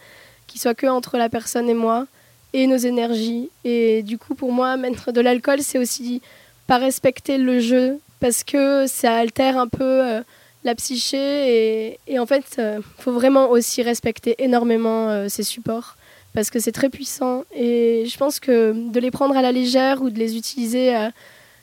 qui 0.47 0.59
soit 0.59 0.73
que 0.73 0.87
entre 0.87 1.17
la 1.17 1.29
personne 1.29 1.69
et 1.69 1.73
moi 1.73 2.07
et 2.53 2.67
nos 2.67 2.77
énergies. 2.77 3.49
Et 3.63 4.03
du 4.03 4.17
coup, 4.17 4.35
pour 4.35 4.51
moi, 4.51 4.77
mettre 4.77 5.11
de 5.11 5.21
l'alcool, 5.21 5.59
c'est 5.61 5.77
aussi 5.77 6.21
pas 6.65 6.77
respecter 6.77 7.37
le 7.37 7.59
jeu 7.59 7.99
parce 8.19 8.43
que 8.43 8.87
ça 8.87 9.15
altère 9.15 9.57
un 9.57 9.67
peu 9.67 9.83
euh, 9.83 10.21
la 10.63 10.75
psyché 10.75 11.17
et, 11.17 11.99
et 12.07 12.19
en 12.19 12.25
fait, 12.25 12.57
il 12.57 12.81
faut 12.97 13.11
vraiment 13.11 13.49
aussi 13.49 13.83
respecter 13.83 14.35
énormément 14.39 15.09
euh, 15.09 15.29
ces 15.29 15.43
supports 15.43 15.95
parce 16.33 16.49
que 16.49 16.59
c'est 16.59 16.71
très 16.71 16.89
puissant 16.89 17.43
et 17.55 18.05
je 18.05 18.17
pense 18.17 18.39
que 18.39 18.73
de 18.91 18.99
les 18.99 19.11
prendre 19.11 19.35
à 19.37 19.41
la 19.41 19.51
légère 19.51 20.01
ou 20.01 20.09
de 20.09 20.19
les 20.19 20.35
utiliser 20.37 20.95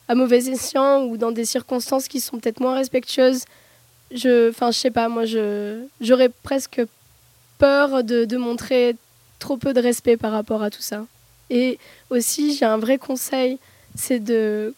à, 0.08 0.14
mauvais 0.14 0.48
escient 0.48 1.04
ou 1.04 1.16
dans 1.16 1.32
des 1.32 1.44
circonstances 1.44 2.08
qui 2.08 2.20
sont 2.20 2.38
peut-être 2.38 2.60
moins 2.60 2.74
respectueuses, 2.74 3.44
je, 4.12 4.50
enfin, 4.50 4.70
je 4.70 4.78
sais 4.78 4.90
pas, 4.90 5.08
moi, 5.08 5.24
je, 5.24 5.82
j'aurais 6.00 6.28
presque 6.28 6.82
peur 7.58 8.04
de, 8.04 8.24
de 8.24 8.36
montrer 8.36 8.96
trop 9.38 9.56
peu 9.56 9.72
de 9.72 9.80
respect 9.80 10.16
par 10.16 10.32
rapport 10.32 10.62
à 10.62 10.70
tout 10.70 10.82
ça. 10.82 11.04
Et 11.50 11.78
aussi, 12.10 12.54
j'ai 12.56 12.64
un 12.64 12.78
vrai 12.78 12.98
conseil, 12.98 13.58
c'est 13.94 14.20
de 14.20 14.74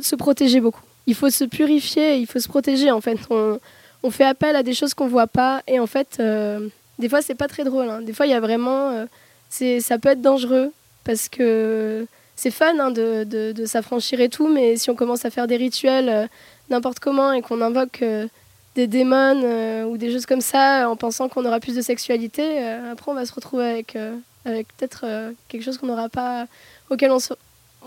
se 0.00 0.16
protéger 0.16 0.60
beaucoup. 0.60 0.82
Il 1.06 1.14
faut 1.14 1.30
se 1.30 1.44
purifier, 1.44 2.16
il 2.16 2.26
faut 2.26 2.38
se 2.38 2.48
protéger. 2.48 2.90
En 2.90 3.00
fait, 3.00 3.18
on, 3.30 3.58
on 4.02 4.10
fait 4.10 4.24
appel 4.24 4.56
à 4.56 4.62
des 4.62 4.74
choses 4.74 4.94
qu'on 4.94 5.08
voit 5.08 5.26
pas, 5.26 5.62
et 5.66 5.78
en 5.80 5.86
fait, 5.86 6.16
euh, 6.20 6.68
des 6.98 7.08
fois, 7.08 7.22
c'est 7.22 7.34
pas 7.34 7.48
très 7.48 7.64
drôle. 7.64 7.88
hein. 7.88 8.02
Des 8.02 8.12
fois, 8.12 8.26
il 8.26 8.30
y 8.30 8.34
a 8.34 8.40
vraiment, 8.40 8.90
euh, 8.90 9.06
c'est, 9.50 9.80
ça 9.80 9.98
peut 9.98 10.10
être 10.10 10.22
dangereux 10.22 10.72
parce 11.04 11.28
que 11.28 12.06
c'est 12.42 12.50
fun 12.50 12.78
hein, 12.80 12.90
de, 12.90 13.24
de, 13.24 13.52
de 13.52 13.64
s'affranchir 13.66 14.20
et 14.20 14.28
tout, 14.28 14.48
mais 14.48 14.76
si 14.76 14.90
on 14.90 14.94
commence 14.96 15.24
à 15.24 15.30
faire 15.30 15.46
des 15.46 15.56
rituels 15.56 16.08
euh, 16.08 16.26
n'importe 16.70 16.98
comment 16.98 17.32
et 17.32 17.40
qu'on 17.42 17.60
invoque 17.60 18.00
euh, 18.02 18.26
des 18.74 18.86
démons 18.86 19.40
euh, 19.44 19.84
ou 19.84 19.96
des 19.96 20.10
choses 20.12 20.26
comme 20.26 20.40
ça 20.40 20.88
en 20.90 20.96
pensant 20.96 21.28
qu'on 21.28 21.44
aura 21.44 21.60
plus 21.60 21.76
de 21.76 21.82
sexualité, 21.82 22.44
après 22.90 23.10
on 23.10 23.14
va 23.14 23.26
se 23.26 23.32
retrouver 23.34 23.66
avec, 23.70 23.96
avec 24.44 24.66
peut-être 24.76 25.04
quelque 25.48 25.62
chose 25.62 25.78
qu'on 25.78 25.86
n'aura 25.88 26.08
pas, 26.08 26.46
auquel 26.90 27.10
on 27.12 27.18
se- 27.20 27.34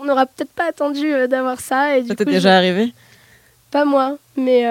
on 0.00 0.04
n'aura 0.04 0.26
peut-être 0.26 0.52
pas 0.52 0.68
attendu 0.68 1.06
d'avoir 1.28 1.58
ça. 1.60 1.96
Et 1.98 2.02
du 2.02 2.08
Ça 2.08 2.14
t'est 2.14 2.24
déjà 2.24 2.50
je- 2.50 2.56
arrivé? 2.56 2.92
Pas 3.72 3.84
moi, 3.84 4.16
mais, 4.36 4.62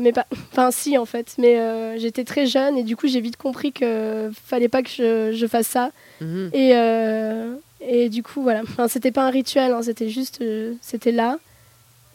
mais 0.00 0.12
pas, 0.12 0.26
enfin 0.50 0.70
si 0.72 0.98
en 0.98 1.04
fait, 1.06 1.34
mais 1.38 1.54
j'étais 1.98 2.24
très 2.24 2.46
jeune 2.46 2.76
et 2.76 2.82
du 2.82 2.96
coup 2.96 3.06
j'ai 3.06 3.20
vite 3.20 3.36
compris 3.36 3.70
que 3.72 4.30
fallait 4.46 4.68
pas 4.68 4.82
que 4.82 4.90
je, 4.90 5.30
je 5.32 5.46
fasse 5.46 5.68
ça. 5.68 5.90
Mhm. 6.20 6.50
Et, 6.52 6.72
et 7.86 8.08
du 8.08 8.22
coup, 8.22 8.42
voilà. 8.42 8.62
Enfin, 8.62 8.88
c'était 8.88 9.10
pas 9.12 9.22
un 9.22 9.30
rituel, 9.30 9.72
hein, 9.72 9.80
c'était 9.82 10.08
juste. 10.08 10.40
euh, 10.40 10.72
c'était 10.80 11.12
là. 11.12 11.38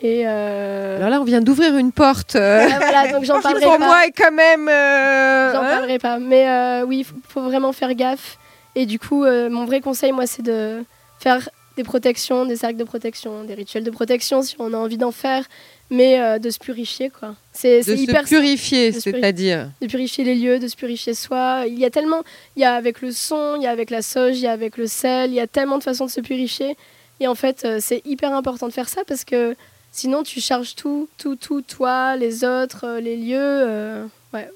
Et. 0.01 0.23
euh, 0.25 0.97
Alors 0.97 1.09
là, 1.09 1.21
on 1.21 1.25
vient 1.25 1.41
d'ouvrir 1.41 1.75
une 1.77 1.91
porte. 1.91 2.35
euh, 2.35 2.65
voilà, 2.67 2.79
voilà, 2.79 3.11
donc 3.11 3.23
j'en 3.25 3.41
parlerai 3.41 3.65
pour 3.65 3.77
pas. 3.77 3.85
moi 3.85 4.05
est 4.05 4.11
quand 4.11 4.31
même. 4.31 4.65
J'en 4.67 5.61
hein 5.63 5.69
parlerai 5.75 5.99
pas. 5.99 6.19
Mais 6.19 6.81
oui, 6.83 6.99
il 6.99 7.03
faut, 7.03 7.15
faut 7.27 7.41
vraiment 7.41 7.71
faire 7.73 7.93
gaffe. 7.93 8.37
Et 8.75 8.85
du 8.85 8.99
coup, 8.99 9.25
mon 9.25 9.65
vrai 9.65 9.81
conseil, 9.81 10.11
moi, 10.11 10.25
c'est 10.27 10.43
de 10.43 10.83
faire 11.19 11.49
des 11.75 11.83
protections, 11.83 12.45
des 12.45 12.55
cercles 12.55 12.77
de 12.77 12.83
protection, 12.83 13.43
des 13.43 13.53
rituels 13.53 13.83
de 13.83 13.91
protection 13.91 14.41
si 14.41 14.55
on 14.59 14.73
a 14.73 14.77
envie 14.77 14.97
d'en 14.97 15.11
faire, 15.11 15.43
mais 15.89 16.19
euh, 16.19 16.39
de 16.39 16.49
se 16.49 16.59
purifier, 16.59 17.09
quoi. 17.09 17.35
C'est 17.51 17.81
de 17.81 17.95
hyper 17.95 18.27
se 18.27 18.35
purifier. 18.35 18.91
c'est-à-dire. 18.91 19.69
de 19.81 19.87
purifier 19.87 20.23
les 20.23 20.35
lieux, 20.35 20.59
de 20.59 20.67
se 20.67 20.75
purifier 20.75 21.13
soi. 21.13 21.63
Il 21.67 21.79
y 21.79 21.85
a 21.85 21.89
tellement, 21.89 22.23
il 22.55 22.61
y 22.61 22.65
a 22.65 22.75
avec 22.75 23.01
le 23.01 23.11
son, 23.11 23.55
il 23.57 23.63
y 23.63 23.67
a 23.67 23.71
avec 23.71 23.89
la 23.89 24.01
sauge, 24.01 24.37
il 24.37 24.41
y 24.43 24.47
a 24.47 24.51
avec 24.51 24.77
le 24.77 24.87
sel, 24.87 25.31
il 25.31 25.35
y 25.35 25.39
a 25.39 25.47
tellement 25.47 25.77
de 25.77 25.83
façons 25.83 26.05
de 26.05 26.11
se 26.11 26.21
purifier. 26.21 26.77
Et 27.19 27.27
en 27.27 27.35
fait, 27.35 27.65
euh, 27.65 27.79
c'est 27.81 28.01
hyper 28.05 28.33
important 28.33 28.67
de 28.67 28.73
faire 28.73 28.87
ça 28.87 29.01
parce 29.05 29.25
que 29.25 29.55
sinon 29.91 30.23
tu 30.23 30.39
charges 30.39 30.75
tout, 30.75 31.09
tout, 31.17 31.35
tout, 31.35 31.61
toi, 31.61 32.15
les 32.15 32.43
autres, 32.43 32.85
euh, 32.85 32.99
les 33.01 33.17
lieux. 33.17 34.05
ouais. 34.33 34.49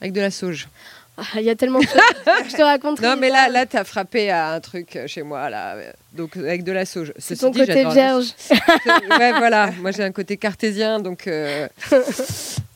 Avec 0.00 0.12
de 0.12 0.20
la 0.20 0.30
sauge. 0.30 0.68
Ah, 1.20 1.40
Il 1.40 1.42
y 1.42 1.50
a 1.50 1.56
tellement 1.56 1.80
de 1.80 1.84
choses. 1.84 2.00
Je 2.48 2.56
te 2.56 2.62
raconte. 2.62 3.00
Non, 3.00 3.16
mais 3.18 3.28
là, 3.28 3.48
là, 3.48 3.66
t'as 3.66 3.82
frappé 3.84 4.30
à 4.30 4.50
un 4.52 4.60
truc 4.60 4.94
euh, 4.94 5.06
chez 5.08 5.22
moi, 5.22 5.50
là. 5.50 5.74
euh, 5.74 5.90
Donc, 6.12 6.36
avec 6.36 6.62
de 6.62 6.70
la 6.72 6.86
sauge. 6.86 7.12
c'est 7.18 7.36
ton 7.36 7.50
dit, 7.50 7.58
côté 7.60 7.82
la 7.82 7.90
vierge. 7.92 8.26
sauge. 8.38 8.58
ouais, 9.18 9.32
voilà. 9.32 9.70
Moi, 9.80 9.90
j'ai 9.90 10.04
un 10.04 10.12
côté 10.12 10.36
cartésien, 10.36 11.00
donc 11.00 11.26
euh, 11.26 11.66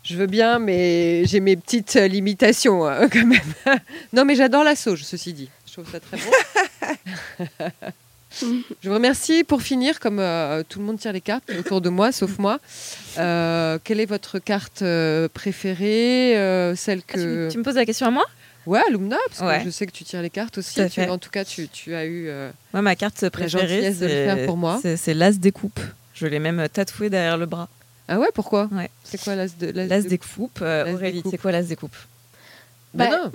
je 0.03 0.17
veux 0.17 0.27
bien, 0.27 0.59
mais 0.59 1.25
j'ai 1.27 1.39
mes 1.41 1.57
petites 1.57 1.95
limitations, 1.95 2.85
hein, 2.85 3.09
quand 3.13 3.25
même. 3.27 3.79
non, 4.13 4.25
mais 4.25 4.35
j'adore 4.35 4.65
la 4.65 4.75
sauge, 4.75 5.05
ceci 5.05 5.33
dit. 5.33 5.49
Je 5.67 5.73
trouve 5.75 5.87
ça 5.91 6.01
très 6.01 6.17
bon. 6.19 7.67
Je 8.41 8.89
vous 8.89 8.95
remercie. 8.95 9.45
Pour 9.45 9.63
finir, 9.63 10.01
comme 10.01 10.19
euh, 10.19 10.63
tout 10.69 10.79
le 10.79 10.85
monde 10.85 10.99
tire 10.99 11.13
les 11.13 11.21
cartes 11.21 11.51
autour 11.59 11.81
de 11.81 11.89
moi, 11.89 12.13
sauf 12.13 12.39
moi, 12.39 12.59
euh, 13.19 13.79
quelle 13.85 14.01
est 14.01 14.07
votre 14.07 14.39
carte 14.39 14.83
euh, 14.83 15.29
préférée 15.33 16.35
Celle 16.77 17.01
Ah, 17.09 17.13
tu, 17.15 17.19
que. 17.19 17.49
tu 17.51 17.59
me 17.59 17.63
poses 17.63 17.77
la 17.77 17.85
question 17.87 18.07
à 18.07 18.11
moi? 18.11 18.25
Ouais, 18.65 18.81
Lumna, 18.91 19.17
parce 19.29 19.41
que 19.59 19.65
je 19.67 19.71
sais 19.71 19.87
que 19.87 19.93
tu 19.93 20.05
tires 20.05 20.23
les 20.23 20.31
cartes 20.31 20.59
aussi. 20.59 20.81
Tu- 20.89 21.01
en 21.03 21.19
tout 21.19 21.31
cas, 21.31 21.45
tu, 21.45 21.69
tu 21.69 21.95
as 21.95 22.07
eu. 22.07 22.31
Moi, 22.73 22.83
ma 22.83 22.95
carte 22.97 23.29
préférée, 23.31 23.93
c'est 23.93 24.09
faire 24.09 24.47
pour 24.47 24.57
moi. 24.57 24.79
c'est- 24.81 24.97
c'est 24.97 25.15
l'as 25.15 25.33
des 25.33 25.51
coupes. 25.53 25.81
Je 26.15 26.27
l'ai 26.27 26.39
même 26.39 26.69
tatoué 26.69 27.11
derrière 27.11 27.37
le 27.37 27.47
bras. 27.47 27.69
Ah 28.09 28.19
ouais, 28.21 28.29
pourquoi? 28.35 28.69
Ouais. 28.73 28.91
C'est 29.05 29.21
quoi 29.21 29.35
l'as 29.35 29.49
de 29.57 29.67
l'as 29.71 29.87
L'as 29.87 30.03
de- 30.03 30.09
des 30.09 30.19
coupes. 30.19 30.61
Aurélie, 30.63 31.23
c'est 31.29 31.39
quoi 31.39 31.51
l'as 31.53 31.63
des 31.63 31.77
coupes? 31.77 31.97
Bah 32.95 33.09
Bah, 33.11 33.17
non. 33.25 33.33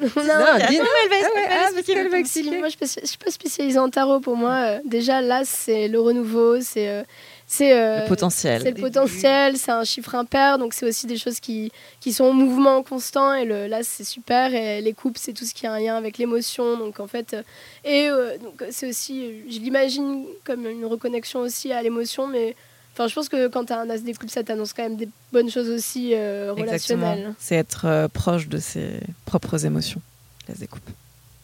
Non, 0.16 0.22
Non, 0.24 0.56
elle 0.60 1.74
va 1.74 1.82
qu'elle 1.82 2.08
va 2.08 2.18
expliquer. 2.18 2.58
moi, 2.58 2.68
je 2.68 2.76
je 2.80 3.06
suis 3.06 3.18
pas 3.18 3.30
spécialisée 3.30 3.78
en 3.78 3.90
tarot. 3.90 4.20
Pour 4.20 4.36
moi, 4.36 4.52
euh, 4.52 4.78
déjà, 4.84 5.20
là, 5.20 5.42
c'est 5.44 5.88
le 5.88 6.00
renouveau, 6.00 6.60
c'est 6.60 6.88
euh, 6.88 7.02
c'est 7.46 7.76
euh, 7.76 8.02
Le 8.02 8.08
potentiel. 8.08 8.62
C'est 8.62 8.70
le 8.70 8.80
potentiel, 8.80 9.56
c'est 9.58 9.72
un 9.72 9.84
chiffre 9.84 10.14
impair, 10.14 10.58
donc 10.58 10.72
c'est 10.72 10.86
aussi 10.86 11.06
des 11.06 11.18
choses 11.18 11.40
qui, 11.40 11.70
qui 12.00 12.12
sont 12.12 12.24
en 12.24 12.32
mouvement 12.32 12.82
constant. 12.82 13.34
Et 13.34 13.44
le, 13.44 13.66
là, 13.66 13.82
c'est 13.82 14.04
super. 14.04 14.54
Et 14.54 14.80
les 14.80 14.92
coupes, 14.94 15.18
c'est 15.18 15.32
tout 15.32 15.44
ce 15.44 15.52
qui 15.52 15.66
a 15.66 15.72
un 15.72 15.80
lien 15.80 15.96
avec 15.96 16.16
l'émotion. 16.16 16.78
Donc 16.78 17.00
en 17.00 17.06
fait, 17.06 17.36
et 17.84 18.08
donc 18.42 18.64
c'est 18.70 18.88
aussi, 18.88 19.42
je 19.50 19.58
l'imagine 19.58 20.24
comme 20.44 20.66
une 20.66 20.86
reconnexion 20.86 21.40
aussi 21.40 21.72
à 21.72 21.82
l'émotion, 21.82 22.26
mais 22.26 22.54
enfin, 22.92 23.08
je 23.08 23.14
pense 23.14 23.28
que 23.28 23.48
quand 23.48 23.66
tu 23.66 23.72
as 23.72 23.80
un 23.80 23.90
as 23.90 23.98
des 23.98 24.14
coupes, 24.14 24.30
ça 24.30 24.42
t'annonce 24.42 24.72
quand 24.72 24.82
même 24.82 24.96
des 24.96 25.08
bonnes 25.32 25.50
choses 25.50 25.68
aussi 25.68 26.14
euh, 26.14 26.52
relationnelles. 26.52 27.34
C'est 27.38 27.56
être 27.56 27.86
euh, 27.86 28.08
proche 28.08 28.48
de 28.48 28.58
ses 28.58 29.00
propres 29.24 29.64
émotions. 29.64 30.00
L'as 30.48 30.54
des 30.54 30.66
coupes. 30.66 30.90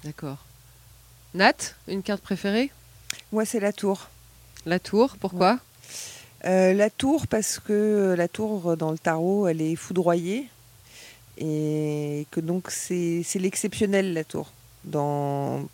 D'accord. 0.04 0.38
Nat, 1.34 1.74
une 1.88 2.02
carte 2.02 2.22
préférée? 2.22 2.70
Moi, 3.32 3.44
c'est 3.44 3.60
la 3.60 3.72
tour. 3.72 4.08
La 4.64 4.78
tour, 4.78 5.16
pourquoi? 5.20 5.58
Euh, 6.44 6.72
la 6.72 6.90
tour, 6.90 7.26
parce 7.26 7.58
que 7.58 8.14
la 8.16 8.28
tour 8.28 8.76
dans 8.76 8.90
le 8.90 8.98
tarot, 8.98 9.48
elle 9.48 9.60
est 9.60 9.76
foudroyée. 9.76 10.48
Et 11.38 12.26
que 12.30 12.40
donc 12.40 12.70
c'est 12.70 13.22
c'est 13.22 13.38
l'exceptionnel, 13.38 14.14
la 14.14 14.24
tour. 14.24 14.52
Dans, 14.84 15.68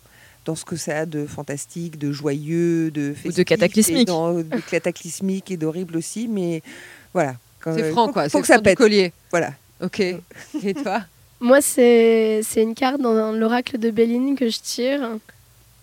dans 0.45 0.55
ce 0.55 0.65
que 0.65 0.75
ça 0.75 0.99
a 0.99 1.05
de 1.05 1.25
fantastique, 1.25 1.97
de 1.97 2.11
joyeux, 2.11 2.91
de 2.91 3.13
festif, 3.13 3.39
et 3.39 3.45
cataclysmique. 3.45 4.07
dans- 4.07 4.33
de 4.33 4.43
cataclysmique 4.69 5.51
et 5.51 5.57
d'horrible 5.57 5.97
aussi. 5.97 6.27
Mais 6.27 6.61
voilà. 7.13 7.35
C'est 7.63 7.91
franc, 7.91 8.07
faut- 8.07 8.13
quoi. 8.13 8.27
Faut 8.29 8.41
que 8.41 8.47
ça 8.47 8.55
franc 8.55 8.63
pète. 8.63 8.77
collier. 8.77 9.13
Voilà. 9.31 9.53
Ok. 9.81 9.99
Et 10.01 10.73
toi 10.73 11.01
Moi, 11.39 11.61
c'est 11.61 12.41
c'est 12.43 12.61
une 12.61 12.75
carte 12.75 13.01
dans 13.01 13.31
l'oracle 13.31 13.77
de 13.77 13.89
Béline 13.91 14.35
que 14.35 14.49
je 14.49 14.59
tire. 14.59 15.17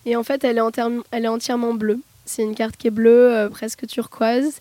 Et 0.06 0.16
en 0.16 0.22
fait, 0.22 0.42
elle 0.44 0.56
est, 0.58 0.60
entièrement- 0.62 1.02
elle 1.10 1.24
est 1.24 1.28
entièrement 1.28 1.74
bleue. 1.74 2.00
C'est 2.24 2.42
une 2.42 2.54
carte 2.54 2.76
qui 2.76 2.86
est 2.86 2.90
bleue, 2.90 3.34
euh, 3.36 3.48
presque 3.50 3.86
turquoise. 3.86 4.60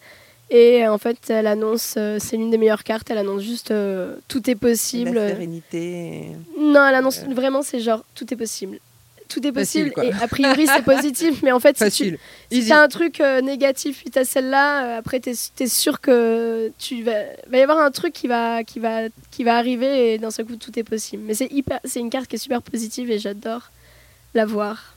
Et 0.50 0.84
euh, 0.86 0.92
en 0.92 0.98
fait, 0.98 1.18
elle 1.30 1.46
annonce, 1.48 1.94
euh, 1.98 2.18
c'est 2.20 2.36
l'une 2.36 2.50
des 2.52 2.58
meilleures 2.58 2.84
cartes, 2.84 3.10
elle 3.12 3.20
annonce 3.20 3.44
juste 3.44 3.70
euh, 3.72 4.16
tout 4.28 4.50
est 4.50 4.56
possible. 4.56 5.12
La 5.12 5.30
sérénité. 5.30 6.32
Non, 6.60 6.86
elle 6.88 6.96
annonce 6.96 7.20
vraiment, 7.26 7.62
c'est 7.62 7.80
genre 7.80 8.04
tout 8.16 8.34
est 8.34 8.38
possible. 8.38 8.80
Tout 9.30 9.46
est 9.46 9.52
possible 9.52 9.94
et 10.04 10.12
a 10.12 10.28
priori 10.28 10.66
c'est 10.68 10.82
positif, 10.82 11.44
mais 11.44 11.52
en 11.52 11.60
fait 11.60 11.78
si 11.78 11.92
tu, 11.92 12.18
si 12.52 12.68
t'as 12.68 12.82
un 12.82 12.88
truc 12.88 13.22
euh, 13.22 13.42
négatif 13.42 14.00
puis 14.02 14.10
t'as 14.10 14.26
celle-là, 14.26 14.84
euh, 14.84 14.98
après 14.98 15.20
t'es 15.20 15.34
es 15.60 15.68
sûr 15.68 16.02
que 16.02 16.72
tu 16.80 17.04
vas, 17.04 17.24
va 17.48 17.58
y 17.58 17.62
avoir 17.62 17.78
un 17.78 17.92
truc 17.92 18.12
qui 18.12 18.28
va 18.28 18.64
qui 18.64 18.80
va 18.80 19.04
qui 19.30 19.44
va 19.44 19.56
arriver 19.56 20.14
et 20.14 20.18
d'un 20.18 20.32
seul 20.32 20.46
coup 20.46 20.56
tout 20.56 20.78
est 20.80 20.84
possible. 20.84 21.24
Mais 21.26 21.36
c'est 21.36 21.52
hyper, 21.52 21.80
c'est 21.86 22.00
une 22.00 22.10
carte 22.10 22.28
qui 22.28 22.38
est 22.38 22.40
super 22.40 22.64
positive 22.64 23.12
et 23.12 23.20
j'adore 23.20 23.72
la 24.34 24.46
voir. 24.46 24.96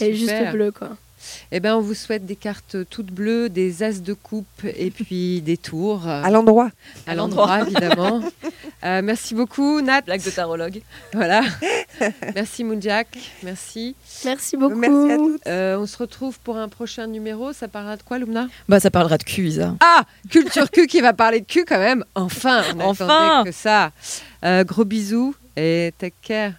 Elle 0.00 0.10
est 0.10 0.14
juste 0.14 0.50
bleue 0.52 0.70
quoi. 0.70 0.96
Eh 1.50 1.60
ben, 1.60 1.74
on 1.76 1.80
vous 1.80 1.94
souhaite 1.94 2.26
des 2.26 2.36
cartes 2.36 2.76
toutes 2.90 3.10
bleues, 3.12 3.48
des 3.48 3.82
as 3.82 4.02
de 4.02 4.12
coupe 4.14 4.46
et 4.64 4.90
puis 4.90 5.40
des 5.42 5.56
tours. 5.56 6.06
À 6.08 6.30
l'endroit. 6.30 6.70
À 7.06 7.14
l'endroit, 7.14 7.62
évidemment. 7.62 8.22
Euh, 8.84 9.00
merci 9.00 9.36
beaucoup, 9.36 9.80
Nat. 9.80 10.00
Blague 10.00 10.24
de 10.24 10.30
tarologue. 10.30 10.82
Voilà. 11.12 11.42
merci, 12.34 12.64
Moonjack. 12.64 13.06
Merci. 13.44 13.94
Merci 14.24 14.56
beaucoup. 14.56 14.74
Merci 14.74 15.12
à 15.12 15.16
toutes. 15.18 15.46
Euh, 15.46 15.78
on 15.78 15.86
se 15.86 15.96
retrouve 15.96 16.40
pour 16.40 16.56
un 16.56 16.68
prochain 16.68 17.06
numéro. 17.06 17.52
Ça 17.52 17.68
parlera 17.68 17.96
de 17.96 18.02
quoi, 18.02 18.18
Lumna? 18.18 18.48
Bah, 18.68 18.80
ça 18.80 18.90
parlera 18.90 19.18
de 19.18 19.22
cul, 19.22 19.46
Isa. 19.46 19.76
Ah 19.80 20.02
Culture 20.30 20.68
Q 20.68 20.88
qui 20.88 21.00
va 21.00 21.12
parler 21.12 21.40
de 21.40 21.46
cul 21.46 21.64
quand 21.64 21.78
même. 21.78 22.04
Enfin, 22.16 22.62
on 22.80 22.88
Enfin. 22.90 23.42
que 23.44 23.52
ça. 23.52 23.92
Euh, 24.44 24.64
gros 24.64 24.84
bisous 24.84 25.36
et 25.56 25.92
take 25.98 26.16
care. 26.20 26.52